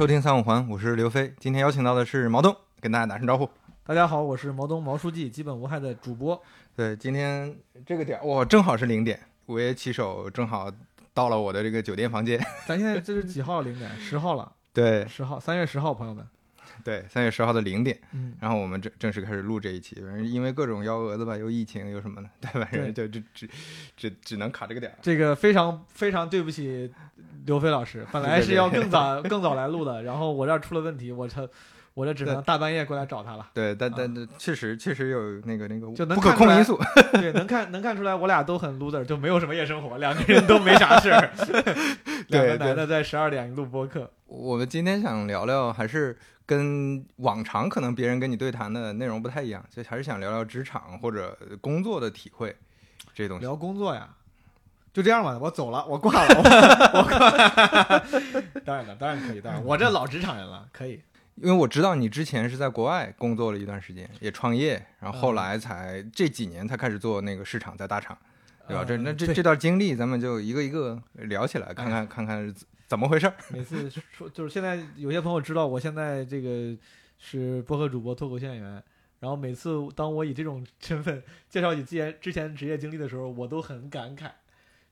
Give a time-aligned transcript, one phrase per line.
[0.00, 1.30] 收听三五环，我是刘飞。
[1.38, 3.46] 今天邀请到的是毛东，跟大家打声招呼。
[3.84, 6.42] 大家好，我是毛东毛书记，基本无害的主播。
[6.74, 10.72] 对，今天这个点儿哇，正好是零点，午夜骑手正好
[11.12, 12.42] 到了我的这个酒店房间。
[12.66, 13.90] 咱现在这是几号零点？
[14.00, 14.50] 十号了。
[14.72, 16.26] 对，十号，三月十号，朋友们。
[16.82, 23.50] 对，三月十号的零点，嗯，然后我们正正式开始录这一期，反正因为各种幺蛾子吧，又疫情又什么的，对反正就只只
[23.98, 24.96] 只只能卡这个点儿。
[25.02, 26.90] 这个非常非常对不起
[27.46, 31.48] 刘飞老师，本来是要更早更早来录的，然后我这儿出了问题，我这
[31.94, 33.48] 我这只能大半夜过来找他了。
[33.52, 36.78] 对，但但但确实确实有那个那个就能不可控因素。
[37.12, 41.30] 对，能看能看出来，我俩都很 loser，就没有什么夜生活，两个人都没啥事儿。
[42.28, 44.10] 两个对男的在十二点录播客。
[44.26, 52.54] 我们今天想聊聊，还是跟往常可能别人跟你对谈的内容不太一样，就还是想聊聊职场或者工作的体会
[53.12, 53.44] 这些东西。
[53.44, 54.08] 聊工作呀，
[54.92, 56.34] 就这样吧，我走了，我挂了，
[56.92, 58.60] 我 我挂。
[58.64, 61.00] 当然了，当然可以，当然，我这老职场人了，可以。
[61.36, 68.18] 因为我知道你之前是在国外工作了一段时间，也创业，然后后来才、这几年才开始做那个市场，在大厂，
[68.68, 68.84] 对吧？
[68.84, 73.34] 这那这这段经历，咱们就一个一个聊起来，看看看看怎怎么回事儿。
[73.48, 76.76] 每次说就是现在有些朋友知道我现在这个
[77.18, 78.82] 是播客主播、脱口秀演员，
[79.20, 84.30] 然后每次当我以这种身份介绍你之前之前职业经历的时候，我都很感慨。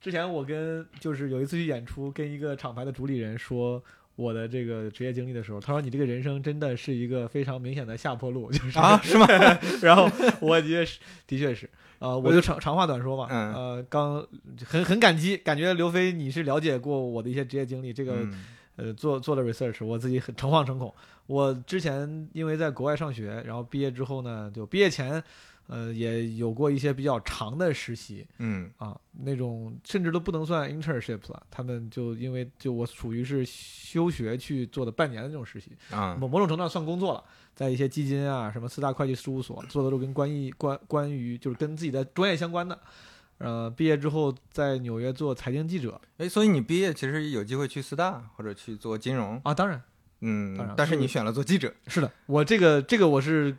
[0.00, 3.82] 之前我跟就是有一次去演出，跟一个厂牌的主理人说
[4.16, 9.26] 我的这个职业经历的时候，他说你这个人生真的是一个非常明显的下坡路， 就是啊，是吗？
[9.82, 10.08] 然后
[10.41, 14.26] 我的确是，的确是，呃，我就长长话短说嘛，嗯呃，刚
[14.64, 18.44] 很很感激，感觉刘飞你是了解过我的一些职业经历，这个、嗯
[18.76, 20.94] 呃做做了 research，我自己很诚惶诚恐。
[21.26, 25.20] 我之前因为在国外上学，然后毕业之后呢，就毕业前，
[25.69, 28.69] 呃，也有过一些比较长的实习嗯。
[28.79, 37.23] 啊，那种甚至都不能算 internship 了，他们就因为就我属于是休学去做的半年的这种实习，啊某某种程度上算工作了，
[37.55, 42.79] 在一些基金啊、什么四大会计事务所做的都跟关于关关于就是跟自己的专业相关的。
[43.39, 46.00] 呃，毕业之后在纽约做财经记者。
[46.17, 49.81] 哎，所以你毕业其实有机会去四大或者去做金融，啊，当然。
[50.21, 53.56] 嗯当然，但是你选了做记者，是的，我这个这个我是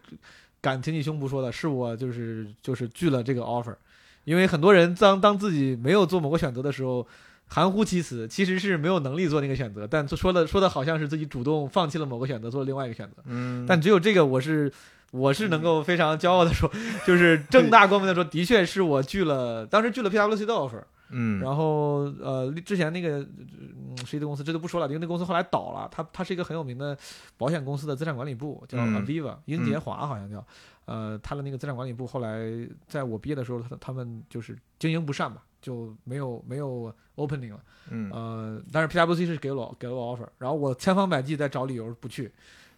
[0.62, 3.76] 敢挺起胸脯说的，是我就是就是拒了这个 offer，
[4.24, 7.06] 因为很多人当当自己没有做某个选择的时候，
[7.48, 13.24] 含糊其辞，其实是没有能力做那个选择，但说的说的好像是自己主动放弃了某个选择，做了另外一个选择。
[13.26, 14.72] 嗯，但只有这个，我是
[15.12, 16.70] 我是能够非常骄傲的说，
[17.08, 26.98] 就是正大光明的说，的确是我拒了，当时拒了 PwC 的 offer，嗯，然后呃，之前那个嗯是一个公司，这都不说了，因为那公司后来倒了，他他是一个很有名的
[27.38, 30.46] 保险公司的资产管理部，叫嗯 Aviva，英杰华好像叫，
[30.86, 32.50] 呃，它的那个资产管理部后来
[32.88, 37.60] 在我毕业的时候，他他们就是经营不善吧，就没有没有 opening 了。
[37.90, 42.32] 嗯呃，但是 PwC 是给了我给了我 offer，然后我千方百计在找理由不去。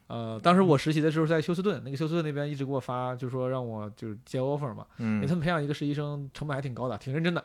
[0.07, 7.41] 呃，当时我实习的时候在休斯顿，那个休斯顿那边一直给我发，就说让我就是接 offer 嘛，因为嗯他们培养一个实习生成本还挺高的，挺认真的。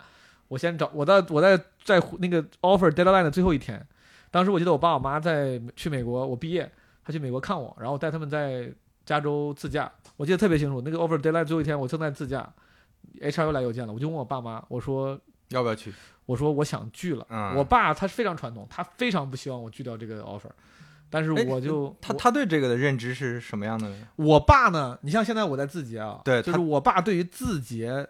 [0.49, 3.85] 我先找我在我在在那个 offer deadline 的最后一天，
[4.31, 6.71] 当时我记得我爸我妈在去美国，我毕业，
[7.05, 8.73] 他去美国看我，然后我带他们在
[9.05, 10.81] 加州自驾，我记得特别清楚。
[10.81, 12.49] 那个 offer deadline 最后一天，我正在自驾
[13.21, 15.19] ，HR 又来邮件了，我就问我爸妈，我说
[15.49, 15.93] 要不要去？
[16.27, 17.25] 我说我想拒了。
[17.29, 20.51] 啊，我爸他是非常传统，他非常不希望我拒掉这个 offer，
[21.09, 23.97] 但是哎我就他他对这个的认知是什么样的呢？
[24.17, 28.09] 我爸呢，你像现在我在字节啊，对就是我爸对于字节、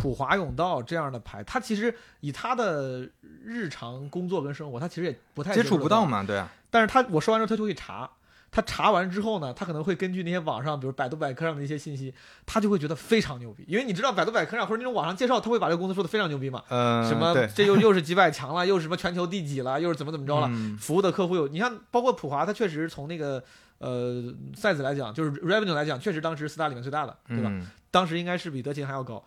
[0.00, 3.08] 普华永道这样的牌，他其实以他的
[3.44, 6.22] 日常工作跟生活，他其实也不太接触不到嘛。
[6.22, 8.08] 对啊，但是他我说完之后，他就会查。
[8.50, 12.14] 他查完之后呢，他可能会根据那些网上，比如百度百科上的一些信息，
[12.46, 23.44] 他就会觉得非常牛逼，因为你知道百度百科上或者那种网上介绍，他会把这个公司说的非常牛逼嘛，呃，什么这又又是几百强了，又是什么全球第几了，又是怎么怎么着了，嗯服务的客户有，你看，包括普华，他确实从那个
[23.80, 27.50] 呃 size 来讲，就是 revenue 来讲，确实当时四大里面最大的，对吧？
[27.52, 29.22] 嗯当时应该是比德勤还要高。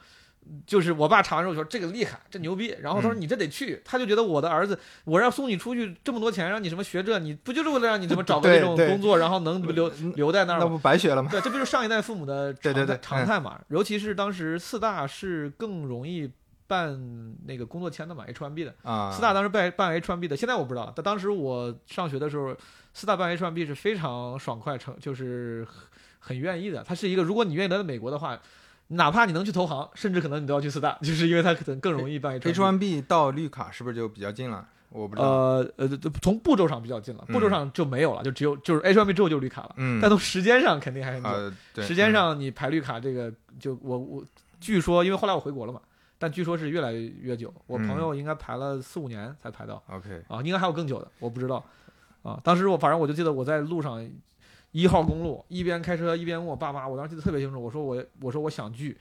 [0.65, 10.65] 就是我爸查完之后说这个厉害，这牛逼，然后他说嗯你这得去，他就觉得我的儿子，我让送你出去这么多钱，让你什么学这，你不就是为了让你怎么找个对这种工作，然后能留留在那儿吗？
[10.65, 11.29] 那不白学了吗？
[11.31, 13.59] 对，这不是上一代父母的常对对对态常态嘛？
[13.69, 16.29] 尤其是当时四大是更容易
[16.67, 18.73] 办那个工作签的嘛，H1B 的。
[18.83, 20.91] 啊，四大当时办办 H1B 的，现在我不知道。
[20.95, 22.55] 但当时我上学的时候，
[22.94, 25.65] 四大办 H1B 是非常爽快，成就是
[26.19, 26.83] 很很愿意的。
[26.83, 28.39] 他是一个，如果你愿意来到美国的话，
[28.91, 32.53] 哪怕你能去投行，甚至可能你都要去四大，就是因为它可能更容易办 H1B。
[32.53, 34.65] H1B 到绿卡是不是就比较近了？
[34.89, 35.27] 我不知道。
[35.27, 35.88] 呃呃，
[36.21, 39.73] 从步骤上比较近了，步骤上就没有了，就只有就是 H1B 之后就绿卡了。
[39.77, 41.23] 嗯，但从时间上肯定还很
[41.73, 41.81] 久。
[41.81, 44.23] 时间上你排绿卡这个，就我我
[44.59, 45.79] 据说，因为后来我回国了嘛，
[46.19, 47.53] 但据说是越来越久。
[47.67, 51.63] 我朋友应该排了四五年才排到嗯 OK，啊，应该还有更久的，我不知道。
[52.23, 54.07] 啊，当时我反正我就记得我在路上
[54.71, 58.97] 一号公路一边开车一边问我爸妈，我当时记得特别清楚，我说我我说我想聚，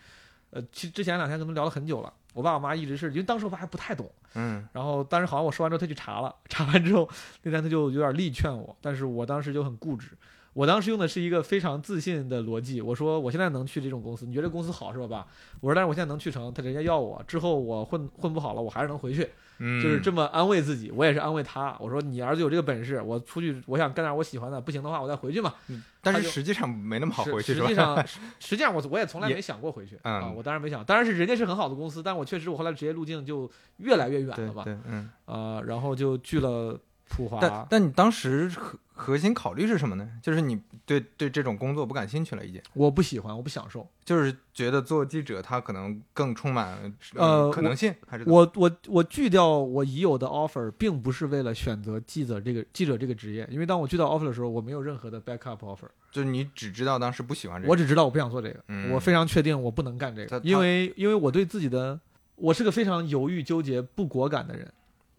[0.50, 7.08] 呃，其实之前两天跟他们聊了很久了，我爸我妈一直是因为当时我爸还不太懂，嗯然后当时好像我说完之后他去查了，查完之后
[7.43, 10.08] 那天他就有点力劝我，但是我当时就很固执。
[10.52, 15.26] 我当时用的是一个非常自信的逻辑，我说我现在能去这种公司，你觉得这公司好是吧，爸？
[15.61, 21.76] 我说但是我现在能去成，他人家要我，之后我混混不好了，我还是能回去，嗯，就是这么安慰自己，我也是安慰他。
[21.78, 25.54] 我说你儿子有这个本事，我出去我想干点我喜欢的，不行的话我再回去嘛。
[26.02, 28.02] 但是实际上没那么好回去，实际上，
[28.40, 35.10] 实际上我我也从来没想过回去嗯啊，我当然没想，当然是人家是很好的公司，但我确实我后来职业路径就越来越远了吧，嗯。
[35.26, 36.78] 啊，然后就去了
[37.10, 37.38] 普华。
[37.40, 40.08] 但，但你当时核核心考虑是什么呢？
[40.22, 43.86] 就是你对对这种工作不感兴趣了，已经，我不喜欢，我不享受。
[44.04, 58.90] 就是觉得做记者他可能更充满呃可能性，还是我我我拒掉我已有的 offer，并不是为了选择记者这个记者这个职业，因为当我拒掉 offer 的时候，我没有任何的 backup offer，就是你只知道当时不喜欢这个，我只知道我不想做这个，嗯。
[58.92, 61.98] 我非常确定我不能干这个，因为因为我对自己的，
[62.34, 64.70] 我是个非常犹豫纠结、不果敢的人，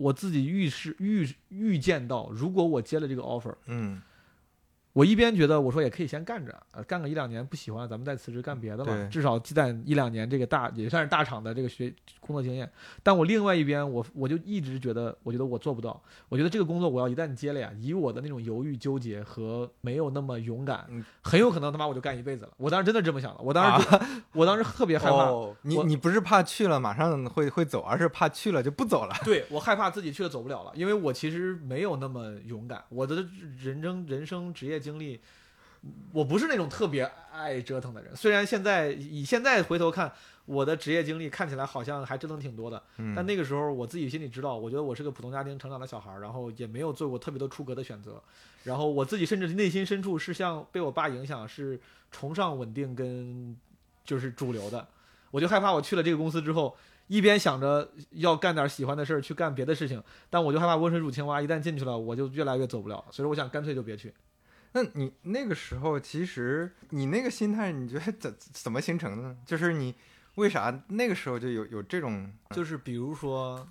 [0.02, 4.02] 我自己预示预预见到，如果我接了这个 offer，嗯。
[4.94, 12.70] 我一边觉得我说也可以先干着，呃，干个一两年不喜欢，咱们再辞职干别的嘛对，至少积攒一两年这个大也算是大厂的这个学工作经验。
[13.02, 22.52] 但我另外一边，我我就一直觉得，我觉得我做不到，我觉得这个工作我要一旦接了呀，以我的那种犹豫纠结和没有那么勇敢嗯，很有可能他妈我就干一辈子了。
[22.58, 24.00] 我当时真的这么想的，我当时就、
[24.34, 29.16] 我当时特别害怕，哦，你你不是怕去了马上会会走，而是怕去了就不走了。
[29.24, 33.26] 对我害怕自己去了走不了了，因为我其实没有那么勇敢，我的
[33.58, 35.22] 人生人生职业经历，
[36.12, 38.16] 我不是那种特别爱折腾的人。
[38.16, 40.12] 虽然现在以现在回头看，
[40.46, 48.22] 我的职业经历看起来好像还折腾挺多的，嗯但那个时候我自己心里知道，我觉得我是个普通家庭成长的小孩儿，然后也没有做过特别多出格的选择，
[48.64, 51.80] 然后我自己甚至内心深处是像被我爸影响，是
[52.12, 53.56] 崇尚稳定跟
[54.04, 54.88] 就是主流的，
[55.30, 56.76] 我就害怕我去了这个公司之后。
[57.08, 63.04] 一边想着要干点喜欢的事儿，去干别的事情，但我就害怕温水煮青蛙，一旦进去了，我就越来越走不了。
[63.12, 64.14] 所以说，我想干脆就别去。
[64.74, 69.38] 那你那个时候其实你那个心态，你觉得怎怎么形成的呢？
[69.46, 69.94] 就是你
[70.36, 73.68] 为啥那个时候就有有这种就是比如说，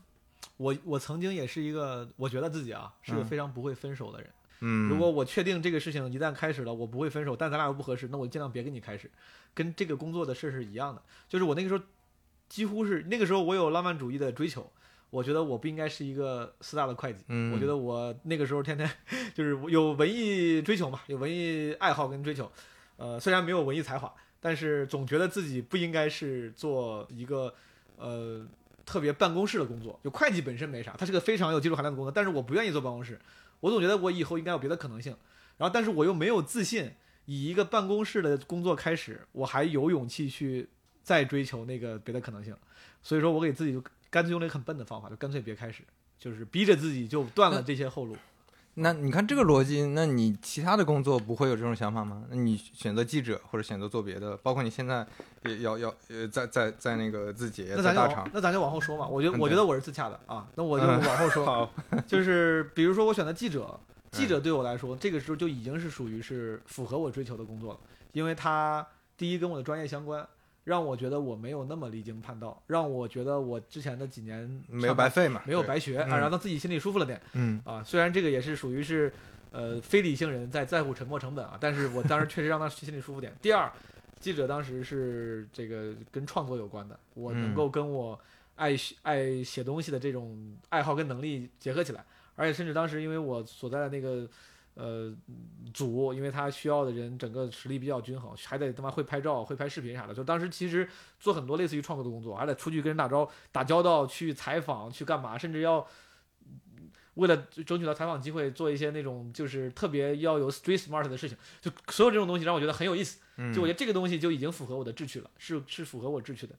[0.56, 4.30] 我我曾经也是一个，我觉得自己啊是个嗯非常不会分手的人。
[4.60, 9.10] 嗯，如果我确定这个事情一旦开始了，我不会分手，但咱俩又不合适，那我尽量别跟你开始。
[9.54, 11.82] 跟这个工作的事是一样的，就是我那个时候
[12.48, 14.70] 几乎是那个时候我有浪漫主义的追求，
[15.10, 18.88] 我觉得我不应该是一个四大的会计，嗯我觉得我那个时候天天
[19.34, 22.50] 就是有文艺追求嘛，有文艺爱好跟追求，
[22.96, 27.52] 呃，虽然没有文艺才华，但是总觉得自己不应该是做一个
[27.96, 28.46] 呃
[28.86, 29.98] 特别办公室的工作。
[30.02, 33.20] 就会计本身没啥，它是个非常有技术含量的工作，但是我不愿意做办公室，
[33.60, 35.16] 我总觉得我以后应该有别的可能性。
[35.58, 36.92] 然后，但是我又没有自信，
[37.26, 40.68] 以一个办公室的工作开始，我还有勇气去
[41.02, 42.56] 再追求那个别的可能性。
[43.02, 45.82] 所以说我给自己就干脆用了一个很笨的方法，就干脆别开始，
[46.18, 48.16] 就是逼着自己就断了这些后路。
[48.74, 52.24] 那你看这个逻辑，那你其他的工作不会有这种想法吗？
[52.30, 55.04] 那你选择记者或者选择做别的，包括你现在
[55.44, 59.06] 也要要呃在在在那个字节那咱就在大厂，往那咱就往后说嘛。
[59.06, 61.44] 我觉得嗯我觉得我是自洽的啊，那我 就嗯往后说。
[61.44, 61.70] 好，
[62.06, 63.78] 就是比如说我选择记者，
[64.12, 67.80] 记嗯者对我来说，这个时候就已经是属于是符合我追求的工作了，
[68.12, 68.86] 因为它
[69.16, 70.26] 第一跟我的专业相关，
[70.64, 77.82] 让我觉得我没有那么离经叛道，让我觉得我之前的几年没有白费嘛，没有，白学啊，嗯让他自己心里舒服了点嗯啊。
[77.82, 79.12] 虽然这个也是属于是
[79.50, 83.32] 呃非理性人在在乎沉没成本啊，但是我当时确实让他心里舒服点。
[83.40, 83.72] 第二，
[84.18, 88.18] 记者当时是这个跟创作有关的，我能嗯够跟我
[88.56, 92.04] 爱写爱写东西的这种爱好跟能力结合起来，
[92.36, 94.28] 而且甚至当时因为我所在的那个。
[94.74, 95.14] 呃，
[95.74, 100.14] 组因为他需要的人整个实力比较均衡，还得他妈会拍照、会拍视频啥的。
[100.14, 105.86] 就当时其实做很多类似于创作的工作，还得出去跟人打招打交道、去采访、去干嘛，甚至要
[107.14, 107.36] 为了
[107.66, 111.36] 争取到采访机会，做一些那种就是特别要有 street smart 的事情。
[111.60, 113.20] 就所有这种东西让我觉得很有意思。
[113.36, 116.54] 嗯，就我觉得这个东西就已经符合我的志趣了，是是符合我志趣的。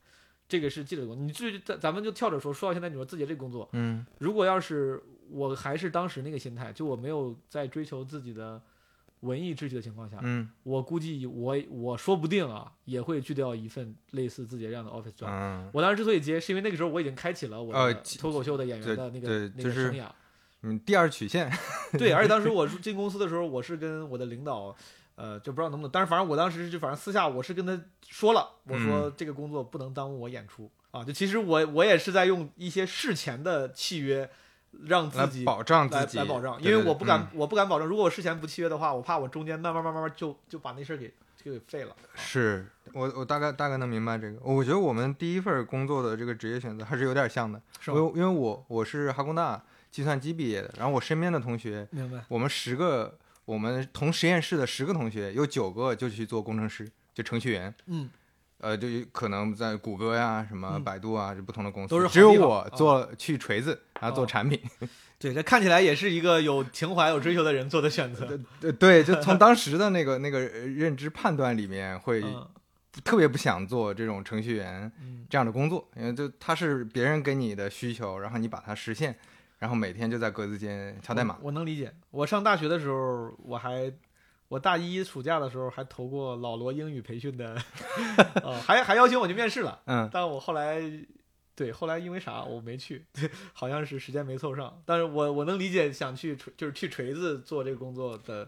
[0.48, 1.26] 这个是记者的工作。
[1.26, 5.02] 你至于咱咱们就跳着说，说到现在，你说自己这个工作，嗯如果要是
[5.32, 8.62] 我还是当时那个心态，就我没有在追求自己的
[9.22, 15.28] 文艺志趣的情况下，嗯我估计我我说不定啊，也会拒掉一份类似字节这样的 office job。
[15.28, 20.06] 嗯我当时之所以接，是因为那个时候我已经开启了我脱口秀的演员的那个那个生涯。
[20.64, 21.52] 嗯，第二曲线，
[21.98, 24.76] 对，而且当时 我进公司的时候，我是跟我的领导，
[25.16, 31.04] 呃，就不知道能不能，但是反正我当时就反正私下我是跟他说了，我说嗯这个工作不能耽误我演出啊。
[31.04, 34.30] 就其实我我也是在用一些事前的契约来
[34.86, 41.92] 让自己保障自来己，来保障，因为我不敢嗯，我不敢保证，如果我事前不契约的话，我怕我中间慢慢慢慢慢就就把那事儿给就给废了。
[41.92, 44.40] 啊是我我大概大概能明白这个。
[44.42, 47.92] 我觉得我们第一份工作的这个职业选择还是有点像的，是？
[47.92, 49.62] 因为因为我我是哈工大
[49.92, 52.24] 计算机毕业的，然后我身边的同学，明白。
[52.28, 57.74] 我们十个我们同实验室的十个同学，有九个就去做工程师，就程序员。
[57.88, 58.10] 嗯，
[58.62, 64.60] 呃，就有可能在谷歌呀、什么嗯百度啊，这不同的公司，都是好只有我啊做去锤子，然后做哦产品。
[65.20, 68.40] 对，这看起来也是一个有情怀、有追求的人做的选择。
[68.60, 72.48] 对对，就从 当时的那个那个呃认知判断里面，会嗯
[73.04, 79.16] 特别不想做这种程序员嗯，这样的工作，因为就他是别人给你的需求，然后你把它实现，
[79.60, 81.38] 然后每天就在格子间敲代码。
[81.40, 81.94] 我，我能理解。
[82.10, 83.94] 我上大学的时候，我还
[84.52, 87.56] 我大一暑假的时候还投过老罗英语培训的，
[88.44, 90.82] 呃，还还邀请我去面试了，嗯，但我后来。
[91.54, 93.06] 对，后来因为啥我没去，
[93.54, 94.82] 好像是时间没凑上。
[94.84, 98.48] 但是我我能理解想去锤就是去锤子做这个工作的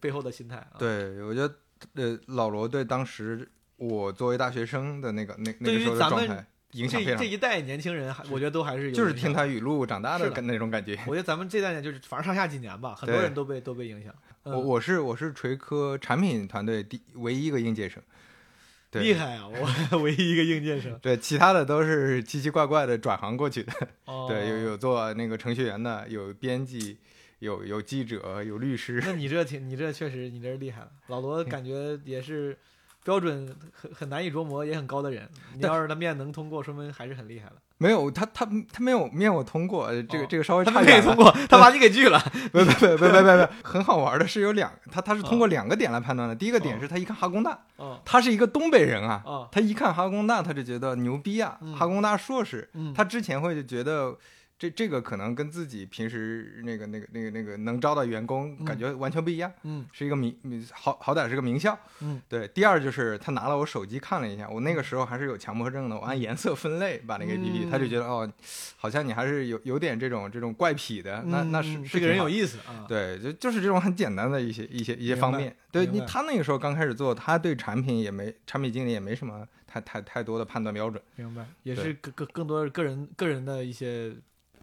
[0.00, 0.78] 背后的心态啊。
[0.78, 1.54] 对，我觉得
[1.94, 3.46] 呃，老罗对当时
[3.76, 10.98] 我作为大学生的那个那那对个时候的状态影响这这，一代年轻人还，我觉得都还是有就是听他语录长大的那种感觉。
[11.06, 14.14] 我觉得咱们这代人就是，反正上下几年吧，很多人都被都被影响。
[14.44, 18.02] 嗯我我是我是锤科产品团队第唯一一个应届生，
[18.90, 19.48] 对厉害啊！
[19.48, 20.98] 我 唯一一个应届生。
[21.00, 23.72] 对，其他的都是奇奇怪怪的转行过去的。
[24.04, 24.56] 哦， 对，有。
[24.58, 26.98] 有做那个程序员的，有编辑，
[27.38, 29.00] 有有记者，有律师。
[29.04, 30.90] 那 你这挺，你这确实，你这是厉害了。
[31.06, 32.56] 老罗感觉也是
[33.02, 35.28] 标准很很难以琢磨，也很高的人。
[35.54, 37.56] 你要是他面能通过，说明还是很厉害了。
[37.78, 41.04] 没有他他他没有面我通过，呃这个哦这个稍微他差一点了。
[41.04, 42.18] 没通过，他把你给拒了。
[42.52, 46.34] 不不不不不不，很好玩的是有两，他他是通过两个点来判断的。
[46.34, 52.68] 第一个点哦是他一看哈工大，哦他是一个东北人啊，哦，他一看哈工大他就觉得牛逼啊，嗯哈工大硕士。
[52.74, 54.16] 嗯，他之前会就觉得
[54.56, 61.76] 这这个可能跟自己平时那个那个那个那个能招到员工嗯感觉完全不一样，嗯是一个名名好好歹是个名校。
[62.00, 62.46] 嗯，对。
[62.48, 68.30] 第二就是他拿了我手机看了一下，我那个时候还是有强迫症的，我按颜色分类把那个 APP，、嗯他就觉得哦，
[68.76, 72.84] 好像你还是有有点这种这种怪癖的，那那是嗯这个人有意意思啊。
[72.88, 75.54] 对，就就是这种很简单的一些一些一些方面。
[75.70, 81.02] 对你，他那个时候刚开始做，他对产品也没产品经理也没什么太太太多的判断标准。
[81.16, 84.14] 明白，也是更更更多个人个人的一些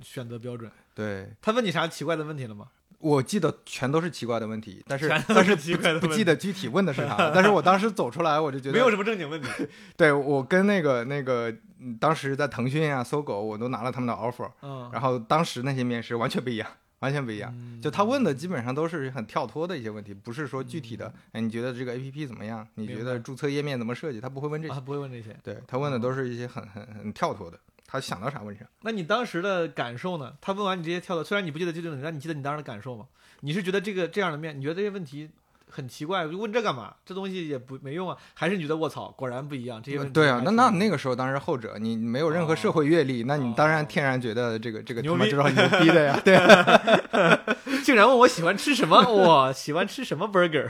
[0.03, 0.70] 选择标准。
[0.93, 2.67] 对，他问你啥奇怪的问题了吗？
[3.00, 7.31] 我记得全都是奇怪的问题，但是但是是奇怪的不记得具体问的是啥了。
[7.34, 9.50] 但是我当时走出来，我就觉得没有什么正经问题。
[9.98, 17.51] 对我跟那个那个，嗯当时在腾讯啊、搜狗，我都拿了他们的 offer，嗯，然后当时那些面试完全不一样，完全不一样。
[17.55, 22.67] 嗯就他问的基本上都是很跳脱的一些问题，不是说具体的嗯，哎，你觉得这个 A P P 怎么样？
[22.75, 24.22] 你觉得注册页面怎么设计？
[24.22, 25.36] 他不会问这些，不会问这些。
[25.41, 27.60] 对他问的都是一些很很很跳脱的，
[27.91, 28.63] 他想到啥问啥。
[28.81, 30.33] 那你当时的感受呢？
[30.39, 33.05] 他问完你这些跳的，虽然你不记得具体，但你记得你当时的感受吗？
[33.41, 35.29] 你是觉得这个这样的面，你觉得这些问题
[35.67, 36.93] 很奇怪，问这干嘛？
[37.05, 38.17] 这东西也不没用啊？
[38.33, 39.81] 还是你觉得卧槽，果然不一样？
[39.83, 47.39] 这些问题对啊，那那那个时候当然是后者，你没有任何社会阅历，那你当然哦天然觉得这个这个他妈知道牛逼的呀，对啊。
[47.83, 49.01] 竟然问我喜欢吃什么？
[49.25, 50.69] 哇，喜欢吃什么 burger？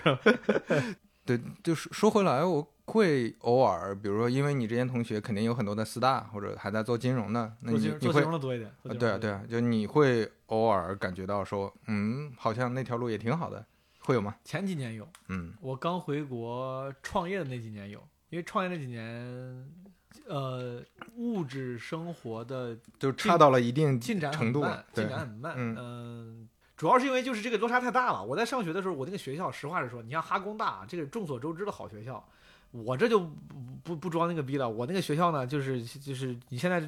[1.24, 8.70] 对，就是说回来，我会偶尔，比如说，因为你这些同学肯定有很多在四大或者还在做金融的，那做金做金融的多一点。
[9.00, 9.18] 对啊。
[9.18, 13.66] 对啊，就你会偶尔感觉到说，嗯，好像那条路也挺好的，
[14.02, 14.36] 会有吗？
[14.44, 19.72] 前几年有，嗯我刚回国创业的那几年有，因为创业那几年，
[20.28, 20.84] 呃，
[21.16, 25.54] 物质生活的就差到了一定进展程度了，进展很慢。
[25.56, 28.24] 嗯嗯主要是因为就是这个落差太大了。
[28.24, 32.28] 我在上学的时候，我那个学校，实话实说，你像哈工大这个众所周知的好学校，
[32.72, 33.32] 我这就不
[33.84, 34.70] 不不装那个逼了。
[34.70, 36.82] 我那个学校呢，就是就是你现在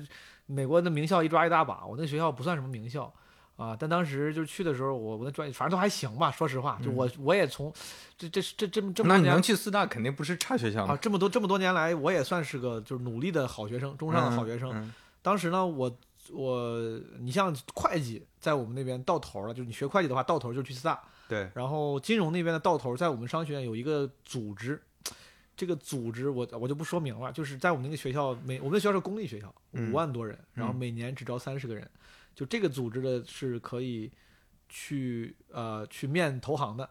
[0.45, 3.13] 美国的名校一抓一大把，我那个学校不算什么名校。
[3.55, 6.31] 啊，但当时就是去的时候，我我那专业反正都还行吧。
[6.31, 7.71] 说实话，就我我也从
[8.17, 14.71] 这这这这么这么多年那你能去四大肯定不是差学校啊，这么多这么多年来，我也算是个就是努力的好学生，中上的好学生。
[14.73, 15.97] 嗯当时呢，我
[16.31, 20.99] 我你像会计在我们那边到头了，就是你学会计的话，到头就去四大。
[21.29, 24.81] 对，然后金融那边的到头，在我们商学院有一个组织，
[25.55, 30.75] 这个组织我我就不说明了，就是在我们那个学校，每我们的学校是公立学校，嗯五万多人，然后嗯。
[30.75, 31.89] 每年只招三十个人，
[32.33, 34.12] 就这个组织的是可以
[34.67, 36.89] 去呃去面投行的。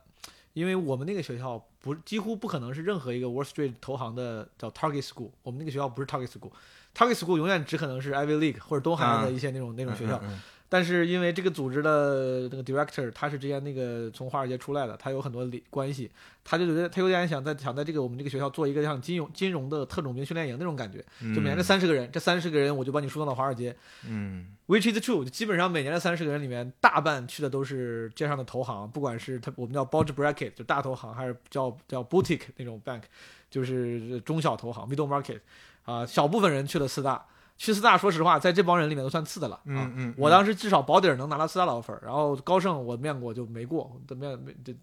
[0.54, 10.40] 因为我们那个学校不几乎不可能是任何一个 Wall Street 投行的叫 Target School，我们那个学校不是 Target School，Target School 永远只可能是 Ivy League 或者东海岸的一些那种、那种学校，嗯嗯
[10.72, 16.10] 但是因为这个组织的那个 director 他是之前那个从华尔街出来的，他有很多理关系，
[16.42, 23.76] 他就觉得他有点想在想在这个我们这个学校做一个像金融金融的特种兵训练营那种感觉，就每年这三十个人，这三十个人我就把你输送到华尔街
[24.08, 33.02] 嗯，which is true，基本上每年的三十个人里面，大半去的都是街上的投行，不管是他我们叫 bulge bracket 就大投行，还是叫叫 boutique 那种 bank，
[33.50, 35.40] 就是中小投行 middle market，
[35.84, 37.26] 啊、小部分人去了四大。
[37.62, 39.54] 去四大，说实话，在这帮人里面都算次的了。
[39.54, 44.74] 啊嗯嗯，我当时至少保底儿能拿到四大的 offer，然后高盛我面过就没过，都面没这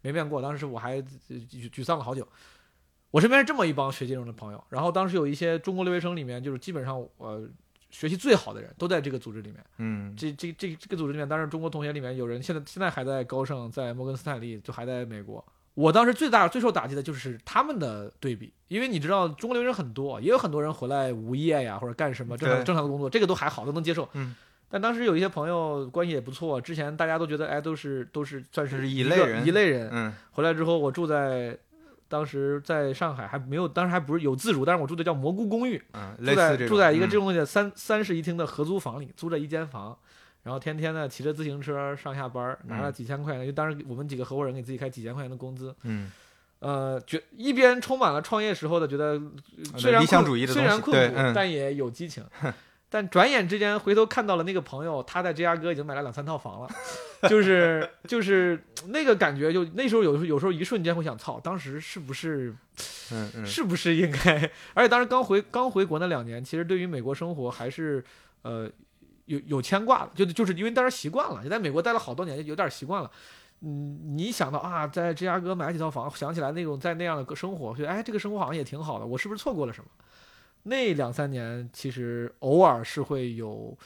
[0.00, 2.26] 没面过，当时我还呃沮沮丧了好久。
[3.10, 7.46] 我身边是这么一帮学金融的朋友，然后当时有一些中国留学生里面，就是基本上我
[7.90, 9.62] 学习最好的人都在这个组织里面。
[9.76, 15.44] 嗯这这这这个组织里面，当然中国同学里面有人现在现在还在高盛，在摩根斯坦利，就还在美国。
[15.74, 24.08] 我当时最大最受打击的就是他们的对比，因为你知道中国留学生很多，也有很多人回来无业呀或者干什么正常正常的工作，这个都还好，都能接受。
[24.14, 24.34] 嗯。
[24.70, 29.88] 但当时有一些朋友关系也不错，之前大家都觉得哎都是都是算是是一一类人一类人。
[29.92, 31.56] 嗯回来之后，我住在
[32.08, 39.96] 当时在上海还没有，当时还不是有自主，但是我住的叫蘑菇公寓，嗯，住在住在一个嗯这种的三、三室一厅的合租房里，租着一间房，
[40.44, 42.92] 然后天天呢骑着自行车上下班儿，拿了嗯。
[42.92, 46.12] 几千块钱，就当时我们几个合伙人给自己开几千块钱的工资，嗯。
[46.60, 49.20] 呃，觉一边充满了创业时候的觉得
[49.72, 51.34] 呃虽然理想困虽主义的东然困苦，嗯。
[51.34, 52.24] 但也有激情。
[52.88, 56.68] 但转眼之间回头看到了那个朋友，他在芝加哥已经买了两三套房了，
[57.28, 62.54] 就是就是那个感觉就，那时候有时候有时候一瞬间会想，操，当时是不是
[63.10, 63.44] 嗯嗯。
[63.46, 64.48] 是不是应该？
[64.74, 68.04] 而且当时刚回刚回国那两年，其实对于美国生活还是
[68.42, 68.70] 呃
[69.26, 73.10] 有有牵挂了，就就是因为当时习惯了，你在美国待了好多年，有点习惯了。
[73.60, 79.90] 嗯，你想到啊，在芝加哥买几套房，想起来那种在那样的生活，觉得哎，这个生活好像也挺好的，我是不是错过了什么？
[80.64, 83.76] 那两三年其实偶尔是会有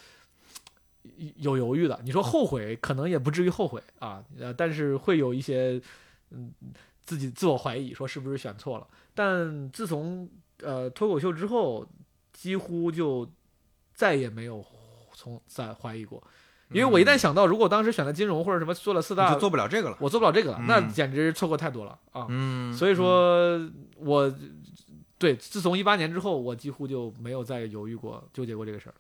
[1.37, 2.01] 有犹豫的。
[2.03, 5.81] 你说后悔，可能也不至于后悔啊，呃，但是会有一些
[6.31, 6.53] 嗯
[7.05, 8.87] 自己自我怀疑，说是不是选错了。
[9.15, 10.29] 但自从
[10.63, 11.87] 呃脱口秀之后，
[12.33, 13.29] 几乎就
[13.93, 14.63] 再也没有
[15.19, 16.23] 从再怀疑过，
[16.71, 19.97] 因为我一旦想到，如果当时选了金融或者什么做了四大就，做不了这个了。
[19.99, 22.27] 我做不了这个了，那嗯简直错过太多了啊！
[22.29, 23.61] 嗯，所以说，
[23.97, 24.33] 我
[25.19, 28.95] 对自从一八年之后，我几乎就没有再犹豫过、纠结过这个事儿。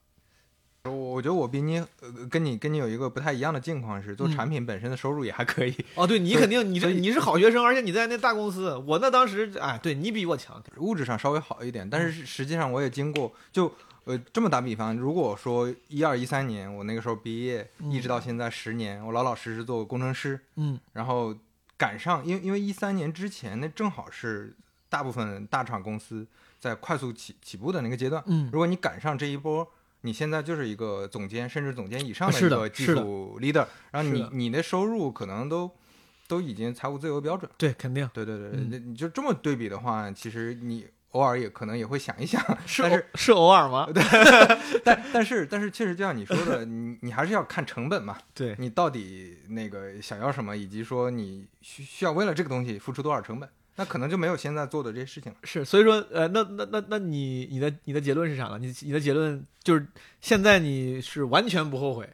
[0.91, 10.61] 我我觉得我比你呃跟你跟你有一个不太一样的境况是，做嗯产品本身的收入也还可以，哦，对你肯定，你这你是好学生，而且你在那大公司，我那当时哎，对你比我强。
[10.79, 13.73] 物质上稍微好一点，嗯但是实际上我也经过就。
[14.09, 21.37] 呃，这么打比方，如果说一二一三年我那个时候毕业，嗯一直到现在十年，我老老实实做工程师，嗯然后
[21.77, 24.57] 赶上，因为因为一三年之前那正好是
[24.89, 26.27] 大部分大厂公司
[26.59, 35.71] 在快速起起步的那个阶段，嗯如果你赶上这一波，你现在就是一个总监甚至总监以上的一个技术 leader，然后你你的收入可能都
[36.27, 37.51] 都已经财务自由标准。
[37.59, 43.89] 对，肯定对对对，嗯那你就这么对比的话，其实你偶尔也可能也会想一想，是 但是偶是偶尔吗？
[43.93, 44.03] 对
[44.85, 55.39] 但但是但是确实就像你说的， 你你还是要看成本嘛，对，你到底那个想要什么，以及说你需需要为了这个东西付出多少成本，那可能就没有现在做的这些事情了。
[55.45, 58.59] 是，所以说，呃，那那那那你你的你的结论是啥呢？
[58.59, 59.87] 你你的结论就是
[60.21, 62.09] 现在你是完全不后悔，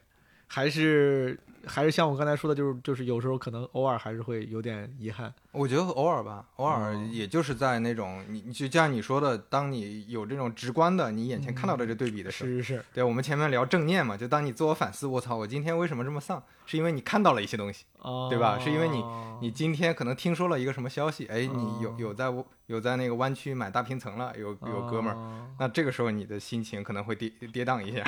[0.46, 5.33] 还是还是像我刚才说的，就是就是有时候可能偶尔还是会有点遗憾。
[5.53, 16.42] 我觉得偶尔吧，偶尔哦也就是在那种你你就像你说的，当你有这种直观的你眼前看到的这对比的时候，是是是，对我们前面聊正念嘛，就当你自我反思，我操，我今天为什么这么丧？
[16.66, 19.05] 是因为你看到了一些东西，哦，对吧是因为你
[19.40, 22.31] 你今天可能听说了一个什么消息，哎，你有哦有在
[22.66, 28.03] 有在那个湾区买大平层了，有有哥们儿，儿，那这个时候你的心情可能会跌跌宕一下，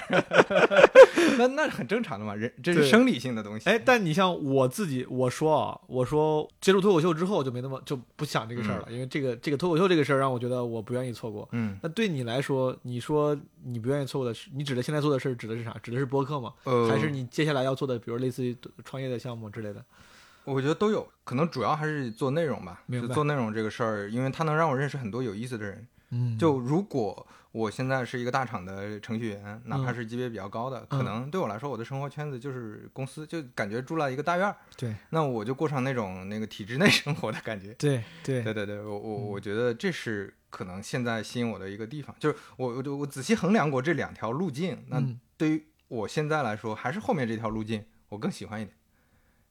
[1.36, 3.68] 那那是很正常的嘛，人这是生理性的东西。
[3.68, 11.46] 哎，但你像我自己，我说啊，我说接触脱口秀之后就没那么就不想这个事儿了，因为这个这个脱口秀这个事儿让我觉得我不愿意错过。
[11.52, 15.76] 嗯，那对你来说，你说你不愿意错过的是，你指的现在做的事儿指的是啥？
[15.82, 16.54] 指的是播客吗？
[16.64, 19.84] 呃，还是你接下来要做的，比如类似于创业的项目之类的？
[20.46, 22.82] 我觉得都有，可能主要还是做内容吧。
[22.90, 25.86] 就做内容这个事儿，因为它能让我认识很多有意思的人。
[26.10, 37.74] 嗯就如果我现在是一个大厂的程序员，哪怕嗯是级别比较高的，嗯可能对我来说，我的生活圈子就是公司，就感觉住了一个大院儿，对那我就过上那种那个体制内生活的感觉。
[37.74, 48.76] 对对对对对，我我嗯我觉得这是可能现在吸引我的一个地方，就是我我我仔细衡量过这两条路径，那嗯对于我现在来说，还是后面这条路径我更喜欢一点。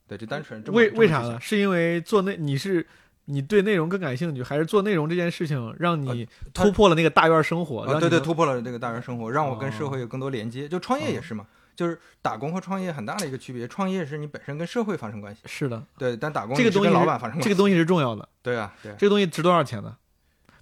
[0.08, 1.38] 对，就单纯这么为为啥呢？
[1.40, 2.86] 是因为做内你是
[3.24, 7.82] 你对内容更感兴趣，还是做内容这件事情让你突破了那个大院生活？
[7.82, 10.68] 啊，对对，突破了这个大院生活，让我跟社哦会有更多连接。
[10.68, 18.28] 就创业也哦是嘛，就是打工和创业很大的一个区别，创业是你本身跟社会发生关系，是的，对，但打工这个东西老板发生关系，这个东西是重要的。
[18.42, 19.96] 对啊，对啊，这个东西值多少钱呢？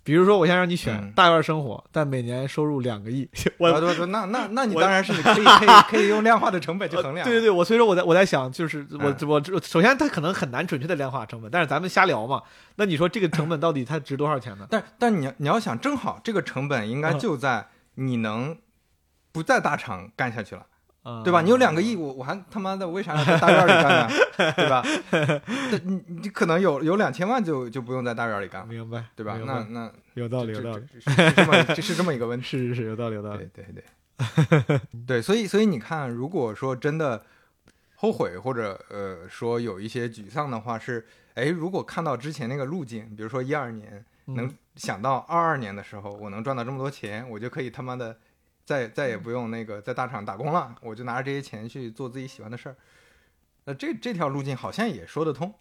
[0.05, 1.11] 比如说，我现在让你选嗯。
[1.13, 3.27] 大院生活，但每年收入两个亿，
[3.59, 9.17] 我啊对对，那那那你当然是 可以可以可以用量化的成本去衡量，对对对，我所以说我在我在想，就是我嗯。
[9.27, 12.43] 我我首先它可能很难准确的量化成本，但是咱们瞎聊嘛。
[12.77, 14.67] 那你说这个成本到底它值多少钱呢？
[14.71, 17.19] 但但你要你要想，正好这个成本应该嗯。
[17.19, 18.57] 就在你能
[19.33, 20.67] 不在大厂干下去了，啊
[21.23, 21.43] 对吧？
[21.43, 24.09] 你有两个亿，我我还他妈的为啥要在大院里干呢？
[24.57, 24.83] 对吧？
[25.71, 29.39] 但你你可能有有两千万就就不用在大院里干了，明白对吧？
[29.45, 32.47] 那那有道理，有道理，这是是这么这是这么一个问题。
[32.47, 33.65] 是是是，有道理，有道理对。
[33.65, 33.85] 对
[34.67, 37.23] 对，对，所以所以你看，如果说真的
[37.97, 48.17] 后悔或者呃说有一些沮丧的话，是哎，如果看到之前那个路径，比如说一二年，能嗯想到二二年的时候，我能赚到这么多钱，我就可以他妈的
[48.65, 52.77] 再再也不用那个在大厂打工了，我就拿着这些钱去做自己喜欢的事儿。
[53.65, 55.53] 那这这条路径好像也说得通，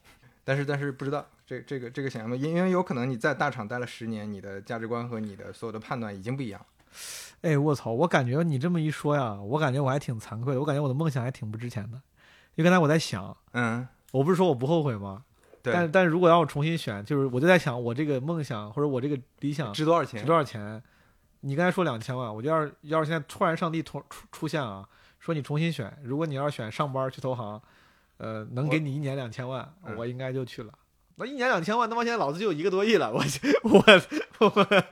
[0.43, 2.35] 但是但是不知道这这个这个想象吗？
[2.35, 6.67] 因因为有可能你在大厂待了十年，你的价值观和你的所有的判断已经不一样了。
[7.41, 7.91] 哎，我操！
[7.91, 12.01] 我感觉你这么一说呀，我感觉我还挺惭愧的，我感觉我的梦想还挺不值钱的。
[12.55, 15.23] 因为刚才我在想，嗯，我不是说我不后悔吗？
[15.61, 20.19] 对，但但是如果让我重新选，就是我就在想，我这个梦想或者我这个理想值多少钱？
[20.21, 20.81] 值多少钱？
[21.45, 24.87] 你刚才说两千万，我就要是要是现在突然上帝突出出现啊，
[25.19, 27.61] 说你重新选，如果你要是选上班去投行，
[28.15, 30.73] 呃，能给你一年两千万，嗯我应该就去了。
[31.15, 33.21] 那一年两千万，他妈现在老子就有一个多亿了，我
[33.63, 33.83] 我
[34.39, 34.83] 我我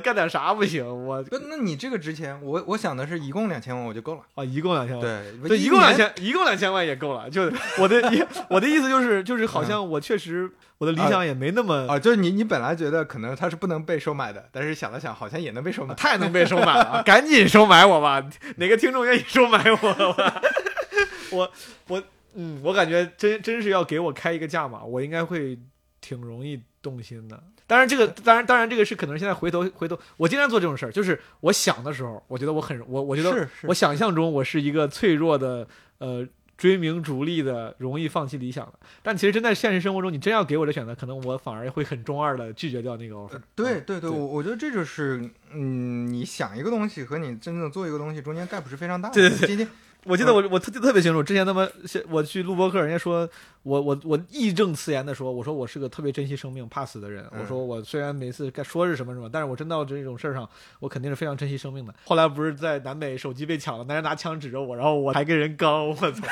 [0.00, 0.84] 干点啥不行？
[1.06, 4.20] 我不，那你这个值钱，我我想的是一共两千万我就够了。
[4.34, 5.00] 啊，一共两千万。
[5.00, 5.94] 对，对，一共两。
[5.94, 7.28] 千，一共两千万也够了。
[7.30, 15.94] 就我的意，我的意思就是，就是好像我确实我的理想也没那么、啊，就是你你本来觉得可能它是不能被收买的，但是想了想，好像也能被收买。
[15.94, 18.24] 太能被收买了，赶紧收买我吧！
[18.56, 20.42] 哪个听众愿意收买我吧？
[21.32, 21.50] 我
[21.88, 22.02] 我
[22.34, 25.58] 嗯，我感觉真真是要给我开一个价码，我应该会
[26.00, 27.42] 挺容易动心的。
[27.70, 36.26] 当然，这个当然当然这个是可能现在回头回头，我经常做这种事儿，就是我想的时候，我觉得我很我我觉得我想象中我是一个脆弱的呃。
[36.60, 43.42] 追名逐利的，容易放弃理想的，但其实真在现实生活中，你真要给我的选择，可能我反而会很中二的拒绝掉那个 offer 呃。
[43.54, 49.14] 对嗯对对，我我觉得这就是，嗯，你想一个东西和你真正做一个东西中间 gap 是非常大的。
[49.14, 49.66] 对对对今天
[50.04, 53.28] 我记得我我特特别清楚，之前他妈是我去录播课，人家说
[53.62, 57.24] 我我我义正辞严的说，我说我是个特别珍惜生命、怕死的人。
[57.32, 61.94] 嗯我说我虽然每次该说是什么什么，但是我真到这种事儿上，我肯定是非常珍惜生命的。
[62.04, 66.26] 后来不是在南美手机被抢了，男人拿枪指着我，然后我还跟人刚，我操！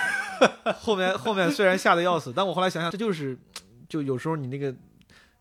[0.78, 3.36] 后面后面虽然吓得要死，但我后来想想，这就是
[3.88, 4.74] 就有时候你那个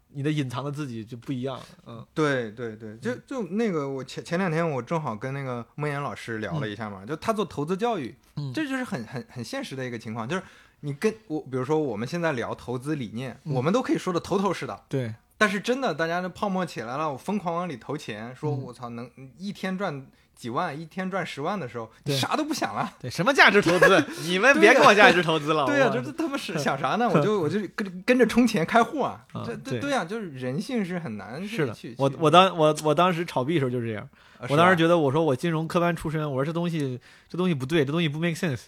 [0.09, 2.05] 你的隐藏的自己就不一样了，嗯。
[2.13, 8.51] 对对对，就就那个我前前两天我正好跟那个孟岩老师聊了一下嘛，就他做投资教育，嗯。
[8.53, 10.43] 这就是很很很现实的一个情况，就是
[10.79, 13.53] 你跟我，比如说我们现在聊投资理念，嗯。
[13.53, 14.85] 我们都可以说的头头是道。
[14.87, 18.61] 对，但是真的，大家的泡沫起来了，我疯狂往里投钱，说嗯。
[18.63, 22.93] 我操，能一天赚几万，一天赚十万的时候，你啥都不想了。
[23.01, 24.05] 对，什么价值投资？
[24.23, 25.65] 你们别跟我价值投资了。
[25.65, 27.09] 对呀、我这这他妈是 想啥呢？
[27.09, 29.25] 我就我就跟跟着充钱开户啊！
[29.43, 34.03] 对对对呀、就是人性是很难去是的，我我当我我当时炒币的时候就是这样。
[34.39, 38.65] 啊我当时觉得，我说我金融科班出身，我说这东西这东西不对，这东西不 make sense。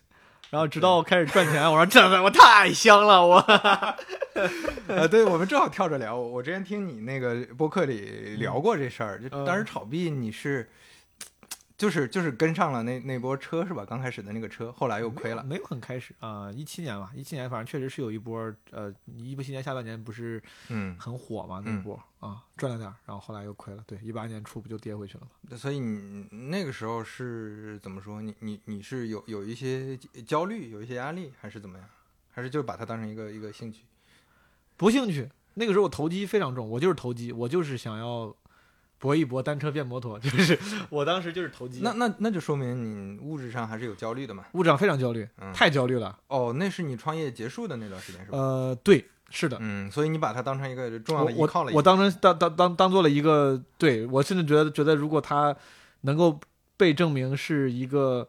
[0.49, 3.36] 然后直到我开始赚钱，我说这我太香了，我
[4.88, 6.17] 呃，对，我们正好跳着聊。
[6.17, 10.67] 我之前听你那个播客里聊过这事儿，就嗯当时炒币你是，
[11.79, 13.85] 就是就是跟上了那那波车是吧？
[13.85, 15.41] 刚开始的那个车，后来又亏了。
[15.45, 25.55] 没有很开始啊，一七年吧，一七年反正确实是有一波，呃，一七年下半年不是嗯，很火嘛，那波啊赚了点，然后后来又亏了，对，一八年初不就跌回去了吗？
[25.55, 28.21] 所以你那个时候是怎么说？
[28.21, 29.95] 你你你是有有一些
[30.27, 31.87] 焦虑，有一些压力，还是怎么样？
[32.29, 33.83] 还是就把它当成一个一个兴趣？
[34.75, 38.35] 不兴趣，那个时候我投机非常重，我就是投机，我就是想要
[38.99, 40.59] 搏一搏，单车变摩托，就是
[40.91, 44.45] 我当时就是投机，那那那就说明你物质上还是有焦虑的嘛。
[44.51, 46.17] 物质上非常焦虑，嗯太焦虑了。
[46.27, 48.38] 哦，那是你创业结束的那段时间是吧？
[48.38, 51.77] 呃，对，是的，嗯，所以你把它当成一个重要的依靠了我。
[51.77, 55.55] 我当成当当当当做了一个，对我甚至觉得觉得，如果他
[56.01, 56.39] 能够
[56.75, 58.27] 被证明是一个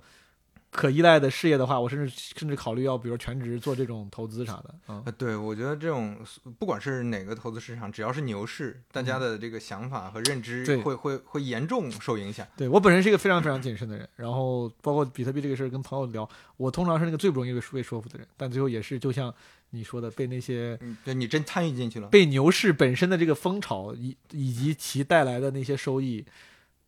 [0.70, 4.74] 可依赖的事业的话，我甚至甚至考虑要比如全职做这种投资啥的。
[4.88, 6.16] 嗯，呃，对，我觉得这种
[6.58, 12.46] 不管是哪个投资市场，只要是牛市，大家的这个想法和认知嗯会会会严重受影响。
[12.56, 19.34] 对我本身是一个非常非常谨慎的人，然后包括比特币这个事儿跟朋友聊，我通常是那个最不容易被被说服的人，但最后也是就像
[19.70, 22.06] 你说的，被那些嗯，对你真参与进去了。
[22.08, 26.24] 被牛市本身的这个风潮以以及其带来的那些收益，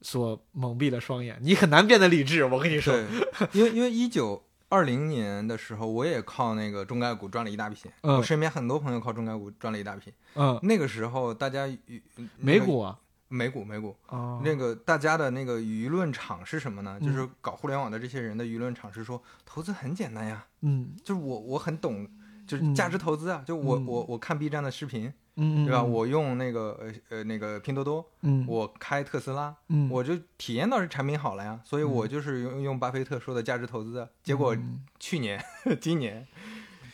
[0.03, 2.45] 所蒙蔽了双眼，你很难变得理智。
[2.45, 7.93] 我跟你说，对，因为因为一九二零年的时候，我也靠那个中概股赚了一大笔钱。
[8.03, 8.17] 嗯。
[8.17, 10.13] 我身边很多朋友靠中概股赚了一大笔。
[10.35, 12.01] 嗯，那个时候大家舆
[12.39, 13.95] 美股啊，美股美股。
[14.09, 16.99] 哦，那个大家的那个舆论场是什么呢？
[17.01, 17.07] 嗯。
[17.07, 20.97] 就是搞互联网的这些人的舆论场是说，投资很简单呀，嗯。
[21.05, 22.09] 就是我我很懂，
[22.47, 22.75] 就是嗯。
[22.75, 23.87] 价值投资啊，就我嗯。
[23.87, 25.81] 我我看 B 站的视频，嗯，对吧？
[25.81, 28.45] 嗯我用那个呃呃那个拼多多，嗯。
[28.47, 34.09] 我开特斯拉，嗯，我就体验到这产品好了呀，所以我嗯就是用用巴菲特说的价值投资啊。
[34.23, 34.85] 结果嗯。
[35.01, 35.43] 去年、
[35.81, 36.27] 今年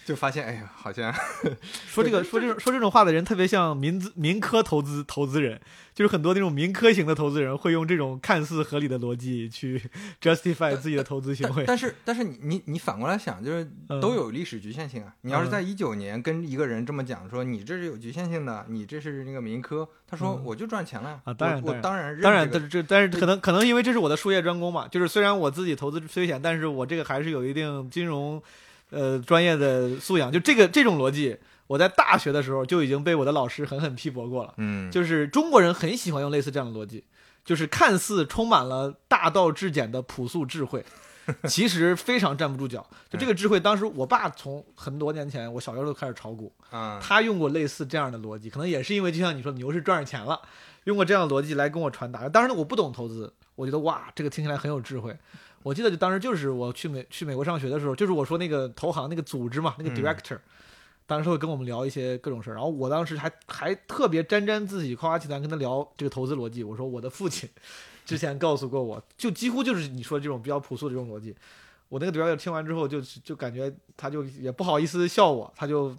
[0.09, 1.13] 就发现，哎呀，好像
[1.87, 5.61] 说这个说这种说这种话的人特别像民资民科投资投资人，
[5.95, 9.79] 就是很多那种民科型的投资人会用这种看似合理的逻辑去
[10.19, 11.65] justify 自己的投资行为。
[11.67, 15.13] 但是但是你你你反过来想，就是嗯都有历史局限性啊。
[15.21, 21.21] 你要是嗯在一九年跟一个人这么讲说，你这是有局限性的，你这是那个民科，他说嗯我就赚钱了呀。
[21.25, 28.43] 啊当然我我当当然认当然，这个但是这但是可能可能因为这是我的术业专攻嘛，就是虽然我自己投资虽险，但是我这个还是有一定金融
[28.91, 30.31] 呃专业的素养。
[30.33, 34.55] 就这个这种逻辑，我在大学的时候就已经被我的老师狠狠批驳过了。
[34.57, 37.05] 嗯，就是中国人很喜欢用类似这样的逻辑，
[37.45, 40.85] 就是看似充满了大道至简的朴素智慧，
[41.49, 42.87] 其实非常站不住脚。
[43.11, 50.41] 就这个智慧，当时我爸从很多年前，我小时候就开始炒股，嗯他用过类似这样的逻辑，可能也是因为就像你说，牛市赚着钱了，
[50.85, 52.27] 用过这样的逻辑来跟我传达。
[52.29, 55.15] 当时我不懂投资，我觉得哇，这个听起来很有智慧。
[55.63, 60.39] 我记得就当时就是我去美去美国上学的时候，就是我说那个投行那个组织嘛，那个嗯 director，、
[61.07, 66.63] 当时会跟我们聊一些各种事儿，然后我当时还还特别沾沾自喜、夸夸其谈跟他聊这个投资逻辑。
[66.63, 67.49] 我说我的父亲
[68.07, 71.35] 之前告诉过我，就几乎就是你说这种比较朴素的这种逻辑。
[71.89, 75.95] 我那个 director 听完之后就就感觉他就也不好意思笑我，他就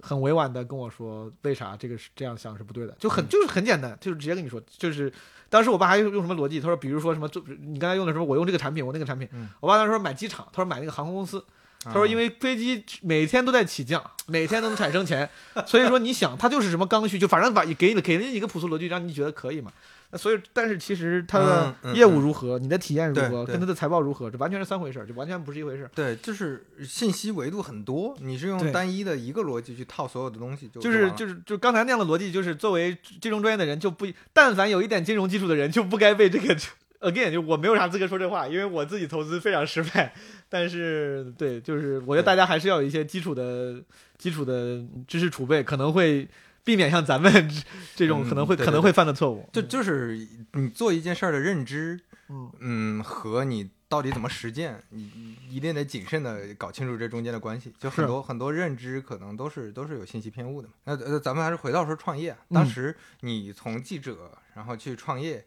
[0.00, 3.10] 很委婉的跟我说为啥这个是这样想是不对的，就嗯。
[3.10, 5.12] 很就是很简单，就是直接跟你说，就是
[5.48, 9.48] 当时我爸还用什么逻辑，他说比如说什么，就你刚才用的什么，我用这个产品，我那个产品，嗯。
[9.60, 11.44] 我爸当时说买机场，他说买那个航空公司，
[11.84, 15.28] 他说因为为飞机每天都在起降，每天都能产生钱，
[15.66, 19.70] 所以说你想它就是什么刚需，就反正把给你给了你一个朴素逻辑，让你觉得可以嘛。
[20.14, 25.90] 那所以，但是其实它的业务如何，你的体验如何，跟它的财报如何，这完全是三回事儿，就完全不是一回事儿。
[25.92, 36.54] 对，就是信息维度很多，你是用单一的一个逻辑去套所有的东西，就就是就是就刚才那样的逻辑，就是作为金融专业的人，就不但凡有一点金融基础的人，就不该被这个
[37.00, 40.14] again，就我没有啥资格说这话，因为我自己投资非常失败。
[40.48, 43.82] 但是对，就是我觉得大家还是要有一些基础的
[44.16, 46.28] 基础的知识储备，可能会
[46.64, 47.62] 避免像咱们这
[47.94, 49.48] 这种嗯可能会、可能会犯的错误。
[49.52, 57.72] 就就是你做一件事儿的认知，嗯嗯，和你到底怎么实践，你你一定得谨慎的搞清楚这中间的关系。
[57.78, 60.74] 就很多很多认知可能都是都是有信息偏误的嘛。
[60.84, 65.44] 那呃，咱们还是回到说创业当时你从记者然后去创业，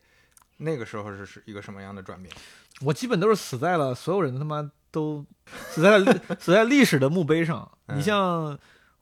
[0.58, 2.34] 那个时候是是一个什么样的转变？
[2.82, 5.26] 我基本都是死在了所有人他妈都
[5.72, 7.70] 死在了 死在历史的墓碑上。
[7.88, 8.58] 嗯你像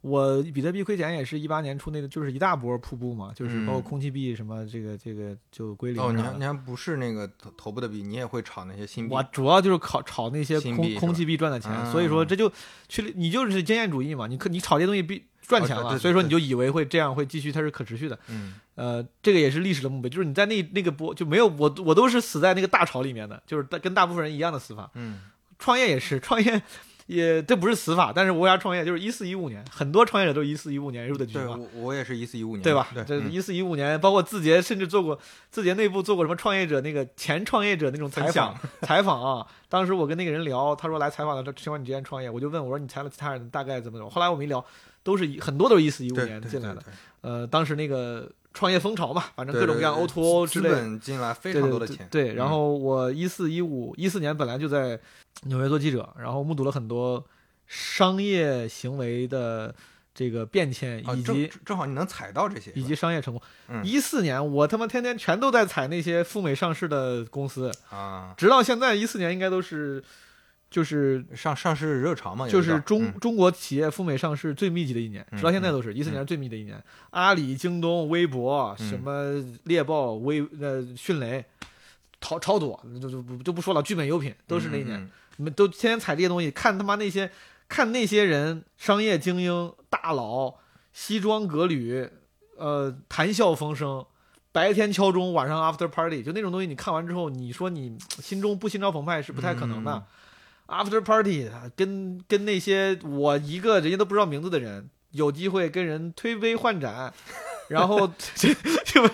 [0.06, 9.24] 我比特币亏钱也是一八年出那个，就是一大波瀑布嘛，就是包括嗯空气币什么这个这个就归零哦，你还你还不是那个头头部的币，你也会炒那些新币我。
[9.32, 12.52] 主要就是炒炒那些空空气币赚的钱，啊所以说这就
[12.88, 18.20] 去你就是经验主义嘛，你可你炒这些东西必赚钱了，哦对对对所以说你就以为会这样会继续，它是可持续的。
[18.28, 24.92] 嗯呃，这个也是历史的墓碑，就是你在那那个波就没有我我都是死在那个大潮里面的，就是大跟大部分人一样的死法。
[24.94, 25.22] 嗯
[25.58, 26.62] 创业也是，创业
[27.08, 28.84] 也这不是死法，但是我为啥创业？
[28.84, 31.56] 就是一四一五年，很多创业者都是一四一五年入的局对嘛。
[31.56, 32.88] 我我也是一四一五年，对吧？
[32.94, 35.20] 对，嗯这一四一五年，包括字节，甚至做过
[35.52, 39.46] 字节内部做过什么创业者那个前创业者那种采访采访啊。
[39.70, 44.10] 当时我跟那个人聊，他说来采访的时候，听说你之前创业，我就问我说你采访其他人大概怎么走？
[44.10, 44.66] 后来我们一聊，
[45.04, 46.84] 都是一很多都是一四一五年进来的。
[47.22, 50.76] 呃，当时那个创业风潮嘛，反正各种各样对 O to O 之类的。
[50.76, 55.00] 本进来非常多的钱，对对，然嗯后我一四一五一四年本来就在
[55.44, 57.24] 纽约做记者，然后目睹了很多
[57.68, 59.76] 商业行为的
[60.14, 63.42] 这个变迁，以及正正好你能踩到这些，以及商业成功。
[63.68, 70.02] 嗯一四年我他妈天天全都在踩那些赴美上市的公司，啊，直到现在一四年应该都是
[70.70, 76.82] 就是上上市热潮嘛，就是中、嗯中国企业赴美上市最密集的一年，嗯直到现在都是一四年是最密的一年。
[77.12, 81.46] 阿里、京东、微博、嗯什么猎豹、微呃迅雷，
[82.20, 85.00] 超超多，就就不就不说了，聚美优品都是那一年。
[85.00, 87.30] 嗯你们都天天踩这些东西，看他妈那些
[87.68, 90.56] 看那些人，商业精英大佬，
[90.94, 92.10] 西装革履，
[92.58, 94.06] 呃，谈笑风生，
[94.54, 100.02] 白天敲钟，晚上 after party，就那种东西，你看完之后，你说你心中不心潮澎湃是不太可能的。
[100.68, 107.14] After party 啊跟跟那些我一个人家都不知道名字的人，有机会跟人推杯换盏，
[107.70, 109.08] 然后 就就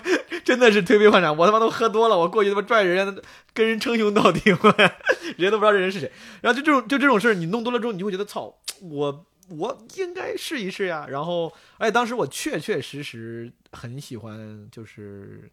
[0.44, 3.22] 真的是推杯换盏，我他妈都喝多了，我过去他妈拽人家，
[3.54, 4.76] 跟人称兄道弟，我
[5.38, 6.12] 人家都不知道这人是谁。
[6.42, 11.06] 然后就这种就这种事儿，你弄多了之后，你就会觉得操，我我应该试一试呀。
[11.10, 15.52] 然后，而且当时我确确实实很喜欢，就是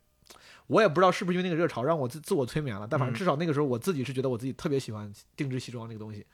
[0.68, 3.18] 我也不知道是不是因为那个热潮让我自自我催眠了，但反正嗯。
[3.18, 6.24] 至少那个时候我自己是觉得我自己特别喜欢定制西装那个东西。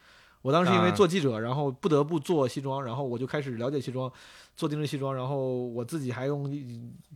[0.42, 0.90] 我当时因为啊。
[0.90, 4.12] 做记者，然后不得不做西装，然后我就开始了解西装，
[4.54, 6.44] 做定制西装，然后我自己还用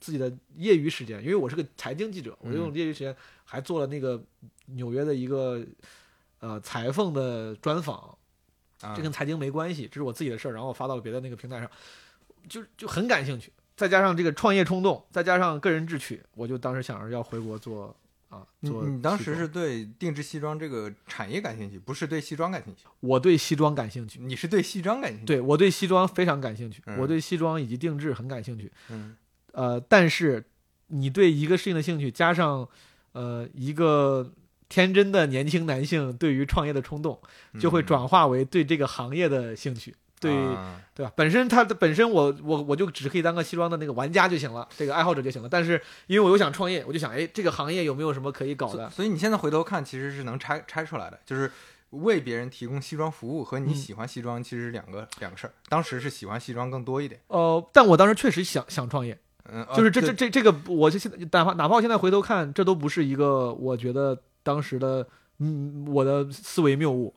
[0.01, 4.19] 自己的业余时间，因为我是个财经记者，我就用业余时间还做了那个
[4.67, 5.63] 纽约的一个
[6.41, 8.17] 呃裁缝的专访，
[8.81, 8.95] 啊。
[8.97, 11.71] 这跟财经没关系，这是我自己的事儿，然后我发到了别的那个平台上，
[12.49, 17.95] 就就很感兴趣，再加上这个创业冲动，再加上个人志趣，我就当时想着要回国做
[18.29, 18.85] 啊你做。
[18.85, 22.87] 你当时是对定制西装这个产业感兴趣，不是对西装感兴趣。
[22.99, 28.69] 我对西装感兴趣，你是对西装感兴趣。，对我对西装非常感兴趣，嗯我对西装以及定制很感兴趣。
[28.89, 29.17] 嗯
[29.53, 30.45] 呃，但是
[30.89, 32.69] 你对一个事情的兴趣，加上
[33.13, 34.33] 呃一个
[34.69, 37.17] 天真的年轻男性对于创业的冲动，
[37.61, 39.95] 就会转化为对这个行业的兴趣。
[40.21, 40.33] 对、
[40.95, 41.13] 对吧？
[41.15, 45.49] 本身它的本身我我我就只可以当个西装的那个玩家就行了，这个爱好者就行了。
[45.49, 48.89] 但是因为我又想创业，我就想，哎，这个行业有没有什么可以搞的？
[48.91, 51.51] 所所以你现在回头看，其实是能拆拆出来的，就是
[51.91, 55.53] 为别人提供西装服务和你嗯喜欢西装其实是两个、两个事儿。
[55.69, 59.19] 当时是喜欢西装更多一点，呃，但我当时确实想想创业，
[59.51, 65.07] 嗯，啊就是这这这这个，我就现在哪怕哪怕我现在回头看，这都不是一个我觉得当时的
[65.39, 67.15] 嗯我的思维谬误。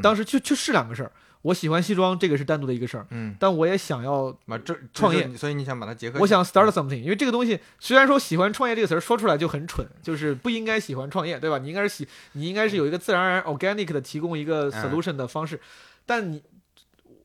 [0.00, 1.12] 当时就就是两个事儿，
[1.44, 11.58] 我喜欢西装，这个是单独的一个事儿，嗯，但我也想要，把这创业，所以你想把它结合我想 start something，因为这个东西虽然说喜欢创业这个词儿说出来就很蠢，就是不应该喜欢创业，对吧？
[11.58, 15.60] 你应该是喜，你应该是有一个自然而然 organic 的提供一个嗯 solution 的方式，
[16.06, 16.42] 但你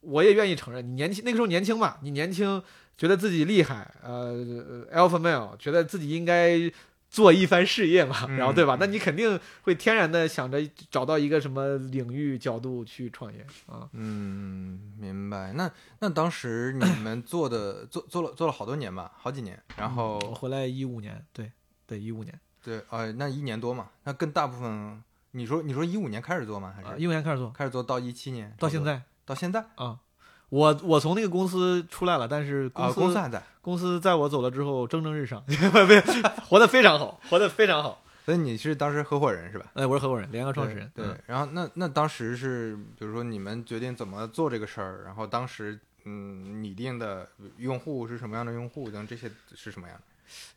[0.02, 2.62] 我也愿意承认，你年轻那个时候年轻嘛，你年轻
[2.98, 6.70] 觉得自己厉害，呃，alpha male，觉得自己应该。
[7.10, 8.76] 做一番事业嘛，嗯然后对吧？
[8.76, 13.90] 嗯那你肯定会天然的想着找到一个什么领域角度去创业啊。
[13.94, 15.52] 嗯，明白。
[15.54, 15.70] 那
[16.00, 21.52] 那当时你们做的 做做了做了好多年吧，好几年，然后我回来一五年，对
[21.88, 26.74] 对，一五年对，呃，那一年多嘛，那跟大部分你说你说一五年开始做吗？
[26.76, 30.00] 还啊，是一五年开始做，开始做到一七年，到现在到现在啊。
[30.50, 36.02] 我我从那个公司出来了，但是公啊，司、公司还在，公司在我走了之后蒸蒸日上， 没
[36.48, 38.02] 活得非常好，活得非常好。
[38.26, 39.66] 所以你是当时合伙人是吧？
[39.74, 40.92] 哎，我是合伙人，联合创始人。
[40.94, 50.04] 对，嗯然后那那当时是，比如说你们决定怎么做这个事儿，然后当时嗯拟定的用户是什么样的用户，等这些是什么样的？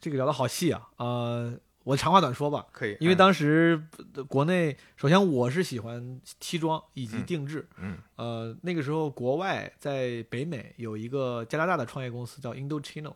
[0.01, 2.67] 这个聊得好细啊，呃，我长话短说吧。
[2.73, 3.83] 可以，因为嗯当时
[4.15, 13.15] 呃国内，首先我是喜欢西装以及嗯定制，嗯呃，那个时候国外在北美有一个加拿大的创业公司叫 Indochino，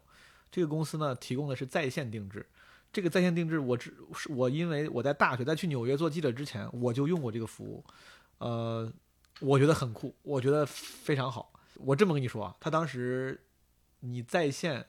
[0.50, 2.46] 这个公司呢提供的是在线定制。
[2.92, 7.84] 这个在线定制我只是我因为我在大学在去纽约做记者之前我就用过这个服务，
[8.38, 8.90] 呃，
[9.40, 11.52] 我觉得很酷，我觉得非常好。
[11.74, 13.38] 我这么跟你说啊，他当时
[14.00, 14.86] 你在线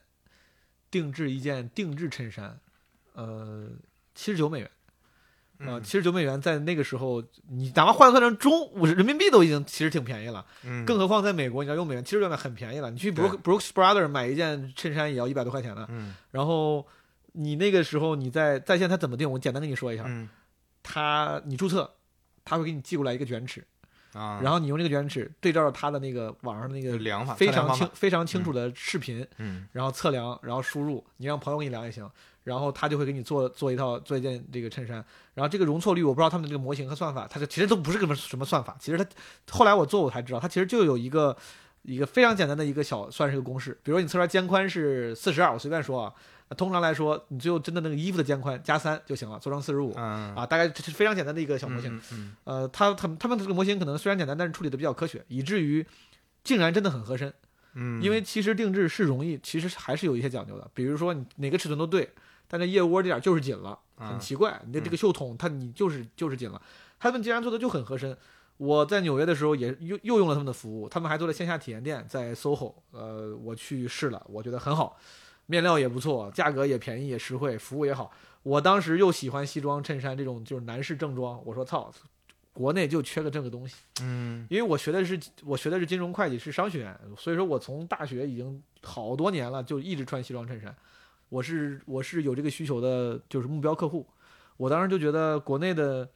[0.90, 2.58] 定制一件定制衬衫，
[3.22, 3.66] 呃，
[4.14, 4.70] 七十九美元。
[5.58, 12.92] 啊，嗯七十九美元在那个时候，你哪怕换算成中五十人民币都已经其实挺便宜了，嗯，更何况在美国，你要用美元，七十九美元很便宜了。
[12.92, 15.84] 你去 Brook Brooks Brother 买一件衬衫也要一百多块钱呢。
[15.90, 16.86] 嗯然后
[17.32, 19.28] 你那个时候你在在线，它怎么定？
[19.28, 20.28] 我简单跟你说一下，嗯
[20.84, 21.92] 它你注册，
[22.44, 23.66] 他会给你寄过来一个卷尺，
[24.12, 32.08] 啊，然后你用这个卷尺对照着他的那个网上那个量法非常清非常清楚的视频，嗯然后测量，然后输入，你让朋友给你量也行，
[32.48, 39.06] 然后他就会给你做做一套做一件这个衬衫，然后这个容错率我不知道他们的这个模型和算法，它这其实都不是个什么什么算法，其实它
[39.50, 41.36] 后来我做我才知道，它其实就有一个
[41.82, 46.14] 一个非常简单的一个小算是个公式，比如说你测出来肩宽是四十二，我随便说啊，
[46.56, 51.94] 通常来说你最后真的那个衣服的肩宽加三就行了，做成四十五嗯啊，大概这是非常简单的一个小模型。
[51.96, 55.86] 嗯嗯呃，他他们他们这个模型可能虽然简单，但是处理的比较科学，以至于
[56.42, 57.30] 竟然真的很合身。
[57.74, 60.68] 嗯，因为其实定制是容易，其实还是有一些讲究的。
[60.72, 62.10] 比如说你哪个尺寸都对，
[62.48, 64.60] 但这腋窝这点就是紧了，很嗯奇怪。
[64.66, 66.60] 你的这个袖筒它你就是就是紧了，
[66.98, 68.16] 他们既然做的就很合身。
[68.56, 74.96] 我在纽约的时候也又又用了他们的服务，他们还做了线下体验店在 SOHO，呃，我去试了，我觉得很好，
[75.46, 78.10] 面料也不错，价格也便宜也实惠，服务也好。
[78.42, 81.92] 我当时又喜欢西装衬衫这种就是男士正装，我说操，
[82.52, 83.76] 国内就缺个这个东西。
[84.00, 90.74] 嗯因为我学的是我学的是金融会计，是商学院，所以说我从大学已经好多年了，就一直穿西装衬衫。
[91.28, 94.06] 我是我是有这个需求的，就是目标客户。
[94.56, 96.08] 我当时就觉得国内的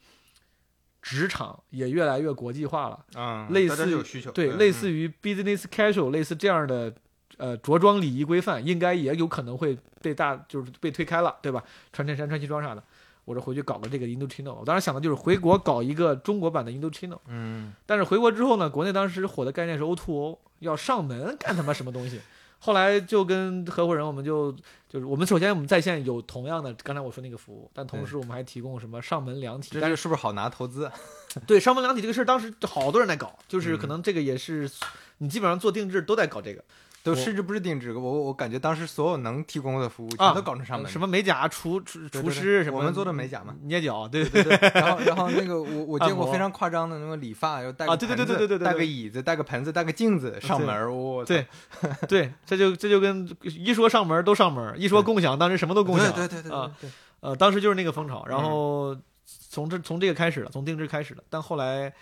[1.00, 6.92] 职场也越来越国际化了，啊，类似有需求，对，嗯类似于 business casual，类似这样的
[7.36, 11.62] 呃着装礼仪规范，应该也有可能会被大就是被推开了，对吧？
[11.92, 12.82] 穿衬衫、穿西装啥的。
[13.24, 17.18] 我这回去搞个这个 Indochino，我当时想的就是回国搞一个中国版的 Indochino。
[17.28, 22.20] 嗯，但是回国之后呢，国内当时火的概念是 O2O，要上门干他妈什么东西。
[22.64, 24.52] 后来就跟合伙人，我们就
[24.88, 29.70] 就是我们首先我们在线有同样的刚才我说那个服务，但同时我们还提供什么上门量体。
[29.72, 30.88] 这但是是是不是好拿投资？
[31.44, 34.70] 对上门量体这个事儿，当时好多人在搞，就是嗯可能这个也是
[35.18, 36.64] 你基本上做定制都在搞这个我
[37.02, 40.90] 都甚至不是定制，我我感觉当时所有能提供的服务啊全都搞成上门。
[40.90, 51.46] 什么美甲、厨厨厨师什么，我们做的美甲嘛，捏脚，对对对，然后然后那个我我 见过非常夸张的那个理发，要带个啊对对对对对对对带个椅子，带个盆子，带个镜子上门儿，我操对
[52.08, 56.90] 对，这就这就跟一说上门都上门，一说共享，当时什么都共享，对对对对啊，对，
[57.20, 61.92] 呃，当时就是那个风潮，然嗯后从这从这个开始了，从定制开始了，但后来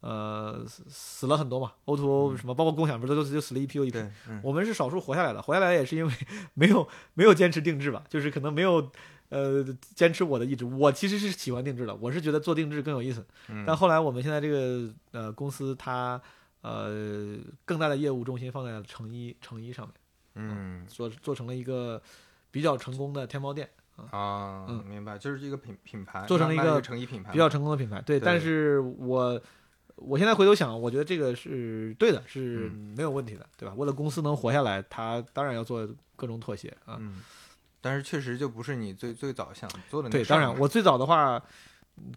[0.00, 3.98] 呃死死了很多嘛，O to O 什么，包括共享不是都就死了一批又一批。
[4.42, 6.12] 我们是少数活下来的，活下来也是因为
[6.54, 8.90] 没有没有坚持定制吧，就是可能没有
[9.28, 10.64] 呃坚持我的意志。
[10.64, 13.26] 我其实是喜欢定制的，我是觉得做定制更有意思。
[13.48, 16.20] 嗯但后来我们现在这个呃公司它
[16.62, 19.94] 呃更大的业务重心放在了成衣成衣上面，
[20.34, 22.00] 嗯做做成了一个
[22.50, 23.68] 比较成功的天猫店。
[24.10, 28.00] 啊，嗯明白，就是一个品品牌，做成了一个成衣品牌，比较成功的品牌。
[28.00, 29.38] 对，对但是我
[30.00, 33.74] 我现在回头想，我觉得这个是对的，是嗯没有问题的，对吧？
[33.76, 36.96] 为了公司能活下来，他当然要做各种妥协啊。
[36.98, 37.20] 嗯，
[37.80, 41.42] 但是确实就不是你最最早想做的那对，当然我最早的话。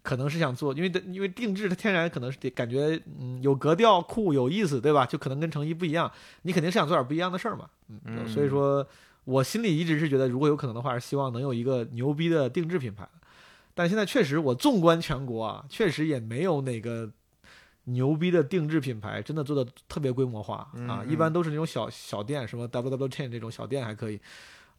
[0.02, 5.04] 可能是想做，因为因为定制它天然可能是得感觉嗯有格调酷有意思，对吧？
[5.04, 6.10] 就可能跟成衣不一样，
[6.40, 7.68] 你肯定是想做点不一样的事儿嘛。
[7.88, 8.86] 嗯，嗯所以说
[9.24, 13.06] 我心里一直是觉得，如果有可能的话，是希望能有一个牛逼的定制品牌。
[13.74, 17.10] 但现在确实，我纵观全国啊，确实也没有哪个
[17.84, 20.56] 牛逼的定制品牌真的做的特别规模化
[20.88, 24.20] 啊，嗯一般都是那种小小店，什么 W W Chain 这种小店还可以。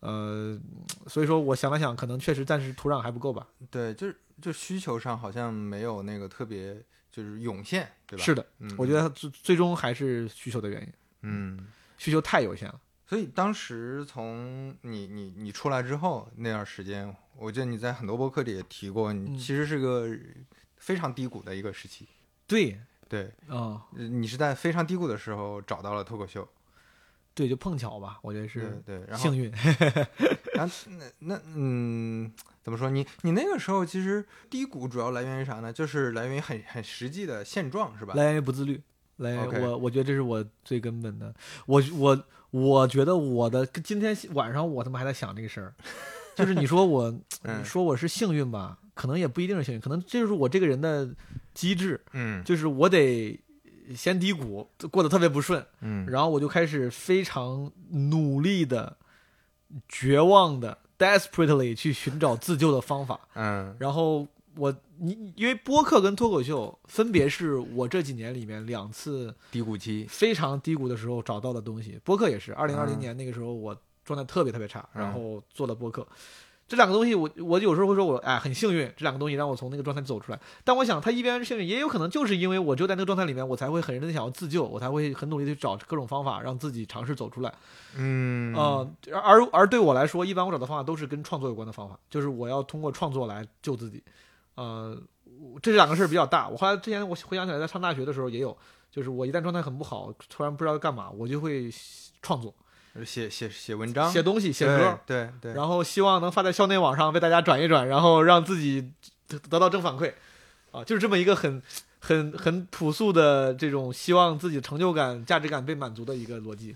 [0.01, 0.59] 呃，
[1.07, 3.47] 所以说我想了想，可能确实暂时土壤还不够吧。
[3.71, 6.75] 对，就是就需求上好像没有那个特别
[7.11, 8.23] 就是涌现，对吧？
[8.23, 11.67] 是的，嗯，我觉得最最终还是需求的原因，嗯。
[11.97, 12.79] 需求太有限了。
[13.07, 20.09] 所以当时从你你你出来之后那段时间，我记得你在很多博客里也提过，嗯你其实是个
[20.75, 22.05] 非常低谷的一个时期。
[22.45, 22.79] 对，
[23.15, 26.47] 对，啊、呃你是在非常低谷的时候找到了脱口秀，
[27.33, 29.51] 对，就碰巧吧，我觉得是对对，然后幸运。
[30.55, 32.31] 然后那那嗯，
[32.63, 32.89] 怎么说？
[32.89, 35.71] 你你那个时候其实低谷主要来源于啥呢？
[35.71, 38.13] 就是来源于很很实际的现状，是吧？
[38.15, 38.81] 来源于不自律，
[39.17, 41.33] 来源于我我觉得这是我最根本的。
[41.65, 45.73] 我我我觉得我的今天晚上我他妈还在想这个事儿，
[46.35, 47.11] 就是你说我
[47.43, 51.07] 你说我是幸运吧，可能也不一定是幸运，可能这就是我这个人的
[51.53, 53.39] 机制，嗯就是我得
[53.93, 58.97] 先低谷，过得特别不顺，嗯然后我就开始非常努力的、
[59.87, 63.19] 绝望的、desperately 去寻找自救的方法。
[63.35, 64.25] 嗯然后
[64.55, 71.99] 我你因为播客跟脱口秀分别是我这几年里面两次低谷期，非常低谷的时候找到的东西。
[72.05, 76.07] 播客也是，二零二零嗯年那个时候我状态特别特别差，嗯然后做了播客。
[76.67, 80.39] 这两个东西我，我有时候会说我哎很幸运，这两个东西让我从那个状态走出来。
[80.63, 87.53] 但我想，他一边是幸运，也有可能就是因为我就在那个状态里面，我才会很认真地想要自救，我才会很努力的去找各种方法让自己尝试走出来。
[87.95, 94.03] 嗯呃，而而对我来说，一般我找的方法都是跟创作有关的方法，就是我要通过创作来救自己。
[94.55, 94.97] 呃，
[95.61, 96.49] 这两个事儿比较大。
[96.49, 98.57] 我后来之前我回想起来，在上大学的时候也有，
[98.89, 101.69] 就是我一旦状态很不好，突然不知道干嘛，我就会
[102.21, 102.51] 创作、
[103.03, 108.91] 写写写文章，写东西、写歌，对对对，然后希望能发在校内网上被大家转一转，然后让自己
[109.27, 110.13] 得得到正反馈。
[110.71, 111.61] 啊，就是这么一个很
[111.99, 116.75] 很很朴素的这种希望自己成就感、价值感被满足的一个逻辑。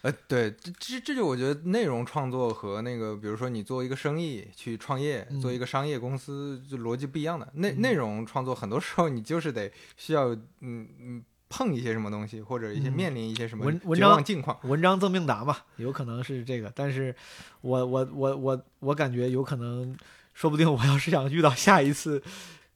[0.00, 7.46] 呃，对，这这这就我觉得内容创作和那个，比如说你做一个生意去创业，做一嗯个商业公司，就逻辑不一样的。
[7.54, 12.92] 内嗯内容创作很多时候你就是得需要嗯嗯碰一些什么东西，或者一些嗯。
[12.92, 14.58] 面临一些什么绝文文章望境况。
[14.62, 17.14] 文章赠命达嘛，有可能是这个，但是
[17.60, 19.96] 我我我我我感觉有可能，
[20.32, 22.22] 说不定我要是想遇到下一次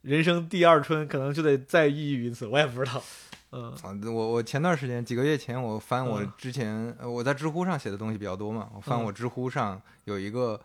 [0.03, 3.03] 人生第二春，可能就得再抑郁一次，我也不知道。
[3.51, 3.73] 嗯。
[3.83, 6.33] 啊，我我前段时间几个月前，我翻我嗯。
[6.37, 9.05] 之前、呃我在知乎上写的东西比较多嘛，我翻嗯。
[9.05, 10.61] 我知乎上有一个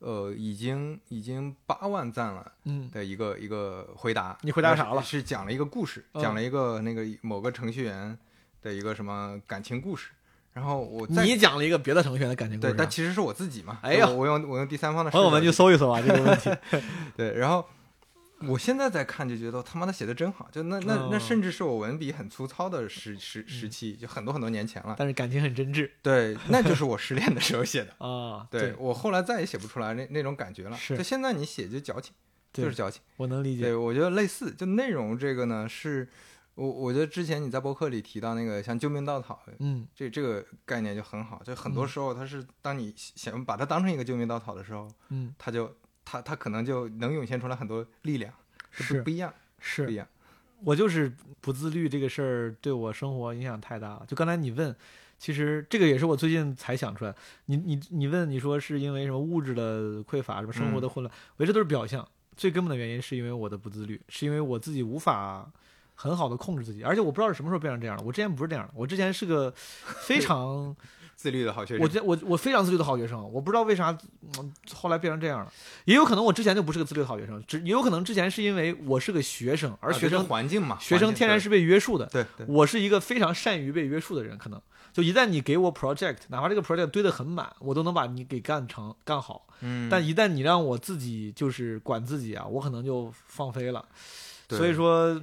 [0.00, 4.36] 呃已经已经八万赞了嗯的一个一个回答。
[4.42, 8.18] 你回答啥了是是讲了一个故事，嗯讲了一个那个某个程序员
[8.60, 10.10] 的一个什么感情故事。
[10.52, 13.78] 然后我你讲了一个别的程序员的感情故事对事，，但其实是我自己嘛。
[13.82, 16.50] 哎呀我我用我用第三方的视朋友们去搜一搜啊，这个问题。
[17.16, 17.64] 对，然后
[18.48, 24.94] 我现在在看就觉得他妈的写的真好，就那那那嗯甚至是我文笔很粗糙的时时时嗯期，就很多很多年前了。
[24.98, 27.94] 但是感情很真挚 对，那就是我失恋的时候写的。
[28.04, 28.46] 啊。
[28.50, 30.76] 对我后来再也写不出来那那种感觉了。
[30.76, 32.14] 是就现在你写就矫情，
[32.52, 33.02] 就是矫情。
[33.16, 33.74] 我能理解对，。
[33.74, 36.08] 我觉得类似，就内容这个呢，是
[36.54, 41.42] 我我觉得之前你在博客里提到那个像救命稻草，嗯这这个概念就很好。
[41.44, 45.74] 就很多嗯时候它是当你想把它当成一个救命稻草的时候，嗯，它就
[46.10, 48.32] 它它可能就能涌现出来很多力量，
[48.72, 50.04] 是不不一样，是不一样。
[50.64, 54.04] 我就是不自律这个事儿对我生活影响太大了。
[54.08, 54.74] 就刚才你问，
[55.18, 57.14] 其实这个也是我最近才想出来。
[57.46, 62.06] 你你你问你说是因为什么物质的匮乏，什么生活的混乱，我觉得这都是表象。
[62.36, 65.48] 最根本的原因是因为我的不自律，是因为我自己无法
[65.94, 68.02] 很好的控制自己，而且我不知道是什么时候变成这样的。
[68.02, 69.52] 我之前不是这样的，我之前是个
[70.04, 70.74] 非常
[71.20, 73.90] 自律的好学生，我觉我我非常自律的好学生，我不知道为啥、
[74.38, 75.52] 嗯后来变成这样了。
[75.84, 82.06] 也有可能我之前就不是个自律的好学生，只也有可能之前是因为我是个学生，而学生、环境嘛，学生天然是被约束的。
[82.06, 84.58] 对对对我是一个非常善于被约束的人，可能
[84.94, 89.46] 就一旦你给我 project，哪怕这个 project 堆得很满，我都能把你给干成干好。
[89.60, 93.84] 嗯，但一旦你让我自己就是管自己啊，我可能就放飞了。
[94.48, 95.20] 所以说，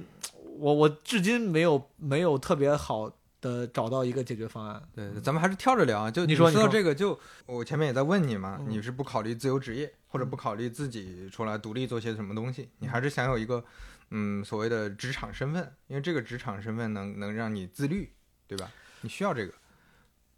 [0.58, 3.10] 我我至今没有没有特别好
[3.40, 4.82] 的找到一个解决方案。
[4.94, 6.10] 对，咱们还是跳着聊啊。
[6.10, 12.68] 就你说你说说到这个，就我前面也在问你嘛，嗯你是不考虑自由职业，或者不考虑自己出来独立做些什么东西？
[12.78, 13.64] 你还是想有一个
[14.10, 18.10] 嗯所谓的职场身份，因为这个职场身份能能让你自律，
[18.46, 18.70] 对吧？
[19.02, 19.52] 你需要这个。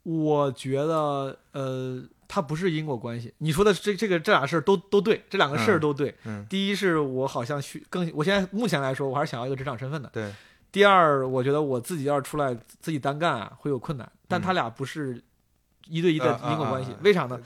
[0.03, 3.35] 我觉得，呃，它不是因果关系。
[3.37, 6.15] 你说的这这个这俩事儿都都对，这两个事儿嗯都对。
[6.25, 10.09] 嗯，第一是我好像需更，我现在目前来说，我还是想要一个职场身份的。
[10.09, 10.33] 对，
[10.73, 14.11] 第二，我觉得我自己要是出来自己单干啊，会有困难。
[14.29, 15.23] 但嗯他俩不是
[15.89, 17.41] 一对一的呃因果关系为啥呢？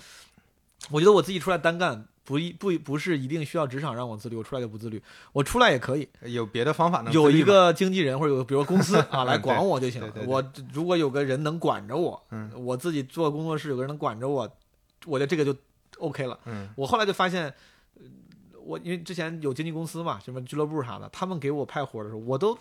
[0.91, 5.03] 我觉得我自己出来单干，不一不不是一定需要职场让我自律，我出来就不自律，
[5.33, 6.07] 我出来也可以。
[6.23, 10.11] 有别的方法能有一个经纪人或者有比如公司啊 来管我就行了。
[10.11, 14.43] 对对对我如果有个人能管着我，嗯我自己做工作室有个人能管着我，
[15.07, 15.59] 我觉得这个就
[15.99, 16.39] OK 了。
[16.45, 17.45] 嗯我后来就发现，
[17.95, 18.03] 呃
[18.63, 22.59] 我因为之前有经纪公司嘛，什么俱乐部啥的，他们给我派活的时候，我都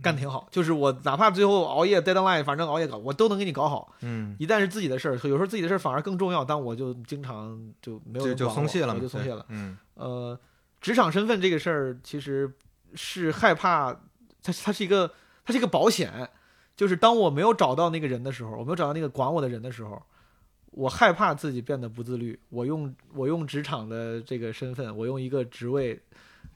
[0.00, 0.48] 干挺好。
[0.50, 3.92] 就是我哪怕最后熬夜 deadline，反正熬夜搞，我都能给你搞好。
[4.00, 9.44] 嗯一旦是自己的事儿，有时候自己的事儿反而更重要，但我就经常就没有就松懈了我就松懈了。
[9.48, 10.38] 嗯呃，
[10.80, 12.52] 职场身份这个事儿其实
[12.94, 13.92] 是害怕，
[14.42, 15.12] 它它是一个
[15.44, 16.28] 它是一个保险，
[16.76, 20.02] 就是当我没有找到那个人的时候，我没有找到那个管我的人的时候，
[20.72, 22.38] 我害怕自己变得不自律。
[22.48, 26.00] 我用我用职场的这个身份，我用一个职位，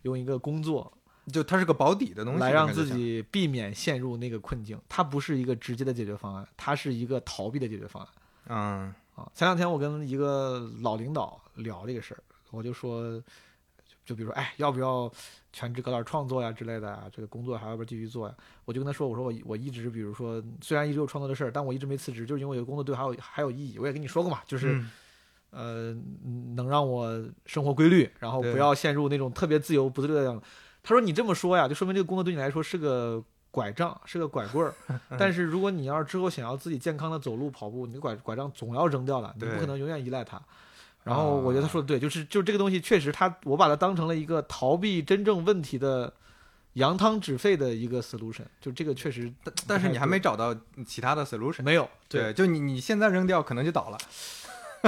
[0.02, 0.92] 用一个工作
[1.32, 4.80] 就它是个保底的东西，来让自己避免陷入那个困境。
[4.88, 8.12] 它不是一个直接的解决方案，它是一个逃避的解决方案。
[8.48, 13.24] 嗯啊，前两天我跟一个老领导聊这个事儿，我就说，就
[14.04, 15.10] 就比如说，哎，要不要
[15.52, 17.04] 全职搞点创作呀之类的啊？
[17.10, 18.34] 这个工作还要不要继续做呀？
[18.64, 23.78] 我就跟他说，我说我我一直，比如说，虽然一直有创作的事儿，但我一直没辞职，就是因为我有工作对我还有还有意义。
[23.78, 24.90] 我也跟你说过嘛，就是、嗯
[25.50, 25.92] 呃，
[26.24, 30.46] 嗯能让我生活规律，然后不要陷入那种特别自由不自律的样子。
[30.86, 33.20] 他说你这么说呀，就说明这个工作对你来说是个
[33.50, 34.72] 拐杖，是个拐棍儿。
[35.18, 40.40] 但是如果你要是之后想要自己健康的走路跑步，你的拐拐杖总要扔掉的，你不可能永远依赖它。
[41.02, 46.12] 然后我觉得他啊说的对，就是就这个东西确实他，我把它当成了一个逃避真正问题的
[46.74, 50.54] 扬汤止沸的一个 solution，就这个确实但但是你还没找到
[50.86, 51.64] 其他的 solution。
[51.64, 53.98] 没有对，就你你现在扔掉，可能就倒了。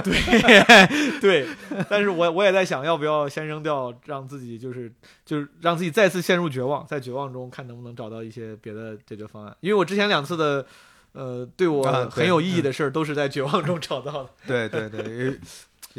[0.03, 0.15] 对
[1.21, 1.47] 对，
[1.89, 4.91] 但是我我也在想，要不要先扔掉，让自己就是
[5.25, 9.57] 就是让自己再次陷入绝望，在绝望中看能不能找到一些别的解决方案。
[9.61, 10.67] 因为我之前两次的，
[11.13, 14.31] 呃，对啊我很有意义的事儿，都是在绝望中找到的。
[14.47, 15.39] 对 对对，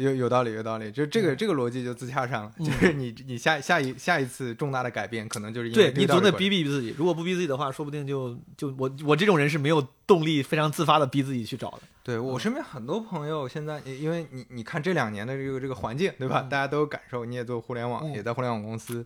[0.02, 0.90] 有有有道理，有道理。
[0.90, 11.80] 就这个这个逻辑就自洽上了，嗯就是你你下下一下一次重大的改变，可能就是因为对你总得这个道理过来逼逼自己，如果不逼自己的话，说不定就就我我这种人是没有动力，非常自发的逼自己去找的。
[12.02, 16.40] 对我身边很多朋友现在，因为你你看这两年的这个这个环境，对吧？
[16.42, 19.04] 嗯大家都有感受，你也做互联网，嗯也在互联网公司，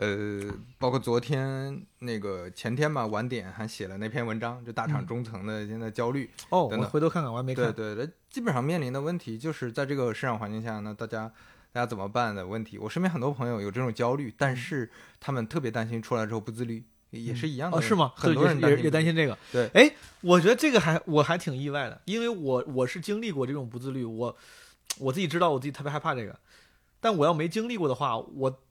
[0.00, 0.40] 呃，
[0.78, 6.30] 包括昨天那个前天吧，晚点还写了那篇文章，就大厂嗯中层的现在焦虑。
[6.48, 7.70] 哦，我等等回头看看，我还没看。
[7.70, 11.30] 对对对，基本上面临的问题就是在这个市场环境下呢，大家
[11.70, 12.78] 大家怎么办的问题。
[12.78, 14.90] 我身边很多朋友有这种焦虑，但是
[15.20, 18.10] 他们特别担心出来之后不自律，也是一样的哦，是吗？
[18.16, 19.36] 很多人对也也担心这个。
[19.52, 24.34] 对，哎，我觉得这个还我还挺意外的，因为我我是经历过这种不自律，我
[24.98, 26.40] 我自己知道我自己特别害怕这个，
[27.02, 28.62] 但我要没经历过的话，我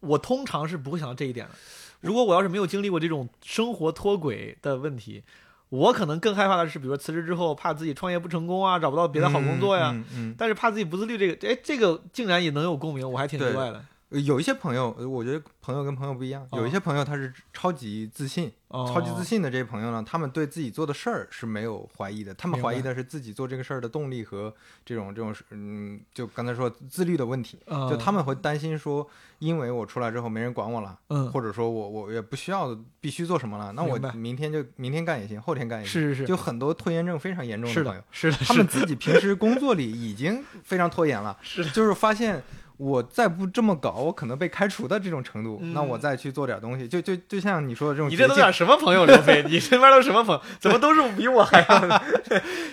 [0.00, 1.52] 我通常是不会想到这一点的。
[2.00, 5.22] 如果我要是没有经历过这种生活脱轨的问题，
[5.70, 9.90] 我可能更害怕的是，比如说辞职之后怕自己创业不成功啊，找不到别的好工作呀。
[9.92, 13.84] 嗯嗯嗯但是怕自己不自律，这个哎，这个竟然也能有共鸣，我还挺意外的。
[14.10, 16.70] 呃有一些朋友，呃我觉得朋友跟朋友不一样，有一哦。
[16.70, 18.88] 些朋友他是超级自信，哦。
[18.92, 24.54] 超级自信的这些朋友呢，他们对自己做的事儿是没有怀疑的，他们怀疑的是自己做这个事儿的动力和
[24.84, 27.58] 这种这种嗯，就刚才说自律的问题。
[27.66, 29.08] 嗯就他们会担心说，
[29.40, 31.30] 因为我出来之后没人管我了，嗯。
[31.32, 35.92] 或者说我我也不需要必须做什么了，那我明天就明天干也行，后天干也行。
[36.00, 42.40] 是是是，就很多拖延症非常严重的朋友的，，是的，他们自己平时工作里已经非常拖延了，是就是发现
[42.78, 49.42] 我再不这么搞，我可能被开除的这种程度，嗯那我再去做点东西，就就就像你说的这种你这都点什么朋友，刘飞？
[49.48, 50.42] 你身边都什么朋友？
[50.60, 52.02] 怎么都是比我还要？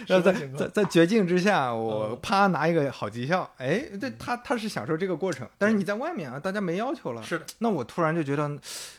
[0.22, 8.50] 在在在绝境之下，我嗯啪拿一个好绩效，哎，对他他是享受这个过程，但是你在外面啊，大家没要求了，是的，那我突然就觉得，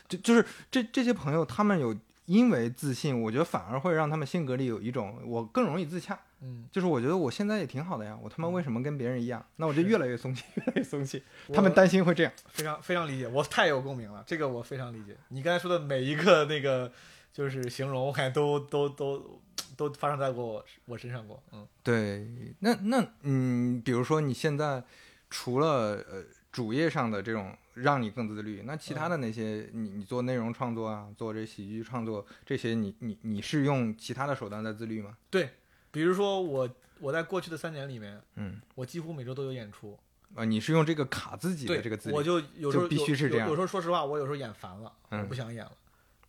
[0.07, 1.95] 就就是这这些朋友他们有。
[2.27, 9.45] 因为自信，我觉得反而会让他们性格里有一种我更容易自洽，嗯，就是我觉得我现在也挺好的呀，我他妈为什么跟别人一样？
[9.55, 11.21] 那我就越来越松懈，越来越松懈。
[11.53, 12.31] 他们担心会这样。
[12.49, 15.15] 非常非常理解，我太有共鸣了，这个我非常理解。
[15.29, 16.91] 你刚才说的每一个那个
[17.33, 19.41] 就是形容，我感觉都都都
[19.75, 21.41] 都发生在过我我身上过。
[21.51, 22.27] 嗯对，
[22.59, 24.83] 那那嗯，比如说你现在
[25.29, 35.17] 除了呃主业上的这种让你更自律，那其他的那些你你做内容创作啊，做这喜剧创作这些，你你你是用其他的手段在自律吗？
[35.95, 36.69] 比如说我
[36.99, 39.97] 我在过去的三年里面，嗯，我几乎每周都有演出。
[40.35, 45.71] 啊，你是用这个卡自己的对，这个自己我，就有时候必须是这样有有有时候说实话，我有时候演烦了，嗯我不想演了。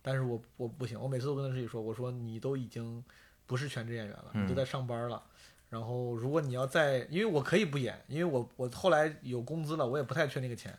[0.01, 3.03] 但是我我不行，我每次都跟自己说，我说你都已经
[3.45, 5.21] 不是全职演员了，你都嗯在上班了。
[5.69, 10.73] 然后如果你要再，因为我可以不演，因为我我后来有工资了，我也不太缺那个钱，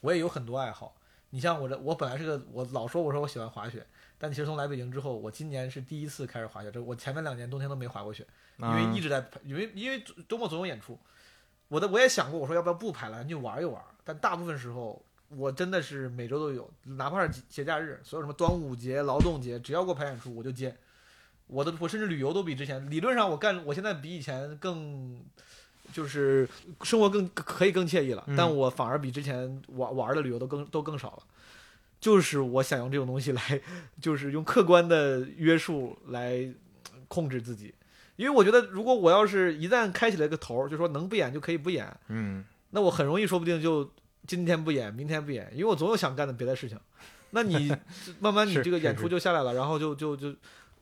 [0.00, 0.96] 我也有很多爱好。
[1.28, 3.86] 你像我这，我本来是个，我老说我说我喜欢滑雪，
[4.22, 6.70] 但其实从来北京之后，我今年是第一次开始滑雪。
[6.70, 8.26] 这我前面两年冬天都没滑过雪，
[8.58, 10.98] 因为啊一直在，因为因为周末总有演出。
[11.68, 13.82] 我的我也想过，我说要不要不排了，就玩一玩。
[14.04, 20.76] 但大部分时候，我真的是每周都有，哪怕是节假日，所有什么端午节、劳动节，只要给我排演出，我就接。
[21.46, 25.20] 我的我甚至旅游都比之前，理论上我干，我现在比以前更，
[25.92, 26.46] 就是
[26.82, 31.22] 生活更可以更惬意了，嗯但我反而比之前玩玩的旅游都更都更少了。
[32.00, 33.60] 就是我想用这种东西来，
[34.00, 36.48] 就是用客观的约束来
[37.08, 37.74] 控制自己，
[38.16, 43.90] 因为我觉得如果我要是一旦开起来个头，就说能不演就可以不演，嗯，那我很容易说不定就
[44.26, 46.78] 今天不演，明天不演，因为我总有想干的别的事情。
[47.32, 47.72] 那你
[48.18, 50.36] 慢慢你这个演出就下来了，然后就就就，比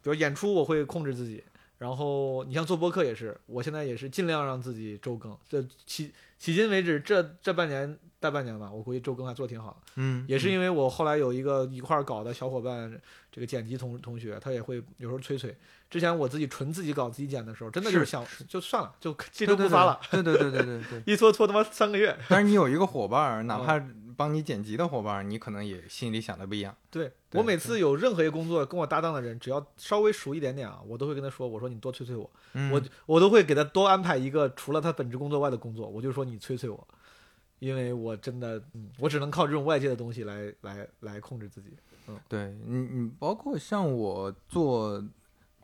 [0.04, 1.42] 如演出我会控制自己，
[1.78, 5.36] 然后你像做播客也是，我现在也是尽量让自己周更。
[5.48, 6.10] 这迄
[6.40, 9.92] 迄今为止这这半年大半年吧，我估计周更还做挺好的。
[9.94, 13.00] 嗯，也是因为我后来有一个一块儿搞的小伙伴，
[13.30, 15.56] 这个剪辑同同学，他也会有时候催催。
[15.90, 21.02] 之前我自己纯自己搞自己剪的时候，真的就是想就算了，就这周不发了，对对对对对对对。
[21.12, 22.16] 一拖拖他妈三个月。
[22.28, 23.82] 但是你有一个伙伴儿， 哪嗯怕
[24.16, 26.76] 帮你剪辑的伙伴儿，你可能也心里想的不一样。
[26.90, 36.86] 对对我每次有任何一个工作跟我搭档的人，只要稍微熟一点点啊，我都会跟他说，我说你多催催我，嗯，我我都会给他多安排一个除了他本职工作外的工作，我就说你催催我，
[37.60, 41.70] 因为我真的，嗯，我只能靠这种外界的东西来来来控制自己。
[42.08, 45.02] 嗯对你，你包括像我做，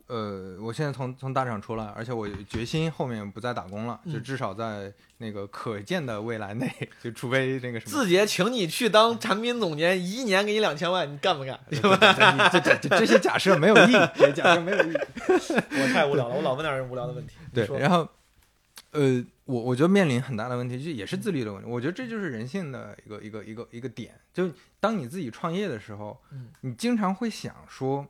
[0.06, 6.70] 呃，我现在从从大厂出来，而且我决心后面不再打工了，就嗯至少在那个可见的未来内，
[7.02, 7.90] 就除非那个什么。
[7.90, 11.58] 字节请你去当产品总监，一年给你两千万，你干不干？
[11.70, 14.96] 这这这些假设没有意义，这些假设没有意义。
[15.80, 17.36] 我太无聊了，我老问点人无聊的问题。
[17.54, 18.06] 对，然后，
[18.90, 21.70] 呃，我我觉得面临很大的问题，就也是自律的问题。
[21.70, 24.50] 我觉得这就是人性的一个一个一个一个点，就
[24.80, 28.06] 当你自己创业的时候，嗯你经常会想说，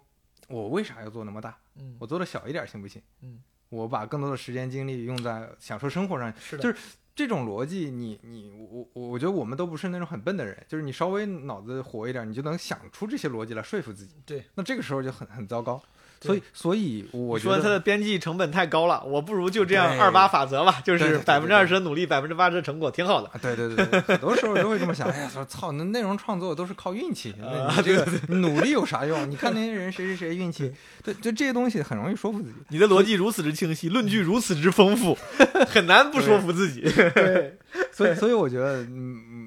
[0.48, 1.56] 我为啥要做那么大？
[1.76, 3.02] 嗯，我做的小一点行不行？
[3.22, 6.32] 嗯，我把更多的时间精力用在享受生活上。
[6.38, 6.76] 是的，就是
[7.14, 14.16] 这种逻辑你，你我我我觉得我们都不是那种很笨的人，就是你稍微脑子活一点，你就能想出这些逻辑来说服自己。
[14.26, 15.82] 对，那这个时候就很很糟糕。
[16.20, 23.28] 对所以所以我说觉得它的边际成本太高了，我不如就这样二八法则吧，就是百分之二十的努力，百分之八十的成果，挺好的。
[23.28, 25.08] 啊，对对对对，很多时候都会这么想。
[25.08, 29.30] 哎呀，说操，那内容创作都是靠运气，那啊你这个努力有啥用？
[29.30, 32.54] 你看 那些人谁谁谁运气，对，就这些东西很容易说服自己。
[32.68, 35.16] 你的逻辑如此之清晰，论据如此之丰富，
[35.68, 36.80] 很难不说服自己。
[36.80, 37.56] 对，
[37.92, 38.92] 所以所以我觉得，嗯，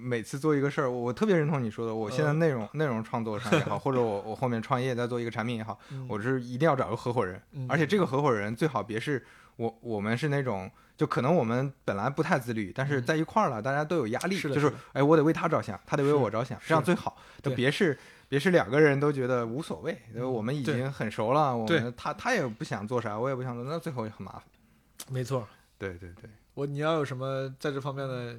[0.03, 1.93] 每次做一个事儿，我我特别认同你说的。
[1.95, 9.25] 我现在嗯内容内容创作上也好， 或者我我后面创业再做一个产品也好，我是一定要找个合伙人，嗯而且这个合伙人最好别是
[9.55, 10.69] 我我们是那种。
[10.97, 17.15] 就可能我们本来不太自律，但是嗯在一块儿了，大家都有压力，是就是是哎，我得为他着想，他得为我着想，这样最好。
[17.43, 17.95] 就别是
[18.27, 24.41] 别是两个人都觉得无所谓，嗯我们已经很熟了，我们他他也不想做啥，我也不想做，那最后也很麻烦。
[25.11, 25.47] 没错，
[25.77, 28.35] 对对对，我你要有什么在这方面的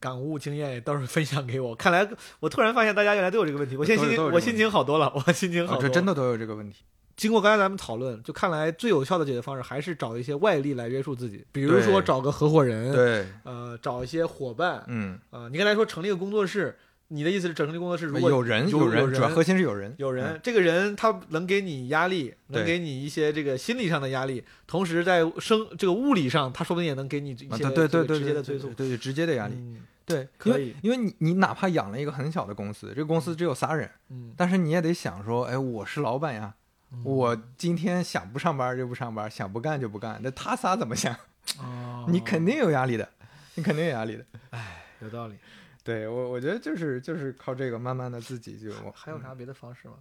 [0.00, 1.72] 感悟经验也到时候分享给我。
[1.72, 2.08] 看来
[2.40, 5.88] 我突然发现大家原来都有这个问题，我现在心情我心情好多了，我心情好哦，多了。
[5.88, 6.82] 这真的都有这个问题。
[7.16, 16.76] 经过刚才咱们讨论，就看来最有效的解决方式还是找一些外力来约束自己，比如说找个合伙人，对，呃，找一些伙伴，嗯，呃，你刚才说成立一个工作室，
[17.12, 28.68] 你的意思是成立工作室，如果有人有人，主要核心是有人，有人，嗯这个人他能给你压力，能给你一些这个心理上的压力，同时在生这个物理上，他说不定也能给你一啊，些对对对直接的催促。
[28.74, 36.54] 对对直接的压力，嗯对，可以因为你你哪怕养了一个很小的公司，这个公司只有仨人，嗯，但是你也得想说，哎，我是老板呀，
[36.92, 41.12] 嗯我今天想不上班就不上班，想不干就不干，那他仨怎么想？
[41.58, 43.08] 哦你肯定有压力的，
[43.56, 44.24] 你肯定有压力的。
[44.50, 45.34] 哎有道理。
[45.82, 49.94] 对我，我觉得就是就是靠这个，慢慢的自己就还有啥别的方式吗？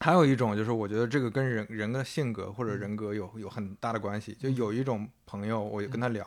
[0.00, 4.34] 还有一种就是，我觉得这个跟人人的性格或者人格有有很大的关系。
[4.34, 6.26] 就有一种朋友，我就跟他聊，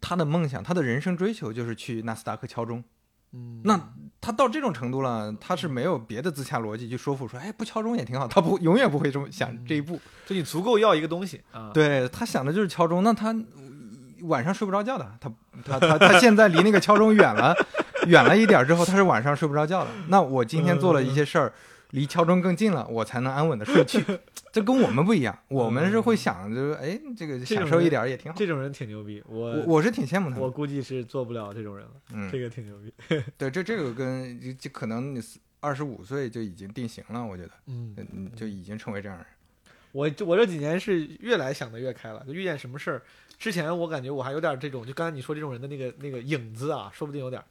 [0.00, 2.84] 他的梦想，他的人生追求就是去纳斯达克敲钟。
[3.32, 8.26] 嗯，那他到这种程度了，他是没有别的自洽逻辑去说服说，哎，不敲钟也挺好。
[8.28, 10.00] 他不永远不会这么想这一步。
[10.26, 11.70] 就你足够要一个东西啊。
[11.74, 13.34] 对他想的就是敲钟，那他
[14.22, 15.18] 晚上睡不着觉的。
[15.20, 15.30] 他
[15.64, 17.54] 他他他现在离那个敲钟远了，
[18.08, 19.90] 远了一点之后，他是晚上睡不着觉的。
[20.08, 21.52] 那我今天做了一些事儿，
[21.90, 24.02] 离敲钟更近了，我才能安稳的睡去。
[24.50, 28.38] 这跟我们不一样，我们是会想就是，哎，这个享受一点儿也挺好。
[28.38, 30.42] 这种人挺牛逼，我我我是挺羡慕他的。
[30.42, 31.92] 我估计是做不了这种人了。
[32.12, 32.92] 嗯这，个挺牛逼。
[33.36, 35.20] 对，这这个跟就就可能你
[35.60, 39.26] 二十五岁就已经定型了，我觉得，嗯，嗯，就已经成为这样人。
[39.92, 43.02] 我我这几年是越来想的越开了，就遇见什么事儿，
[43.38, 47.44] 之前我感觉我还有点这种，就刚才你说这种人的那个那个影子啊，说不定有点儿。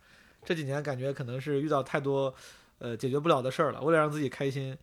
[0.47, 2.33] 这几年感觉可能是遇到太多
[2.79, 4.77] 呃解决不了的事儿了，为了让自己开心，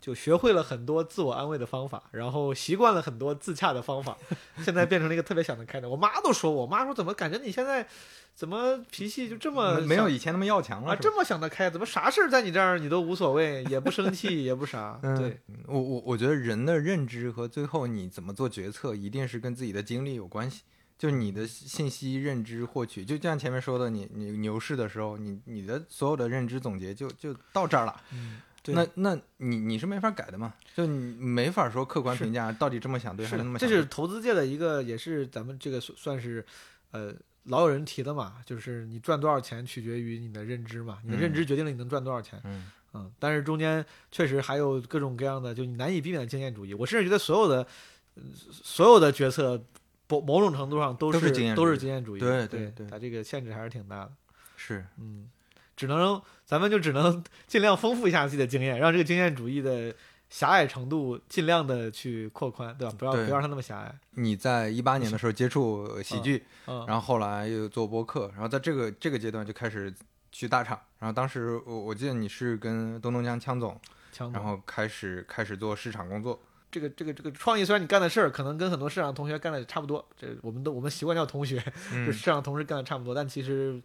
[0.00, 4.16] 就学会了很多自我安慰的方法，然后习惯了很多自洽的方法，
[4.64, 5.86] 现在变成了一个特别想得开的。
[5.86, 7.86] 我妈都说我，我妈说怎么感觉你现在
[8.34, 11.68] 怎么脾气就这么没有以前那么要强了，啊这么想得开？
[11.68, 14.98] 怎么啥事儿在你这儿你都无所谓，也不生气，也不啥？
[15.02, 20.62] 嗯对，我我我觉得人的认知和最后你怎么做决策，一定是跟自己的经历有关系。
[21.00, 28.02] 就是你的信息认知获取，就像前面说的，你你牛市的时候，你你的所有的认知总结就就到这儿了。
[28.12, 30.52] 嗯，对那那你你是没法改的嘛？
[30.76, 33.80] 就你没法说客观评价到底这么想对还是那么这想对。
[33.80, 36.44] 是投资界的一个，也是咱们这个算算是，
[36.90, 42.38] 呃，老有人提的嘛，就是你赚多少钱取决于你的认知嘛，你的认知决定了你能赚多少钱。
[42.44, 46.74] 嗯嗯，但是中间确实还有各种各样的，就你难以避免的经验主义。
[46.74, 47.66] 我甚至觉得所有的，
[48.16, 49.64] 呃所有的决策，
[50.10, 52.20] 某某种程度上都都是是都是经验主义。
[52.20, 54.12] 对对对对它这个限制还是挺大的。
[54.56, 55.30] 是嗯，
[55.76, 59.94] 只能咱们就只能尽量丰富一下自己的经验，让这个经验主义的
[60.28, 62.94] 狭隘程度尽量的去扩宽，对吧？
[62.98, 63.94] 不要不要让它那么狭隘。
[64.12, 69.92] 你在一八年的时候接触喜剧，嗯，然后后来又做播客，然后在这个这个阶段就开始
[70.30, 73.80] 去大厂，然后当时我我记得你是跟东东江枪总，
[74.12, 76.38] 强然后开始开始做市场工作，
[76.70, 81.58] 这个这个这个创意，虽然你干的事儿可能跟很多市场同学干的差不多，这我们都我们习惯叫同学，
[81.90, 83.80] 就嗯市场同事干的差不多，但其实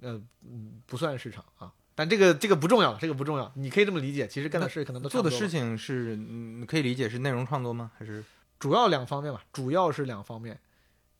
[0.00, 1.72] 呃嗯不算市场啊。
[1.94, 7.90] 但这个这个不重要，这个不重要，你可以这么理解，其实干的事可能都做的事情是嗯可以理解是内容创作吗？
[7.98, 8.22] 还是
[8.58, 10.60] 主要两方面吧，主要是两方面，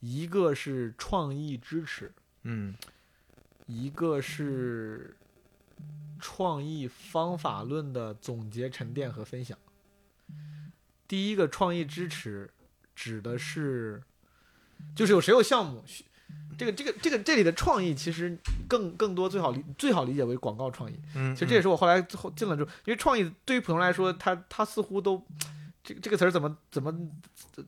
[0.01, 2.13] 一个是创意支持，
[2.43, 2.75] 嗯
[3.65, 5.17] 一个是
[6.21, 9.57] 创意方法论的总结、沉淀和分享。
[11.09, 12.51] 第一个创意支持
[12.95, 14.03] 指的是，
[14.95, 15.85] 就是有谁有项目，
[16.59, 18.37] 这个这个这个这里的创意其实
[18.69, 20.99] 更更多最好理最好理解为广告创意。
[21.15, 25.25] 嗯，其实这也是我后来最后进了之后，因为创意对于普通人来说，它它似乎都
[25.87, 26.93] 这这个词儿怎么怎么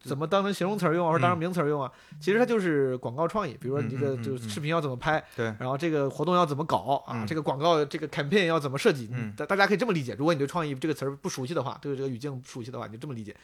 [0.02, 1.88] 怎么当成形容词儿用啊，或者当成名词儿用啊？
[2.18, 3.56] 其实它就是广告创意。
[3.60, 10.16] 比如说你这个就是视频要怎么拍，对然后这个活动要怎么搞啊，嗯这个广告这个 campaign 要怎么设计，嗯大大家可以这么理解。
[10.18, 13.36] 如果你对创意这个词儿不熟悉的话，对这个语境不熟悉的话，你就这么理解。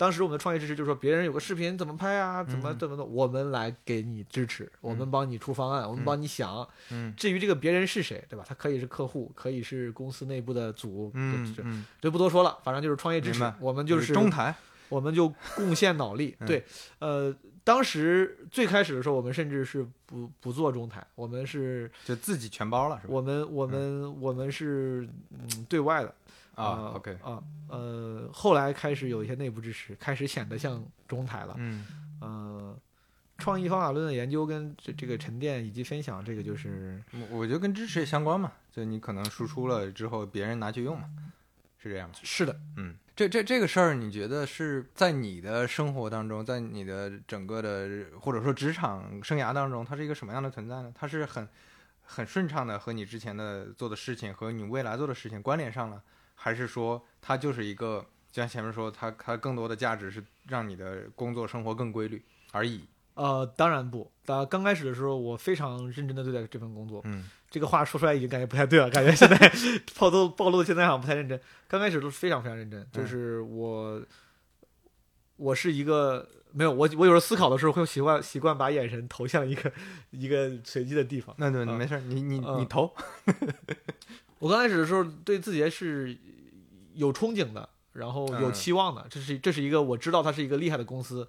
[0.00, 8.42] 当时我们的创业支持就是说，别人有个视频怎么拍啊，怎么嗯怎么的，我们来给你支持，我们帮你出方案，我们帮你想，嗯至于这个别人是谁，对吧？
[8.48, 12.56] 他可以是客户，可以是公司内部的组，这嗯嗯，就不多说了。
[12.64, 14.54] 反正就是创业支持，我们就是中台，
[14.88, 16.34] 我们就贡献脑力。
[16.40, 16.64] 嗯对，
[17.00, 23.12] 呃，当时最开始的时候，我们甚至是不不做中台，我们是，就自己全包了是吧？
[23.12, 26.14] 我们我们我们是嗯对外的
[26.54, 31.54] 啊呃，OK，啊呃，后来开始有一些内部支持，开始显得像中台了。
[31.58, 31.86] 嗯
[32.20, 32.76] 呃，
[33.38, 41.08] 创意方法论的研究跟这这个沉淀以及分享，这个就是我我觉得跟支持也相关嘛，就你可能输出了之后，别人拿去用嘛，
[41.78, 42.14] 是这样吗？
[42.22, 50.92] 是的，嗯，这这这个事儿，你觉得是在你的生活当中，在你的整个的或者说职场生涯当中，它是一个什么样的存在呢？
[50.94, 51.48] 它是很
[52.02, 56.02] 很顺畅的和你之前的做的事情和你未来做的事情关联上了，
[56.42, 62.86] 还是说它就是一个，就像前面说，它它更多的价值是让你的工作生活更规律而已。
[63.12, 64.10] 呃，当然不。
[64.24, 67.02] 当刚开始的时候，我非常认真的对待这份工作。
[67.04, 69.36] 嗯，这个话说出来已经感觉不太对了，感觉现在
[69.98, 71.38] 暴露暴露的现在好像不太认真。
[71.68, 74.00] 刚开始都是非常非常认真，就是我，
[75.36, 79.70] 我是一个没有我我有时候思考的时候会习惯习惯把眼神投向一个
[80.10, 81.34] 一个随机的地方。
[81.36, 82.94] 那对，啊没事儿，你你嗯你投。
[84.40, 86.16] 我刚开始的时候对字节是
[86.94, 88.52] 有憧憬的，然后有嗯。
[88.52, 91.28] 期望的，这是这是一个我知道它是一个厉害的公司，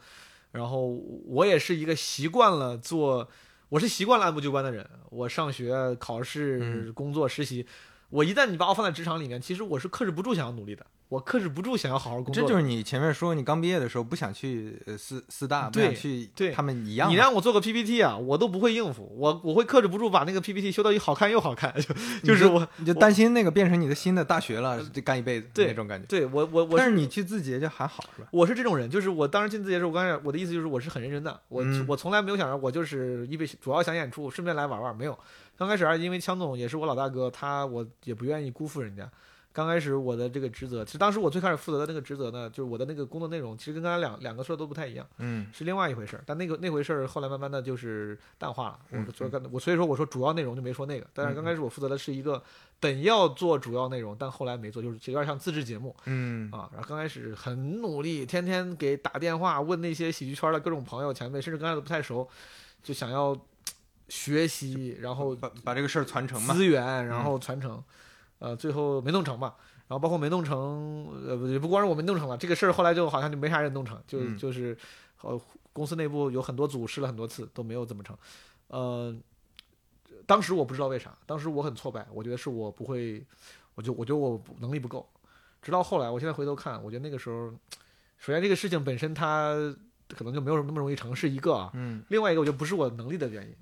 [0.52, 3.30] 然后我也是一个习惯了做，
[3.70, 6.94] 我是习惯了按部就班的人，我上学、考试、嗯。
[6.94, 7.68] 工作、实习，
[8.12, 12.44] 我一旦你把我放在职场里面，其实我是克制不住想要努力的，我克制不住想要好好工作。
[12.44, 17.10] 这就是你前面说你刚毕业的时候不想去呃四四大，不对想去对他们一样。
[17.10, 21.74] 你让我做个 PPT 啊，我都不会应付，我我会克制不住把那个 PPT 修到一好看又好看，
[22.22, 26.06] 就就是 我你就担心那个变成你的新的大学了，就干一辈子那种感觉。
[26.08, 28.28] 对我我我但是你去字节就还好是吧？
[28.32, 35.18] 我是这种人，就是我当时进字节的时候，我刚才我的意思就是我是很认真的，我、嗯我从来没有想着我就是因为主要想演出，顺便来玩玩，没有。
[35.62, 39.08] 刚开始啊，因为枪总也是我老大哥，他我也不愿意辜负人家。
[39.54, 46.24] 刚开始我的这个职责，其实当时我最开始负责的那个职责呢，就是我的那个工作内容，其实跟刚才两两个说的都不太一样，嗯是另外一回事儿。
[46.26, 48.80] 但那个那回事儿后来慢慢的就是淡化了。
[48.90, 52.42] 嗯我所以刚我所以说我说主要内容就没说那个，但是刚开始我负责的是一个
[52.80, 55.96] 本要做主要内容，但后来没做，就是有点像自制节目。
[56.06, 62.28] 嗯啊，然后刚开始很努力，天天给打电话问那些喜剧圈的各种朋友前辈，甚至刚开始都不太熟，
[62.82, 63.38] 就想要
[64.12, 66.54] 学习，然后把把这个事儿传承嘛。
[66.54, 67.82] 资源，然后传承，
[68.40, 69.56] 呃，最后没弄成嘛。
[69.88, 74.38] 然后包括没弄成，呃，不也不光是我没弄成了，这个事儿后来就好像就没啥人弄成，就嗯。
[74.38, 74.78] 就是，
[75.22, 75.40] 呃，
[75.72, 78.18] 公司内部有很多组试了很多次都没有怎么成，
[78.68, 79.16] 呃，
[80.26, 83.26] 当时我不知道为啥，当时我很挫败，我觉得是我不会，
[83.76, 85.10] 我就我觉得我能力不够，
[85.62, 87.50] 直到后来，我现在回头看，我觉得那个时候，
[88.18, 89.56] 首先这个事情本身它
[90.10, 92.04] 可能就没有那么容易成，是一个啊，嗯。
[92.10, 93.54] 另外一个我觉得不是我能力的原因，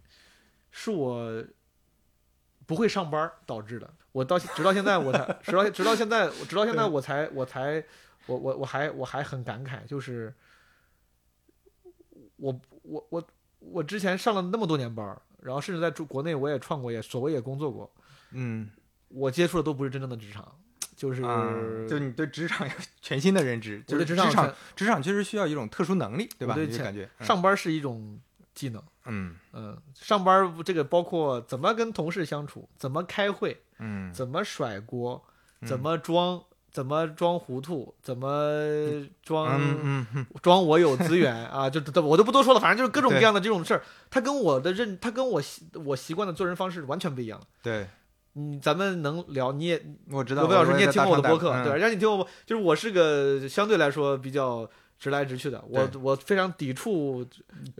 [0.71, 1.43] 是我
[2.65, 3.93] 不会上班导致的。
[4.11, 7.83] 我到直到现在我才直到直到现在直到现在我才我才
[8.25, 10.33] 我我我还我还很感慨，就是
[12.37, 13.27] 我我我
[13.59, 17.91] 我之前上了那么多年班，然后甚至在中国内我也创过业，所谓也工作过，
[18.31, 18.69] 嗯
[19.09, 20.59] 我接触的都不是真正的职场，
[20.95, 21.53] 就是、啊，
[21.87, 26.55] 就你对职场有全新的认知，我对职就是职场职场确实需要一种特殊能力，对吧？
[26.55, 28.19] 对前你就感觉嗯上班是一种
[28.59, 28.83] 技能。
[29.05, 35.23] 嗯嗯，上班这个包括怎么跟同事相处，怎么开会，嗯怎么甩锅，
[35.61, 38.51] 嗯怎么装，怎么装糊涂，怎么
[39.23, 40.05] 装、嗯
[40.41, 43.81] 装我有资源 啊，就这我都不多说了，反正就是各种各样的这种事儿，
[44.11, 47.41] 他跟我的认，他跟我习我习惯的做人方式完全不一样。
[47.63, 47.87] 对，
[48.35, 49.81] 嗯，咱们能聊，你也
[50.11, 50.41] 我知道。
[50.43, 51.77] 罗贝老师你也听过我的播客，嗯对吧？
[51.77, 54.69] 让你听我，就是我是个相对来说比较
[54.99, 57.25] 直来直去的，我我非常抵触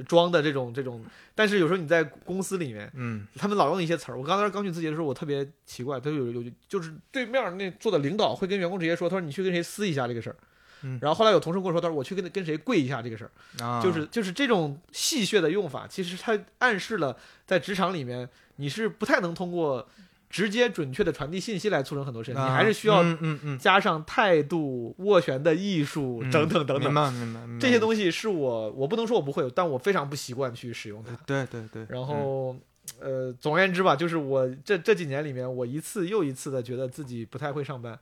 [0.07, 1.05] 装的这种这种，
[1.36, 2.89] 但是有时候你在公司里面。
[2.95, 4.17] 嗯他们老用一些词儿。
[4.17, 10.36] 我刚才刚去字节的时候，我特别奇怪，他有有就是对面那做的领导会跟员工直接说，他说你去跟谁撕一下这个事儿。
[10.82, 19.86] 嗯然后后来有同事跟我说，他说我去跟跟谁跪一下这个事儿，啊，就是就是这种戏谑的用法，其实它暗示了在职场里面你是不太能通过
[20.30, 26.93] 直接准确的传递信息来促成很多事情，你啊还是需要嗯嗯嗯加上态度、斡旋的艺术嗯等等等明等。
[26.93, 31.17] 白明白明白这些东西是我我不能说我不会，但我非常不习惯去使用它。
[31.25, 32.55] 对对对，然后，
[32.99, 37.97] 呃，总而言之吧，就是我这这几年里面，我一次又一次的觉得自己不太会上班，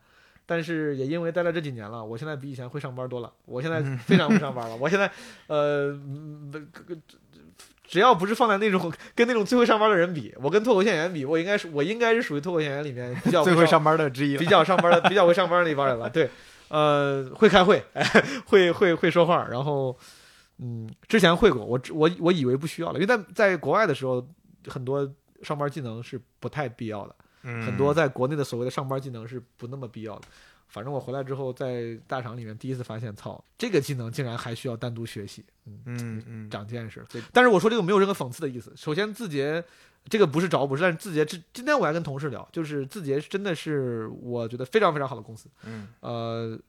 [0.46, 3.32] 但是也因为待了这几年了，我现在比以前会上班多了。
[3.46, 4.76] 我现在非常会上班了。
[4.76, 5.10] 我现在，
[5.48, 6.52] 呃，嗯
[7.88, 14.46] 只要不是放在那种 跟那种最会上班的人比，我跟脱口秀演员比，我应该是我应该是属于脱口秀演员里面比较 最会上上班的之一比。
[14.46, 16.10] 较上班的、 比较会上班的一帮人了。
[16.10, 16.30] 对，
[16.68, 17.82] 呃，会开会，
[18.48, 19.98] 会会会说话，然后，
[20.60, 24.28] 嗯，之前会过，我我我以为不需要了，因为在在国外的时候，
[24.68, 25.10] 很多
[25.44, 30.24] 上班技能是不太必要的，嗯很多在国内的所谓的上班技能是不那么必要的。
[30.68, 37.06] 反正我回来之后，在大厂里面第一次发现，操，这个技能竟然还需要单独学习，嗯，嗯嗯长见识。
[37.32, 38.72] 但是我说这个没有任何讽刺的意思。
[38.76, 39.64] 首先，字节
[40.10, 45.50] 这个不是找补，是但是字节这今天我还跟同事聊，就是字节真的是我觉得非常非常好的公司。
[45.64, 46.60] 嗯呃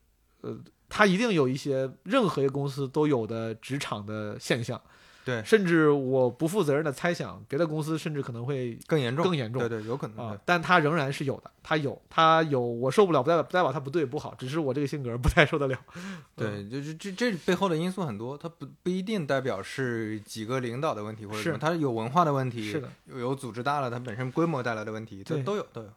[0.40, 0.56] 呃，
[0.88, 4.80] 它一定有一些任何一个公司都有的职场的现象，
[5.28, 10.40] 对甚至我不负责任的猜想，别的公司甚至可能会更严重，更严重对对，有可能啊、的。
[10.46, 15.78] 但他仍然是有的，他有，他有，我受不了，不代表不代表他不对不好，只是我这个性格不太受得了。
[16.34, 25.88] 对，就是这这背后的因素很多，它不不一定代表是几个领导的问题或者什么，是它有文化的问题，是的，有有组织大了，它本身规模带来的问题，这对都有都有。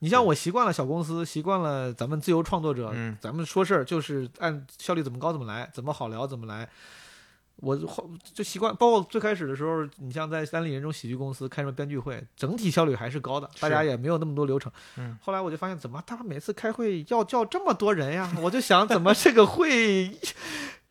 [0.00, 6.68] 你像我习惯了小公司，习惯了咱们自由创作者，嗯咱们说事儿就是按效率怎么高怎么来，怎么好聊怎么来。
[7.56, 14.70] 我后就习惯，包括最开始的时候，你像在三立人这种喜剧公司开什么编剧会，整体效率还是高的，大家也没有那么多流程。
[14.98, 18.30] 嗯，后来我就发现，怎么他们每次开会要叫这么多人呀？
[18.42, 20.10] 我就想，怎么这个会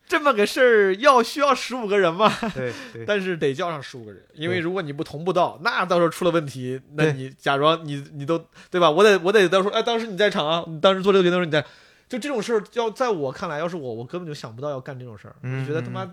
[0.07, 2.31] 这么个事儿要需要十五个人吗？
[2.53, 8.89] 对对但是得叫上十五个人，因为如果你不同步到，那到时候出了问题，那你假装你你都对吧？
[8.89, 11.61] 我得我得到时候哎，当时你在场啊，你当时做这个决定的时候你在，
[12.07, 16.05] 就这种事儿，要在我看来，要是我，我根本就想不到要干这种事儿，我就觉得他妈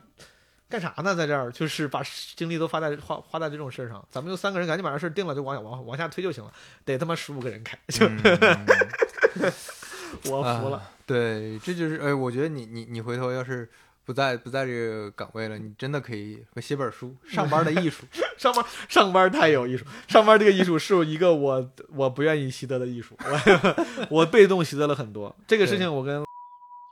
[0.72, 2.02] 干啥呢，在这儿就是把
[2.34, 6.50] 精力都花在花花在这种事儿上，咱们就三个人赶紧把这事儿定了，就往往往下推就行了，
[6.86, 9.52] 得他妈十五个人开，就、嗯嗯
[10.32, 10.78] 我服了。
[10.78, 13.68] 啊对，这就是哎，我觉得你你你回头要是
[14.06, 18.04] 不在不在这个岗位了，你真的可以写本书《上班的艺术
[18.40, 23.86] 》。上班上班太有艺术，上班这个艺术是一个我我不愿意习得的艺术，我
[24.22, 25.34] 我被动习得了很多。
[25.46, 26.24] 这个事情我跟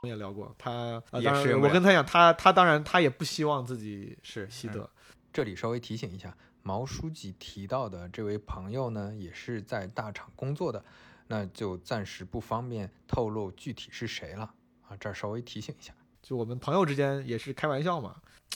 [0.07, 0.71] 也聊过，他、
[1.11, 4.89] 呃也当然是我跟他讲，他他当然他也不希望自己是习得。
[5.31, 10.83] 这里稍微提醒一下，毛书记提到的这位朋友呢，也是在大厂工作的，
[11.27, 14.51] 那就暂时不方便透露具体是谁了
[14.87, 15.93] 啊，这儿稍微提醒一下。
[16.23, 18.15] 就我们朋友之间也是开玩笑嘛。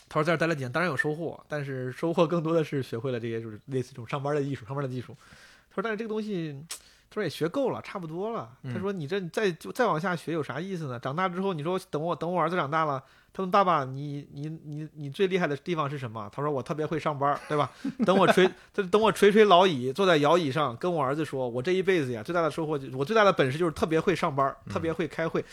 [0.10, 5.16] 他说在这待了几年，当然有收获，但是收获更多的是学会了这些就是类似这种上班的艺术、上班的技术。
[5.70, 6.60] 他说，但是这个东西，
[7.10, 8.50] 他说也学够了，差不多了。
[8.64, 11.00] 嗯他说你这再就再往下学有啥意思呢？
[11.00, 13.02] 长大之后，你说等我等我儿子长大了，
[13.32, 16.30] 他问爸爸，你你你你最厉害的地方是什么？
[16.34, 17.72] 他说我特别会上班，对吧？
[18.06, 25.44] 等我垂他等我垂垂老矣，坐在摇椅上，跟我儿子说，我这一辈子呀，最大的收获，就我最大的本事就是特别会上班，特别会开会。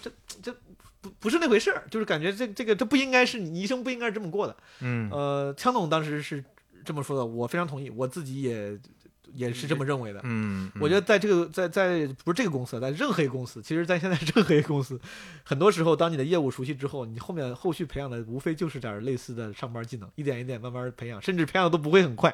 [0.00, 0.10] 这
[0.42, 0.54] 这
[1.00, 4.56] 不不是那回事儿，就是感觉这这个这不应该是你一生不应该是这么过的。
[4.80, 6.44] 嗯呃，枪总当时是
[6.84, 8.78] 这么说的，我非常同意，我自己也
[9.34, 10.20] 也是这么认为的。
[10.24, 15.00] 嗯，我觉得在这个在在不是这个公司，在任何一个公司，其实，在现在任何一个公司，
[15.44, 22.30] 很多时候，当你的业务熟悉之后，你后面后续培养的无非就是点儿类似的上班技能，一点一点慢慢培养，甚至培养的都不会很快。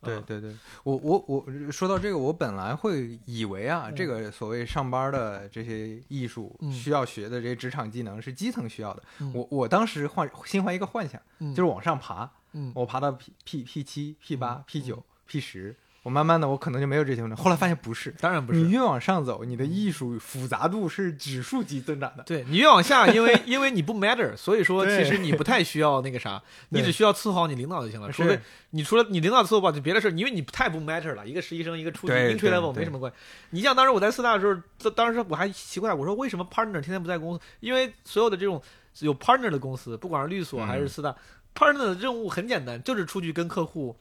[0.00, 9.02] 啊对对对，我我我说到这个，我本来会以为啊，嗯这个所谓上班的这些艺术嗯需要学的这些职场技能是基层需要的。
[9.18, 9.32] 嗯。
[9.34, 11.52] 我我当时幻心怀一个幻想，嗯。
[11.52, 12.70] 就是往上爬，嗯。
[12.76, 15.74] 我爬到 P P P 七、P 八嗯、P 九、P 十，
[16.08, 17.36] 我慢慢的我可能就没有这些问题。
[17.36, 18.60] 后来发现不是，当然不是。
[18.60, 22.22] 你越往上走，你的艺术复杂度是指数级增长的。
[22.22, 28.10] 对你越往下，因为 因为你不 matter，所以说其实你不太需要那个啥， 你只需要伺候好你领导就行了。
[28.10, 28.40] 除非
[28.70, 31.28] 你除了你领导伺候不好，就别的事儿，因为你太不 matter 了。
[31.28, 33.18] 一个实习生，一个初级对 entry level 没什么关系。
[33.50, 37.40] 你像当时我在四大的时候，这当时我还奇怪，我说为什么 partner 天天不在公司？
[37.60, 38.62] 因为所有的这种
[39.00, 41.14] 有 partner 的公司，不管是律所还是嗯四大、
[41.52, 43.94] p a r t n e r 的任务很简单，就是出去跟客户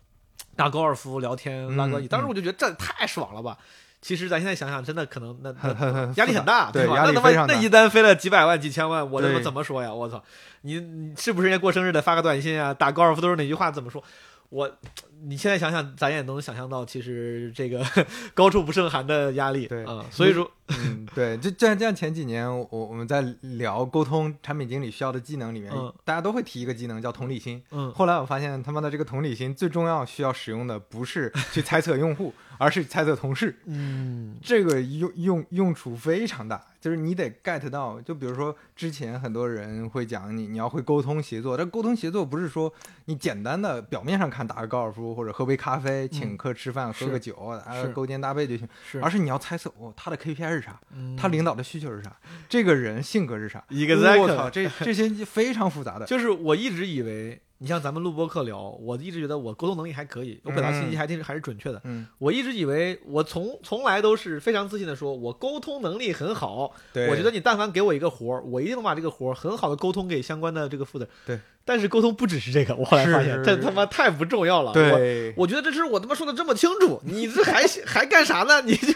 [0.56, 2.08] 打高尔夫、聊天、拉关系。
[2.08, 3.58] 嗯当时我就觉得这太爽了吧。
[4.00, 6.72] 其实咱现在想想，真的可能那那压力很大，吧？
[6.72, 9.92] 对压力那他妈那一单飞了几百万、几千万，我他妈怎么说呀？
[9.92, 10.24] 我操！
[10.62, 12.72] 你你是不是人家过生日得发个短信啊？
[12.74, 13.72] 打高尔夫都是哪句话？
[13.72, 14.02] 怎么说？
[14.50, 14.70] 我
[15.24, 17.84] 你现在想想，咱也能想象到，其实这个
[18.34, 21.94] 高处不胜寒的压力，对啊、所以说，嗯，对，就这样这样。
[21.94, 27.62] 前几年我我们在聊沟通产品经理需要的技能里面，嗯大家都会提一个技能叫同理心。
[27.72, 33.56] 嗯，后来我发现他妈的这个同理心最重要需要使用的不是去猜测用户，而是猜测同事。
[33.66, 42.72] 嗯，这个用用用处非常大，就是你得 get 到，就比如说之前很多人会讲你你要会沟通协作，但沟通协作不是说
[43.06, 52.16] 你简单的表面上看打个高尔夫或者喝杯咖啡，请客吃饭、喝个酒，啊是勾肩搭背就行，是，而是你要猜测哦他的 KPI 是啥，嗯他领导的需求是啥，
[52.50, 61.82] 这个人性格是啥，Exactly 我操，这这些非常复杂的，就是我一直以为，你像咱们录播课聊，我一直觉得我沟通能力还可以，我表达信息还挺还是准确的。
[61.86, 66.72] 嗯，我一直以为我从从来都是非常自信的说，我沟通能力很好。
[66.94, 71.12] 对，我觉得你但凡给我一个活儿，我一定能把这个活儿很好的沟通给相关的这个负责人。
[71.26, 74.70] 对，但是沟通不只是这个，我后来发现这他妈太不重要了。
[74.70, 78.62] 我对，我觉得这事儿我他妈说的这么清楚，你这还还干啥呢？
[78.62, 78.94] 你就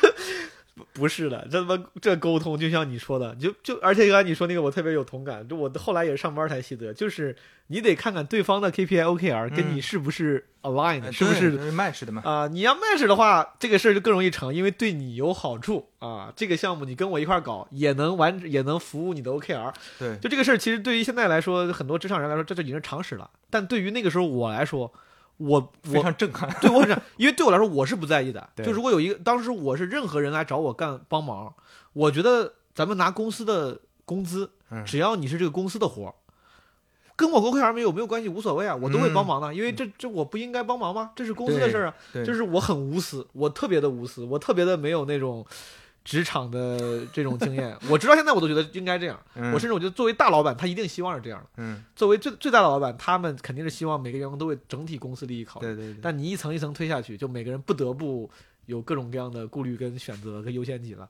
[0.93, 7.35] 不是的，这他妈这沟通就像你说的，就就而且刚才你说那个我特别有同感，就我后来也是上班才习得，就是
[7.67, 12.21] 你得看看对方的 KPI OKR 跟你是不是 aligned，、呃是不是 match 的嘛？
[12.25, 16.33] 啊、你要 match 的话，这个事儿就更容易成，因为对你有好处啊。
[16.35, 19.73] 这个项目你跟我一块儿搞，也能完，也能服务你的 OKR。
[19.97, 23.29] 对，就这个事儿，其实对于现在来说，很多职场人来说，这就已经是常识了。
[23.49, 24.91] 但对于那个时候我来说，
[25.47, 26.49] 我非我常震撼。
[26.61, 28.49] 对我是，因为对我来说我是不在意的。
[28.63, 31.53] 就如果有一个当时我是任何人来找我干帮忙，
[31.93, 36.13] 我觉得咱们拿公司的工资，嗯只要你是这个公司的活儿。
[37.17, 41.11] 跟我 OKR 没有没有关系，无所谓啊，我都会帮忙的，因为这这我不应该帮忙吗？
[41.15, 41.93] 这是公司的事儿啊。
[42.25, 45.45] 就是我很无私，我特别的无私，我特别的没有那种
[46.03, 47.77] 职场的这种经验。
[47.89, 51.47] 我直到现在我都觉得应该这样，嗯我甚至我觉得作为大老板，他一定希望是这样的。
[51.57, 55.67] 嗯，作为最最大的老板，他们肯定是希望每个员工都为整体公司利益考虑。
[55.67, 58.29] 对对对，但你一层一层推下去，就每个人不得不
[58.65, 61.07] 有各种各样的顾虑跟选择跟优先级了。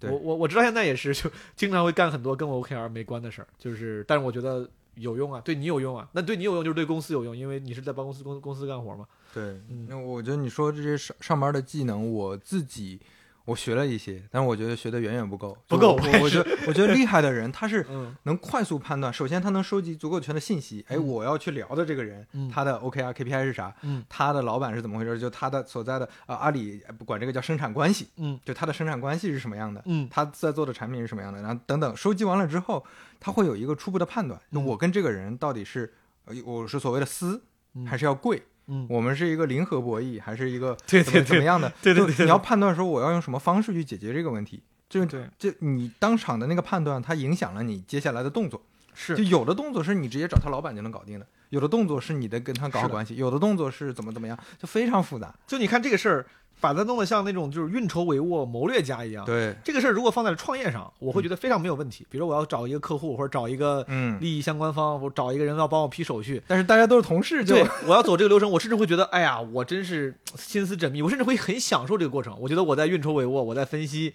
[0.00, 9.06] 对我我我直到现在也是，就 经常会干很多跟我 OKR 没关的事儿，就是，但是我觉得有用啊，对你有用啊，那对你有用就是对公司有用，因为你是在帮公司公公司干活嘛。
[9.32, 13.00] 对，嗯那我觉得你说这些上上班的技能，我自己
[13.44, 23.74] 我学了一些，但是我觉得学的远远不够，不够我我觉得我觉得厉害的人，他是嗯能快速判断，首先他能收集足够全的信息，哎，嗯我要去聊的这个人，嗯他的 OKR KPI 是啥？
[23.82, 25.18] 嗯他的老板是怎么回事？
[25.18, 29.82] 就他的所在的啊、阿里不管这个叫生产关系，嗯就他的生产关系是什么样的？
[29.84, 31.42] 嗯他在做的产品是什么样的？
[31.42, 32.82] 然后等等，收集完了之后，
[33.20, 35.92] 他会有一个初步的判断，我跟这个人到底是，
[36.24, 37.42] 呃我是所谓的私
[37.74, 38.42] 嗯还是要贵？
[38.66, 41.72] 嗯，我们是一个零和博弈，还是一个 怎么对对对怎么样的？
[41.82, 44.62] 对对对对就你要判断说我要用什么方式去解决这个问题。
[44.88, 48.62] 就对就你当场的那个判断，它影响了你接下来的动作。
[48.96, 55.34] 是就有的动作是你直接找他老板就能搞定的，有的动作是你得跟他搞好关系，有的动作是怎么怎么样，就非常复杂。
[55.48, 56.26] 就你看这个事儿，
[56.64, 59.22] 把它弄得像那种就是运筹帷幄、谋略家一样。
[59.26, 62.06] 对，这个事儿如果放在创业上，我会觉得非常没有问题。
[62.08, 72.34] 比如我要找一个客户，或者找一个嗯，利益相关方，或者找一个人要帮我批手续，但是大家都是同事，就对，我要走这个流程，我甚至会觉得，哎呀，我真是心思缜密，我甚至会很享受这个过程。
[72.40, 74.14] 我觉得我在运筹帷幄，我在分析，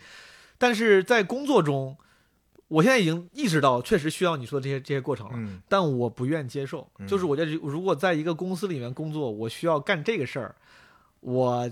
[0.58, 1.96] 但是在工作中，
[2.68, 5.34] 我现在已经意识到，确实需要你说的这些这些过程了。
[5.36, 10.56] 嗯但我不愿接受，嗯就是我觉得如果在一个公司里面工作，我需要干这个事儿，
[11.20, 11.70] 我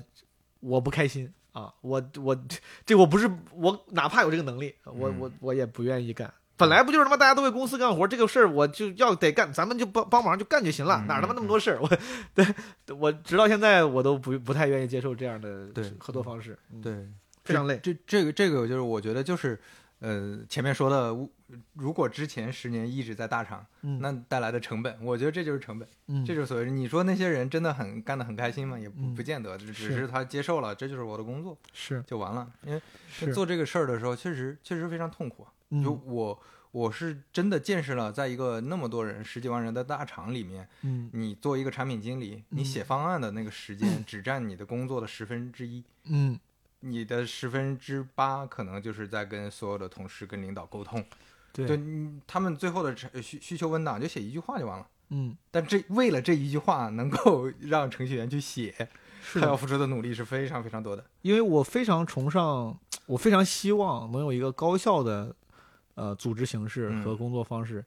[0.60, 2.38] 我不开心啊，我我
[2.86, 6.34] 这我不是我哪怕有这个能力，我嗯我我也不愿意干。
[6.56, 11.80] 本来不就是他妈大家都为公司干活，这个事儿我就要得干，咱们就帮帮忙就干就行了，嗯哪他妈那么多事儿？
[11.80, 11.88] 我
[12.34, 12.46] 对
[12.96, 15.68] 我直到现在我都不不太愿意接受这样的
[16.00, 17.08] 合作方式，嗯，对，
[17.46, 17.80] 非常累。
[17.84, 19.60] 这这个这个就是我觉得就是，
[20.00, 21.16] 呃，前面说的，
[21.74, 28.78] 如果之前十年一直在大厂，嗯，那带来的成本，我觉得这就是成本，嗯这就是所谓你说那些人真的很干得很开心吗？
[28.78, 32.48] 也不见得，只只是是他接受了，这就是我的工作是就完了。
[32.64, 35.52] 因为做这个事儿的时候，确实确实非常痛苦啊。
[35.84, 36.40] 就嗯我
[36.72, 45.84] 我是真的见识了，在一个那么多人十几万人的大厂里面，嗯你做一个产品经理，你嗯写方案的那个时间只占你的工作的十分之一。
[46.04, 46.40] 嗯
[46.82, 51.04] 你的十分之八可能就是在跟所有的同事、跟领导沟通，
[51.52, 51.78] 对就
[52.28, 54.88] 他们最后的需需求文档就写一句话就完了。
[55.10, 55.36] 嗯。
[55.50, 58.90] 但这为了这一句话能够 让程序员去写，
[59.34, 61.04] 他要付出的努力是非常非常多的。
[61.24, 65.36] 因为我非常崇尚，我非常希望能有一个高效的
[65.96, 67.18] 呃组织形式和嗯。
[67.18, 67.84] 工作方式，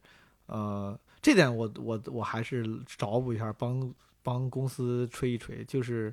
[0.46, 6.12] 呃，这点我我我还是找补一下，帮帮公司吹一吹，就是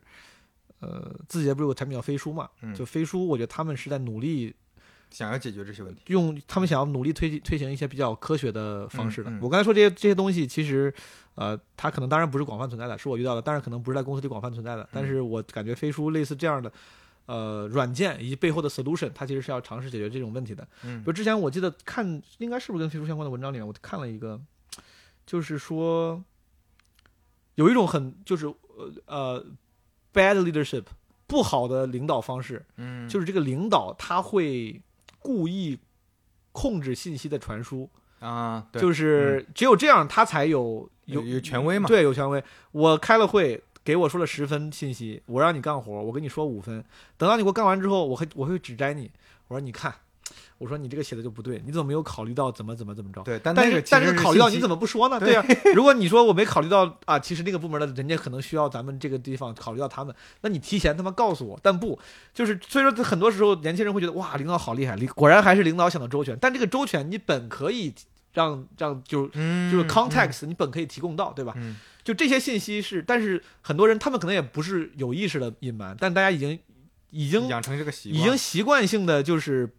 [0.79, 2.49] 呃，字节不是有个产品叫飞书嘛？
[2.61, 4.53] 嗯就飞书，我觉得他们是在努力
[5.09, 9.31] 想要解决这些问题，用他们想要努力推推行一些比较科学的方式的。
[9.41, 10.93] 我刚才说这些这些东西，其实
[11.35, 14.87] 呃，它可能当然不是广泛存在的，是我遇到的，但是可能不是在公司里广泛存在的。
[14.91, 16.71] 但是我感觉飞书类似这样的
[17.25, 20.67] 呃软件以及背后的 solution，它其实是要尝试解决这种问题的。
[20.83, 24.39] 嗯比如之前我记得看，应该是不是跟飞书相关的文章里面，我看了一个，
[25.25, 26.23] 就是说
[27.55, 29.45] 有一种很就是呃呃
[30.17, 30.83] bad leadership
[31.27, 34.81] 不好的领导方式，嗯，就是这个领导他会
[35.19, 35.77] 故意
[36.51, 37.89] 控制信息的传输，
[38.19, 42.43] 啊，对，就是只有这样他才有有有有权威嘛，对，有权威。
[42.71, 46.83] 我开了会，给我说了十分信息，我让你干活，我跟你说五分，
[47.17, 49.11] 等到你给我干完之后，我会我会指摘你，
[49.49, 49.93] 我说你看，
[50.57, 53.21] 我说你这个写的就不对，你怎么没有考虑到怎么怎么怎么着？
[53.23, 55.19] 对，但但是但是考虑到你怎么不说呢？
[55.19, 61.59] 对对呀、 如果你说我没考虑到啊，其实那个部门的人家可能需要咱们这个地方考虑到他们，那你提前他妈告诉我。
[61.61, 61.99] 但不，
[62.33, 66.37] 就是所以说很多时候年轻人会觉得哇，领导好厉害，领果然还是领导想的周全。
[66.39, 67.93] 但这个周全你本可以
[68.33, 71.53] 让让就嗯就是 context，、你本可以提供到，对吧？
[71.57, 76.57] 嗯就这些信息是，但是很多人他们可能也不是有意识的隐瞒，但大家已经
[77.09, 79.69] 已经养成这个习惯，已经习惯性的就是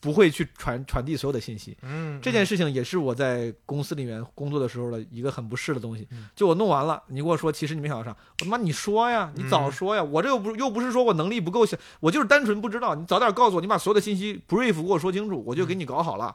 [0.00, 1.76] 不会去传传递所有的信息。
[1.82, 6.28] 嗯，这件事情也是我在公司里面工作的时候的一个很不适的东西嗯。
[6.34, 11.66] 就我弄完了，你跟我说，其实你没想到啥，我他妈你说呀，你早说呀，我这又不又不是说我能力不够，
[12.00, 16.34] 我就是单纯不知道，你早点告诉我，你把所有的信息 brief 给我说清楚，我就给你搞好了。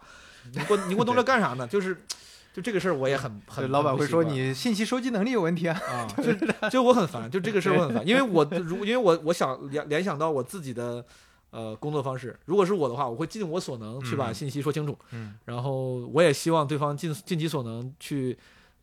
[0.54, 1.68] 你给我你给我弄这干啥呢？
[1.68, 1.96] 就是
[2.54, 5.80] 就这个事儿我也很很老板会说你信息收集能力有问题啊。
[5.88, 11.06] 啊， 就就我很烦，就这个事儿我很烦，因为我如因为我我想联联想到我自己的
[11.52, 14.34] 呃工作方式，如果是我的话，我会尽我所能去把嗯。
[14.34, 15.36] 信息说清楚，嗯。
[15.46, 18.38] 然后我也希望对方尽尽其所能去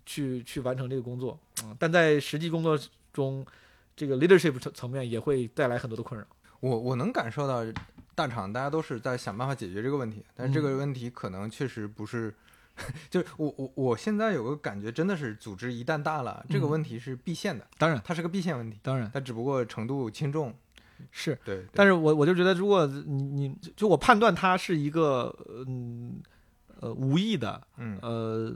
[0.05, 1.39] 去去完成这个工作。
[1.63, 2.79] 啊、但在实际工作
[3.13, 3.45] 中，
[3.95, 6.27] 这个 leadership 层层面也会带来很多的困扰。
[6.61, 7.65] 我我能感受到
[8.15, 12.35] 大厂大家都是在想办法解决这个问题，但是这嗯个问题可能确实不是，
[13.11, 16.71] 就是我我我现在有个感觉，真的是组织一旦大了，这个嗯。
[16.71, 19.11] 问题是必现的，当然，它是个必现问题，当然。
[19.13, 20.55] 它只不过程度轻重。
[21.11, 25.35] 是，对，对但是我我就觉得，如果你你就我判断他是一个
[25.67, 26.21] 嗯
[26.81, 28.55] 呃无意的嗯呃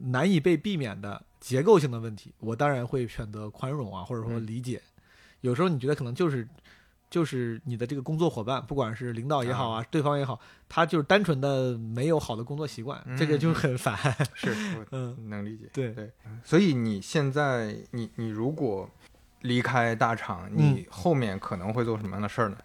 [0.00, 4.80] 难以被避免的结构性的问题，我当然会选择宽容啊，或者说嗯理解。
[5.42, 6.46] 有时候你觉得可能就是
[7.08, 13.96] 就是你的这个工作伙伴，不管是领导也好啊，对方也好，他就是单纯的没有好的工作习惯，这个就很烦。
[14.34, 14.54] 是
[14.90, 15.68] 嗯，能理解。
[15.72, 16.12] 对对，
[16.44, 18.88] 所以你现在你你如果
[19.40, 22.56] 离开大厂，你后面可能会做什么样的事儿呢？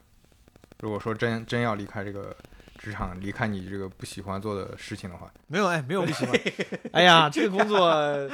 [0.80, 2.35] 如果说真真要离开这个
[2.77, 6.39] 职场，离开你这个不喜欢做的事情的话，没有哎，没有不喜欢。
[6.91, 7.89] 哎呀，这个工作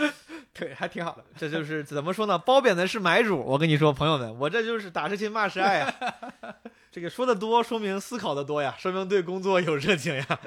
[0.53, 1.23] 对，还挺好的。
[1.38, 2.38] 这就是怎么说呢？
[2.38, 3.38] 褒贬的是买主。
[3.39, 5.93] 我跟你说，朋友们，我这就是打是亲，骂是爱啊。
[6.91, 10.39] 这个说的多，说明思考的多呀，说明对工作有热情呀，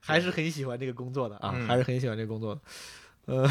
[0.00, 2.60] 还是很喜欢这个工作的啊，嗯还是很喜欢这个工作的，
[3.26, 3.46] 呃，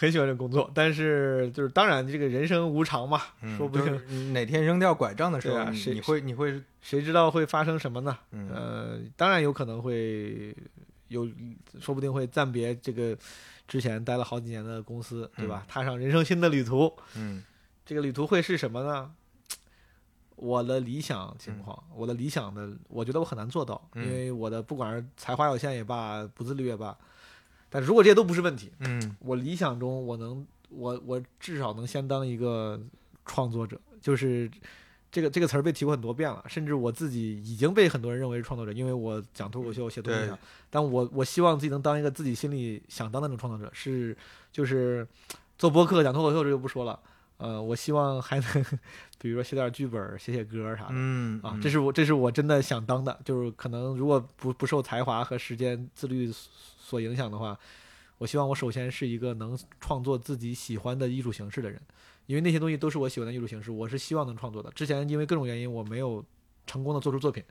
[0.00, 0.70] 很喜欢这个工作。
[0.74, 8.16] 但是就是当然，这个人生无常嘛，嗯说不定就是哪天扔掉拐杖的时候，啊谁你会你会谁知道会发生什么呢？
[8.30, 10.56] 嗯呃，当然有可能会
[11.08, 11.28] 有，
[11.78, 13.14] 说不定会暂别这个
[13.68, 15.66] 之前待了好几年的公司，对吧？
[15.68, 16.90] 踏上人生新的旅途。
[17.16, 17.44] 嗯
[17.84, 19.10] 这个旅途会是什么呢？
[20.36, 26.96] 我的理想情况，我的理想的，我觉得我很难做到，嗯因为我的不管是才华有限也罢，不自律也罢，
[27.70, 29.16] 但如果这些都不是问题，嗯。
[29.20, 32.78] 我理想中我能，我我至少能先当一个
[33.24, 34.50] 创作者，就是
[35.10, 40.36] 这个这个词儿被提过很多遍了，甚至我自己已经被很多人认为是创作者，因为我讲脱口秀、写东西对，
[40.68, 44.16] 但我我希望自己能当一个自己心里想当的那种创作者，是
[44.52, 45.06] 就是
[45.56, 46.98] 做播客、讲脱口秀这就不说了，
[47.36, 48.64] 呃，我希望还能
[49.20, 50.90] 比如说写点剧本、写写歌啥的。
[50.92, 56.32] 嗯啊，这是我这是我真的想当的，就是可能如果不不受才华和时间自律
[56.90, 57.56] 所影响的话，
[58.18, 61.80] 我希望我首先是一个能创作自己喜欢的艺术形式的人，
[62.26, 64.68] 因为那些东西都是我喜欢的艺术形式，我是希望能创作的。
[64.72, 66.24] 之前因为各种原因我没有
[66.66, 67.44] 成功的做出作品，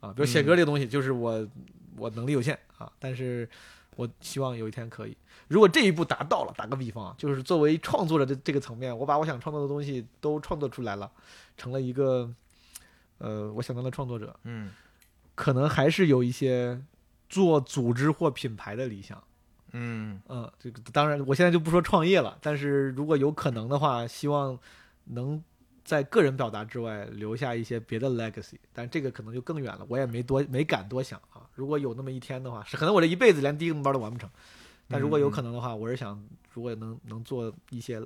[0.00, 1.48] 啊，比如写歌这个东西，就是我
[1.96, 3.48] 我能力有限啊，但是
[3.96, 5.16] 我希望有一天可以。
[5.48, 11.10] 如果这一步达到了，打个比方啊，就是作为创作者的这个层面，我把我想创作的东西都创作出来了，
[11.56, 12.30] 成了一个
[13.16, 14.70] 呃我想当的创作者，嗯
[15.34, 16.80] 可能还是有一些
[17.28, 19.22] 做组织或品牌的理想。
[19.72, 24.58] 嗯嗯，这个当然，我现在就不说创业了，但是如果有可能的话，希望
[25.04, 25.42] 能
[25.84, 31.46] 在个人表达之外留下一些别的 legacy，但这个可能就更远了，我也没多没敢多想啊。
[31.54, 34.30] 如果有那么一天的话，是可能我这一辈子连第一个目标都完不成，
[34.88, 36.18] 但如果有可能的话，我是想，
[36.54, 38.02] 如果能能做一些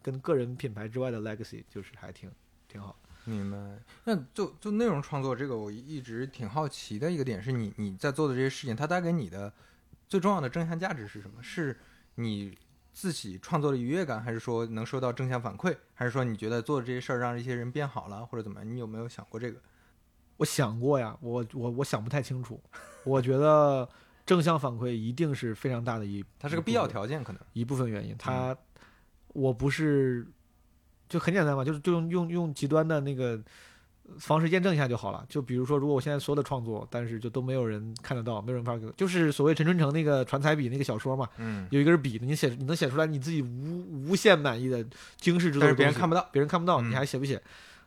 [0.00, 2.30] 跟个人品牌之外的 legacy，就是还挺
[2.68, 2.96] 挺好。
[3.30, 3.56] 明白。
[4.04, 9.52] 那就就内容创作这个，我一直挺好奇的一个点是你你在做的这些事情，它带给你的
[10.08, 11.42] 最重要的正向价值是什么？
[11.42, 11.78] 是
[12.16, 12.58] 你
[12.92, 18.68] 自己创作的愉悦感，还是说能收到正向反馈，还是说你觉得做的这些事儿让这些人变好了，或者怎么样？
[18.68, 19.60] 你有没有想过这个？
[20.38, 22.60] 我想过呀，我我我想不太清楚。
[23.04, 23.88] 我觉得
[24.24, 27.40] 正向反馈一定是非常大的一，它是个必要条件，可能。
[27.52, 28.16] 一部分原因。
[28.18, 28.56] 它，
[29.28, 30.26] 我不是，
[31.10, 33.38] 就很简单嘛，就是就用用用极端的那个
[34.18, 35.26] 方式验证一下就好了。
[35.28, 44.82] 就比如说，如果我现在所有的创作，但是就都没有人看得到，没有人发给我，就是所谓陈春成那个传彩笔那个小说嘛，嗯，有一根笔，你写你能写出来你自己无无限满意的
[45.18, 46.26] 惊世之作但是别人看不到。
[46.32, 47.42] 别人看不到，嗯你还写不写？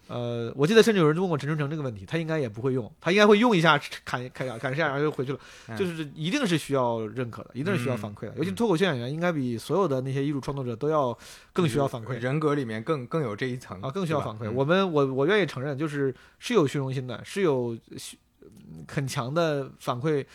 [0.08, 5.40] 呃，我记得甚至有人问过陈春成这个问题，他应该也不会用，他应该会用一下 砍砍砍砍一下，然后就回去了。
[5.70, 8.34] 嗯就是一定是需要认可的，一定是需要反馈的。
[8.36, 11.18] 尤其嗯脱口秀演员，应该比所有的那些艺术创作者都要
[11.54, 14.46] 更需要反馈人格里面更更有这一层啊，更需要反馈。
[14.50, 20.26] 嗯我们我我愿意承认，就是是有虚荣心的，是有需嗯很强的反馈，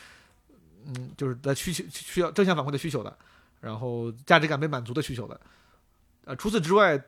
[0.86, 3.16] 嗯，就是的需求需要正向反馈的需求的，
[3.60, 5.38] 然后价值感被满足的需求的。
[6.24, 7.00] 呃，除此之外，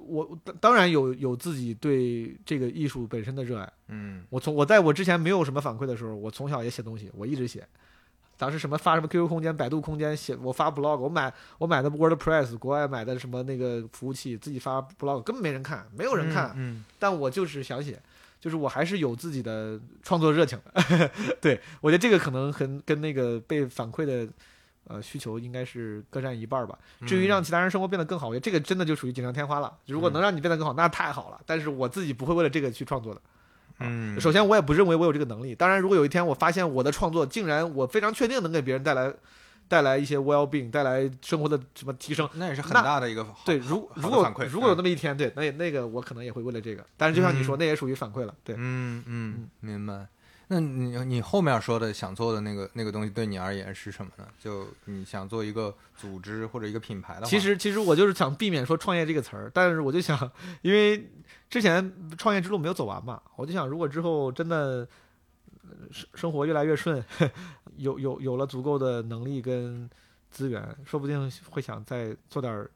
[0.00, 3.72] 我当当然有有自己对这个艺术本身的热爱。
[3.88, 7.66] 嗯我从我在我之前没有什么反馈的时候，我从小也写东西，我一直写。
[8.36, 16.52] 当时什么发什么 QQ 空间、百度空间写，我发 blog，我买我买的 WordPress，国外买的什么那个服务器，自己发 blog，根本没人看，没有人看。
[16.56, 17.96] 嗯但我就是想写，
[18.40, 21.10] 就是我还是有自己的创作热情的。
[21.40, 24.26] 对我觉得这个可能很跟那个被反馈的
[24.86, 26.78] 呃需求应该是各占一半儿吧。
[27.00, 29.72] 嗯至于让其他人生活变得更好，我觉得这个真的就属于锦上添花了。
[29.86, 31.40] 如果能让你变得更好，那太好了。
[31.46, 33.20] 但是我自己不会为了这个去创作的。
[33.80, 35.52] 嗯，首先，我也不认为我有这个能力。
[35.52, 39.12] 当然，如果有一天我发现我的创作竟然我非常确定能给别人带来
[39.66, 46.86] 带来一些 well being，带来生活的什么提升，那也是很大的一个对，好如如果反馈如果有嗯那么一天，对，那也那个我可能也会为了这个。
[46.96, 48.32] 但是就像你说，嗯那也属于反馈了。
[48.44, 50.06] 对，嗯嗯，明白。
[50.48, 54.26] 那你你后面说的想做的那个那个东西，对你而言是什么呢？
[54.38, 60.30] 就你想做一个组织或者一个品牌的话，其实其实我就是想避免说创业这个词儿，但是我就想，
[60.60, 61.10] 因为
[61.48, 64.86] 之前创业之路没有走完嘛，我就想，如果之后真的
[65.62, 67.02] 呃生生活越来越顺，
[67.76, 69.88] 有有有了足够的能力跟
[70.30, 72.70] 资源，说不定会想再做点儿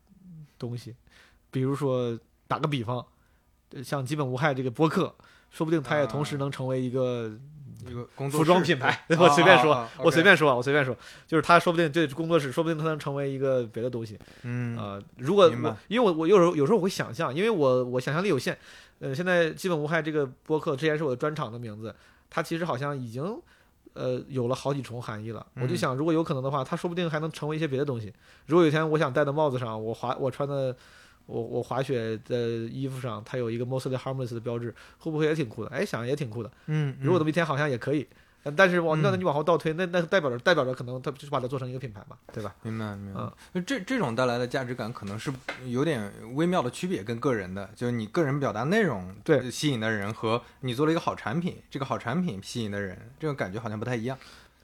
[0.59, 0.97] 东西，
[1.51, 3.05] 比如说打个比方，
[3.73, 5.15] 呃像基本无害这个播客，
[5.51, 7.31] 说不定它也同时啊能成为一个
[7.87, 10.97] 一个工作服装品牌 我随便说啊啊啊我随便说，我随便说，
[11.27, 14.19] 就是他说不定这工作室，说不定他能成为一个别的东西。
[14.43, 18.59] 嗯呃，如果我因为我我有时候有时候我会想象，因为我我想象力有限，
[18.99, 21.95] 呃，现在基本无害这个播客之前是我的专场的名字，
[22.29, 23.41] 它其实好像已经
[23.95, 25.47] 呃有了好几重含义了。
[25.55, 28.13] 我就嗯想，如果有可能的话，它说不定还能成为一些别的东西。
[28.47, 30.77] 如果有一天我想戴的帽子上，我滑我穿的。
[31.29, 35.71] 我我滑雪的衣服上，它有一个 mostly harmless 的标志，会不会也挺酷的？
[35.71, 36.51] 哎，想也挺酷的。
[36.67, 38.09] 嗯，如果那嗯么一天好像也可以，
[38.45, 42.55] 呃但是往那嗯你往后倒推，那那代表着代表着可能他就是把它做成一个品牌嘛，对吧？
[42.63, 43.21] 明白明白
[43.53, 45.31] 嗯，这这种带来的价值感可能是
[45.67, 54.17] 有点微妙的区别，跟个人的，就是你个人表达内容对吸引的人和你做了一个好产品，这个好产品吸引的人，这种感觉好像不太一样。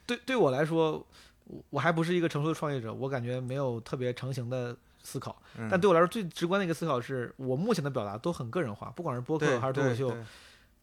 [0.06, 1.04] 对对我来说，
[1.44, 4.74] 我我还不是一个成熟的创业者，我感觉没有特别成型的
[5.04, 5.40] 思考。
[5.56, 10.16] 嗯但对我来说，最直观的一个思考是我目前的表达都很个人化，不管是播客还是脱口秀，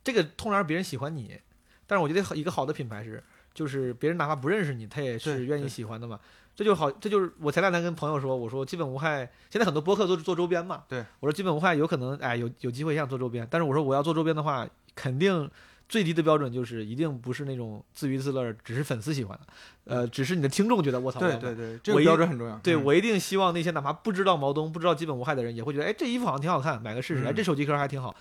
[0.03, 1.37] 这个通常是别人喜欢你。
[1.85, 3.21] 但是我觉得一个好的品牌是，
[3.53, 6.17] 就是别人哪怕不认识你，他也是愿意喜欢的嘛。
[6.55, 10.83] 这就好，这就是我前两天跟朋友说，我说基本无害，现在很多播客都是做周边嘛。
[10.87, 15.49] 对，我说基本无害有可能，哎，有有机会也想做周边，但是我说我要做周边的话，肯定
[15.91, 19.47] 最低的标准就是一定不是那种自娱自乐，只是粉丝喜欢的，
[19.83, 22.57] 呃，只是你的听众觉得我操，对对对，这个标准很重要。
[22.59, 27.25] 对，嗯我一定希望那些哪怕不知道毛东、不知道基本无害的人，也会觉得，哎，这衣服好像挺好看，买个试试。
[27.25, 28.15] 哎，嗯这手机壳还挺好。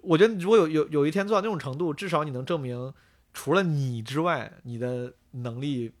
[0.00, 2.94] 我觉得如果有有有一天做到那种程度，至少你能证明，
[3.34, 5.92] 除了你之外，你的能力，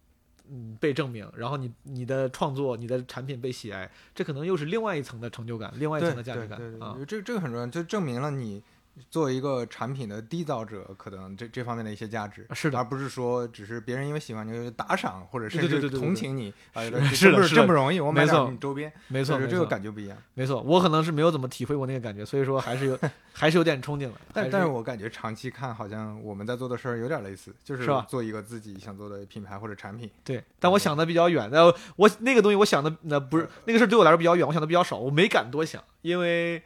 [0.48, 7.04] 嗯，被证明，然后你你的创作、你的产品被喜爱，这可能又是另外一层的成就感，另外一层的价值感啊对对对，。
[7.04, 8.62] 这这个很重要，就证明了你
[9.10, 12.46] 作为一个产品的缔造者，可能这这方面的一些价值。
[12.52, 20.16] 是的而，不是说只是别人因为喜欢你就打赏，或者甚至同情你啊，是的是这么容易，我买点你周边，没错，这个，感觉不一样。
[20.34, 20.60] 没错。
[20.62, 22.98] 我可能是没有怎么体会过那个感觉，所以说还是有
[23.32, 24.12] 还是有点憧憬的。
[24.32, 30.10] 但但是我感觉长期看，好像我们在做的事儿有点类似，就是做一个自己想做的品牌或者产品。
[30.24, 36.62] 对，但我想的比较远，那，我那个东西我想的那不是那个事儿对我来说比较远，我想的比较少，我没敢多想，因为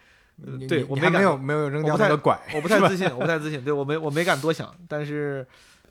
[0.68, 5.46] 对你你还没我没敢有没有扔掉那个拐，我不太自信，我不太自信，对我没我没敢多想，但是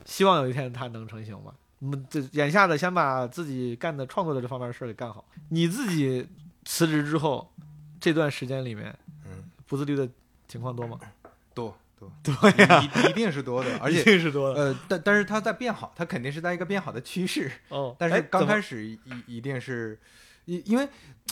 [0.06, 1.53] 希望有一天它能成型吧。
[1.80, 5.26] 嗯，这眼下的先把自己干的创作的这方面的事儿给干好。
[5.49, 6.28] 你自己
[6.65, 7.52] 辞职之后
[7.99, 8.95] 这段时间里面，
[9.26, 10.07] 嗯，不自律的
[10.48, 10.99] 情况多吗？
[11.56, 14.60] 多多多呀，一一定是多的， 而一且定是多的。
[14.60, 17.52] 呃，但但是它在变好，它肯定是在一个变好的趋势。
[17.69, 19.99] 哦，但是刚开始一一定是，
[20.46, 20.88] 因因为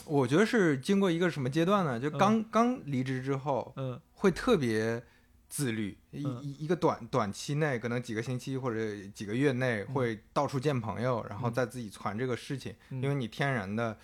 [0.06, 2.00] 我觉得是经过一个什么阶段呢？
[2.00, 5.02] 就刚、刚离职之后，嗯会特别
[5.48, 8.80] 自律，一嗯一一个短短期内，可能几个星期或者
[9.14, 13.98] 几个月内会到处见朋友，然后嗯再自己传这个事情，嗯因为你天然的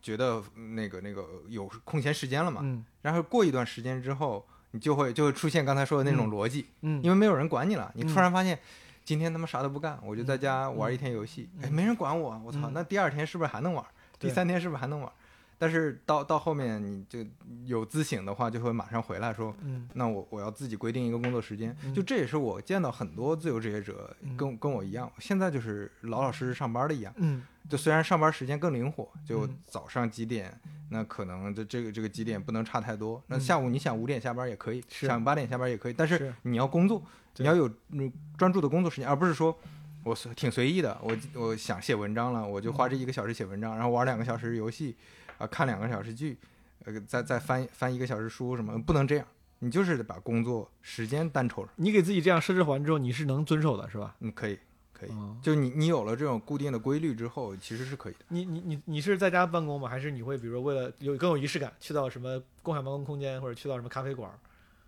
[0.00, 0.42] 觉得
[0.76, 2.60] 那个那个有空闲时间了嘛。
[2.62, 8.58] 嗯然后过一段时间之后，你就会就会出现刚才说的那种嗯逻辑，嗯，因为没有人管你了，你嗯突然发现。
[9.06, 12.60] 今天他妈啥都不干，我就在家玩一天游戏，嗯哎，没人管我，我操！
[12.62, 13.84] 嗯那第二天是不是还能玩？
[14.18, 15.10] 第三天是不是还能玩？
[15.56, 17.20] 但是到到后面你就
[17.64, 21.74] 有自省的话，就会马上回来说，嗯那我我要自己规定一个工作时间。
[21.84, 27.12] 嗯就这也是我见到很多自由职业者嗯跟跟我一样，现在就是老老实实上班的一样。
[27.16, 30.52] 嗯就虽然上班时间更灵活，就嗯早上几点，
[30.90, 33.22] 那可能这这个这个几点不能差太多。
[33.28, 37.02] 那嗯下午你想五点下班也可以，是想八点下班也可以，但是是你要工作，
[37.36, 39.56] 你要有嗯专注的工作时间，而不是说
[40.04, 44.94] 我随挺随意的，我我想写文章了，我就花这一个小时写文章，然后玩两个小时游戏，
[45.38, 46.38] 啊、看两个小时剧。
[46.86, 49.26] 呃，再再翻翻一个小时书什么，不能这样。
[49.60, 51.68] 你就是得把工作时间单抽出来。
[51.76, 54.14] 你给自己这样设置完之后，你是能遵守的，是吧？
[54.20, 54.58] 嗯，可以，
[54.92, 55.08] 可以。
[55.12, 58.18] 嗯，就你你有了这种固定的规律之后，其实是可以的。
[58.28, 59.88] 你你你你是在家办公吗？
[59.88, 64.30] 还是你会比如说为了有更有仪式感，去到什么共享办公空间，或者去到什么咖啡馆？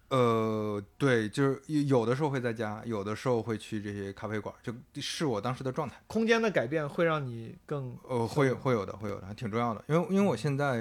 [0.08, 5.96] 呃，对，就是有有的时候会在家，有的时候会去这些咖啡馆，就是我当时的状态。
[6.06, 9.82] 空间的改变会让你更呃，会会有的，会有的，还挺重要的。
[9.88, 10.76] 因为因为我现在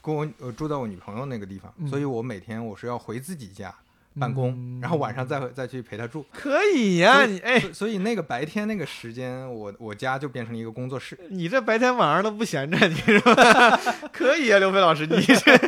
[0.00, 3.74] 跟我呃住在我女朋友那个地方，嗯所以我每天我是要回自己家
[4.18, 6.24] 办公，嗯然后晚上再再去陪她住。
[6.32, 11.18] 可以呀、你哎，所所以那个白天那个时间，我我家就变成了一个工作室。
[11.28, 13.76] 你这白天晚上都不闲着，你是吧？
[14.12, 15.58] 可以啊，刘飞老师，你这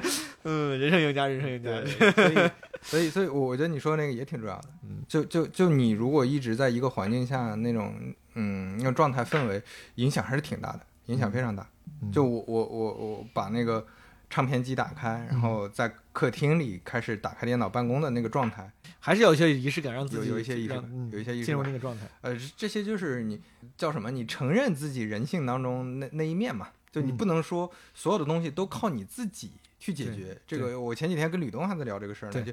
[0.48, 1.70] 嗯，人生赢家，人生赢家。
[2.80, 4.68] 所以所以所以我觉得你说那个也挺重要的。
[4.84, 7.94] 嗯，就就就你如果一直在一个环境下那种
[8.34, 9.60] 嗯那种状态氛围，
[9.96, 11.68] 影响还是挺大的，影响非常大。
[12.02, 13.84] 嗯就我我我我把那个
[14.30, 18.70] 唱片机打开，然后在客厅里开始打开电脑办公的那个状态，
[19.00, 22.06] 还是有一些仪式感，让自己有一些仪式感嗯有一些仪式进入那个状态。
[22.20, 23.40] 呃，这些就是你
[23.76, 24.10] 叫什么？
[24.10, 26.68] 你承认自己人性当中那那一面嘛？
[26.92, 30.36] 就你嗯不能说所有的东西都靠你自己去解决。
[30.46, 32.52] 这个我前几天跟吕东还在聊这个事儿呢，就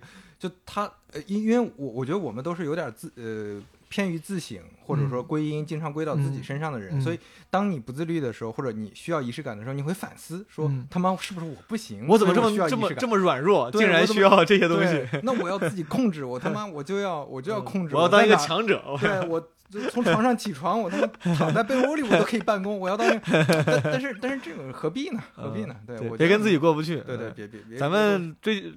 [0.49, 7.19] 就他呃，因因为我我觉得我们都是有点自呃偏于自省，或者说嗯归因经常归到自己嗯身上的人，嗯所以
[7.49, 12.07] 当你不自律的时候，或者你需要仪式感的时候，你会反思说、嗯他妈是不是我不行？
[12.07, 14.93] 我怎么这么这么这么软弱，竟然需要这些东西？
[15.11, 18.83] 对，那我要自己控制，我他 妈我就要我就要控制，嗯我要当一个强者。
[18.99, 19.49] 对 我
[19.81, 22.79] 就从床上起床，我他妈躺在被窝里，我都可以办公。
[22.79, 23.19] 我要到那，
[23.65, 25.19] 但但是但是这个何必呢？
[25.33, 25.75] 何必呢？
[25.87, 26.97] 对，我别跟自己过不去。
[27.01, 28.71] 对对，嗯别别别，咱们追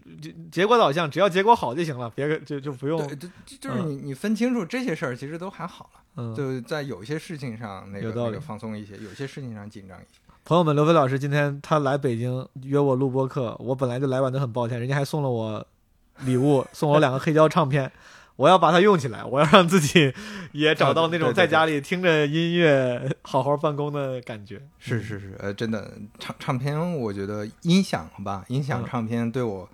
[0.50, 6.00] 结果导向，只要结果好就行了，别跟就就不用对，就就就是你你分清楚这些事儿，其实都还好了。
[6.16, 6.34] 嗯。
[6.34, 10.20] 就在有些事情上那个有道理那个放松一些，有些事情上紧张一些。
[10.44, 15.66] 朋友们，刘飞老师今天他来北京约我录播课，我本来就来晚的很抱歉，人家还送了我
[16.20, 17.90] 礼物，送我两个黑胶唱片，
[18.36, 20.12] 我要把它用起来，我要让自己
[20.52, 24.60] 也找到那种在家里听着音乐好好办公的感觉。
[24.78, 29.68] 是是是，呃，真的唱唱片，我觉得音响吧，音响嗯唱片对我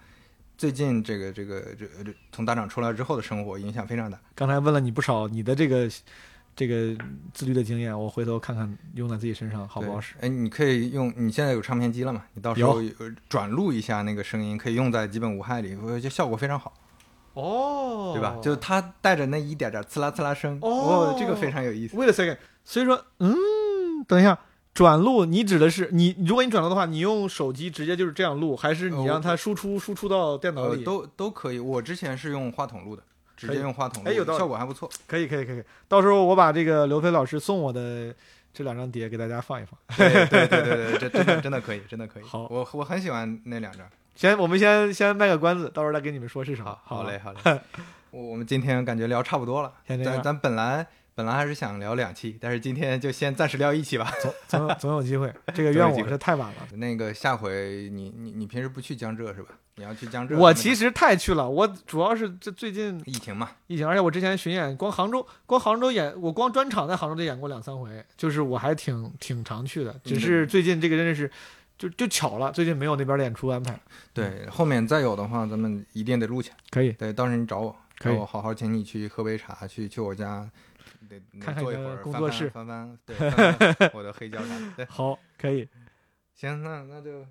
[0.56, 4.18] 最近这个这个这这从大厂出来之后的生活影响非常大。
[4.34, 5.90] 刚才问了你不少你的这个
[6.54, 6.96] 这个
[7.34, 10.14] 自律的经验，我回头看看用在自己身上好不好使。
[10.20, 12.22] 对哎，你可以用，你现在有唱片机了嘛？
[12.34, 12.80] 你到时候
[13.28, 16.72] 转录一下那个声音，可以用在基本无害里，我觉得效果非常好，
[17.34, 18.36] 哦对吧？
[18.42, 21.96] 就它带着那一点点刺啦刺啦声，哦这个非常有意思。
[21.96, 23.34] Wait a second，所以说，嗯，
[24.06, 24.38] 等一下，
[24.74, 30.84] 转录你指的是你，如果你转录的话，你用手机直接就是这样录，还是你呃让它输出输出到电脑呃，里？
[30.84, 31.58] 都都可以。
[31.58, 33.02] 我之前是用话筒录的，
[33.36, 34.88] 直接用话筒录，哎有道理效果还不错。
[35.06, 35.62] 可以，可以，可以。
[35.88, 38.14] 到时候我把这个刘飞老师送我的
[38.52, 39.78] 这两张碟给大家放一放。
[39.96, 42.22] 对对对对对，这真的真的可以，真的可以。
[42.24, 43.86] 好我我很喜欢那两张。
[44.14, 46.78] 先，我们先先卖个关子，到时候再跟你们说是啥。
[46.84, 47.60] 好嘞，，好嘞。
[48.10, 54.12] 我我们今天感觉聊差不多了， 咱咱本来本来还是想聊两期，但是今天就先暂时聊一期吧。
[54.20, 55.32] 总总有 总有机会。
[55.54, 56.76] 这个怨我是太晚了。
[56.76, 59.50] 那个下回你你你平时不去江浙是吧？
[59.76, 60.36] 你要去江浙？
[60.36, 71.30] 我其实太去了，我主要是这最近疫情嘛，疫情，而且我之前巡演，光杭州，光杭州演，我光专场在杭州就演过两三回，就是我还挺挺常去的，只是最近这个真的是，
[71.82, 73.76] 就就巧了，最近没有那边的演出安排。
[74.14, 76.56] 对，后面再有的话，咱们一定得录起来。
[76.70, 80.48] 可以，对，到时候你找我，可以我好好请你去喝杯茶，去去我家，
[81.08, 81.64] 得看看
[82.02, 83.16] 工作室翻翻，对，
[83.92, 84.72] 我的黑胶啥的。
[84.76, 85.68] 对，好，可以，
[86.34, 87.26] 行，那那就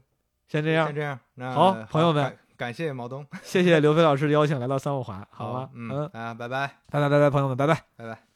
[0.50, 1.18] 先这样先，这样。
[1.36, 5.70] 那好朋友们感感谢毛东，谢谢刘飞老师的邀请来到三五环，好吗？
[5.74, 7.74] 嗯嗯，啊，拜拜，拜拜拜拜，朋友们，拜拜。
[7.96, 8.31] 拜拜。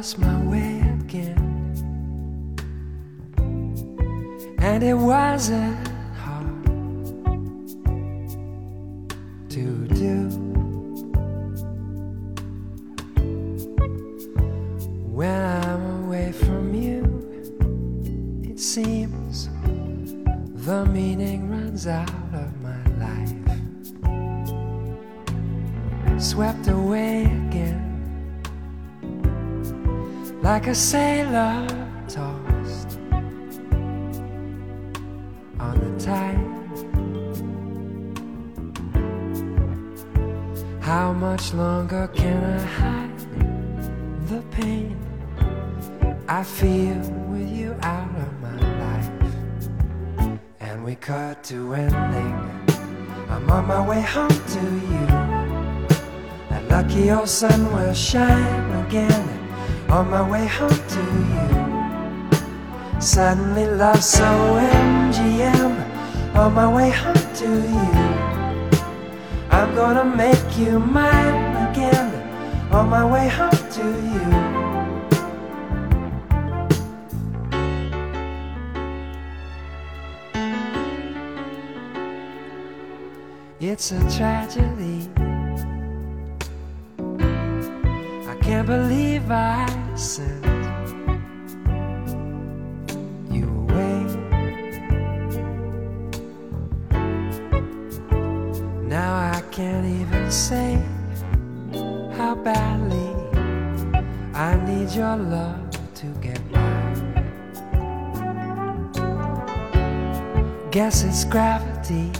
[0.00, 1.36] Lost my way again.
[4.58, 5.76] And it wasn't
[6.16, 6.64] hard
[9.50, 10.30] to do.
[15.18, 17.02] When I'm away from you,
[18.42, 19.50] it seems
[20.64, 23.36] the meaning runs out of my life.
[26.18, 27.79] Swept away again
[30.42, 31.66] like a sailor
[32.08, 32.98] tossed
[35.58, 36.46] on the tide.
[40.80, 43.18] How much longer can I hide
[44.28, 44.96] the pain
[46.26, 50.40] I feel with you out of my life?
[50.60, 52.50] And we cut to ending
[53.28, 55.06] I'm on my way home to you.
[56.48, 59.39] That lucky old sun will shine again.
[59.90, 61.02] On my way home to
[61.32, 63.00] you.
[63.00, 65.74] Suddenly love so MGM.
[66.36, 67.90] On my way home to you.
[69.50, 72.08] I'm gonna make you mine again.
[72.70, 73.84] On my way home to
[74.14, 74.60] you.
[83.58, 85.10] It's a tragedy.
[88.28, 90.46] I can't believe I sent
[93.30, 93.98] you away.
[98.88, 100.82] Now I can't even say
[102.16, 103.10] how badly
[104.32, 106.60] I need your love to get by.
[110.70, 112.10] Guess it's gravity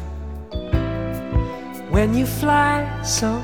[1.89, 3.43] when you fly so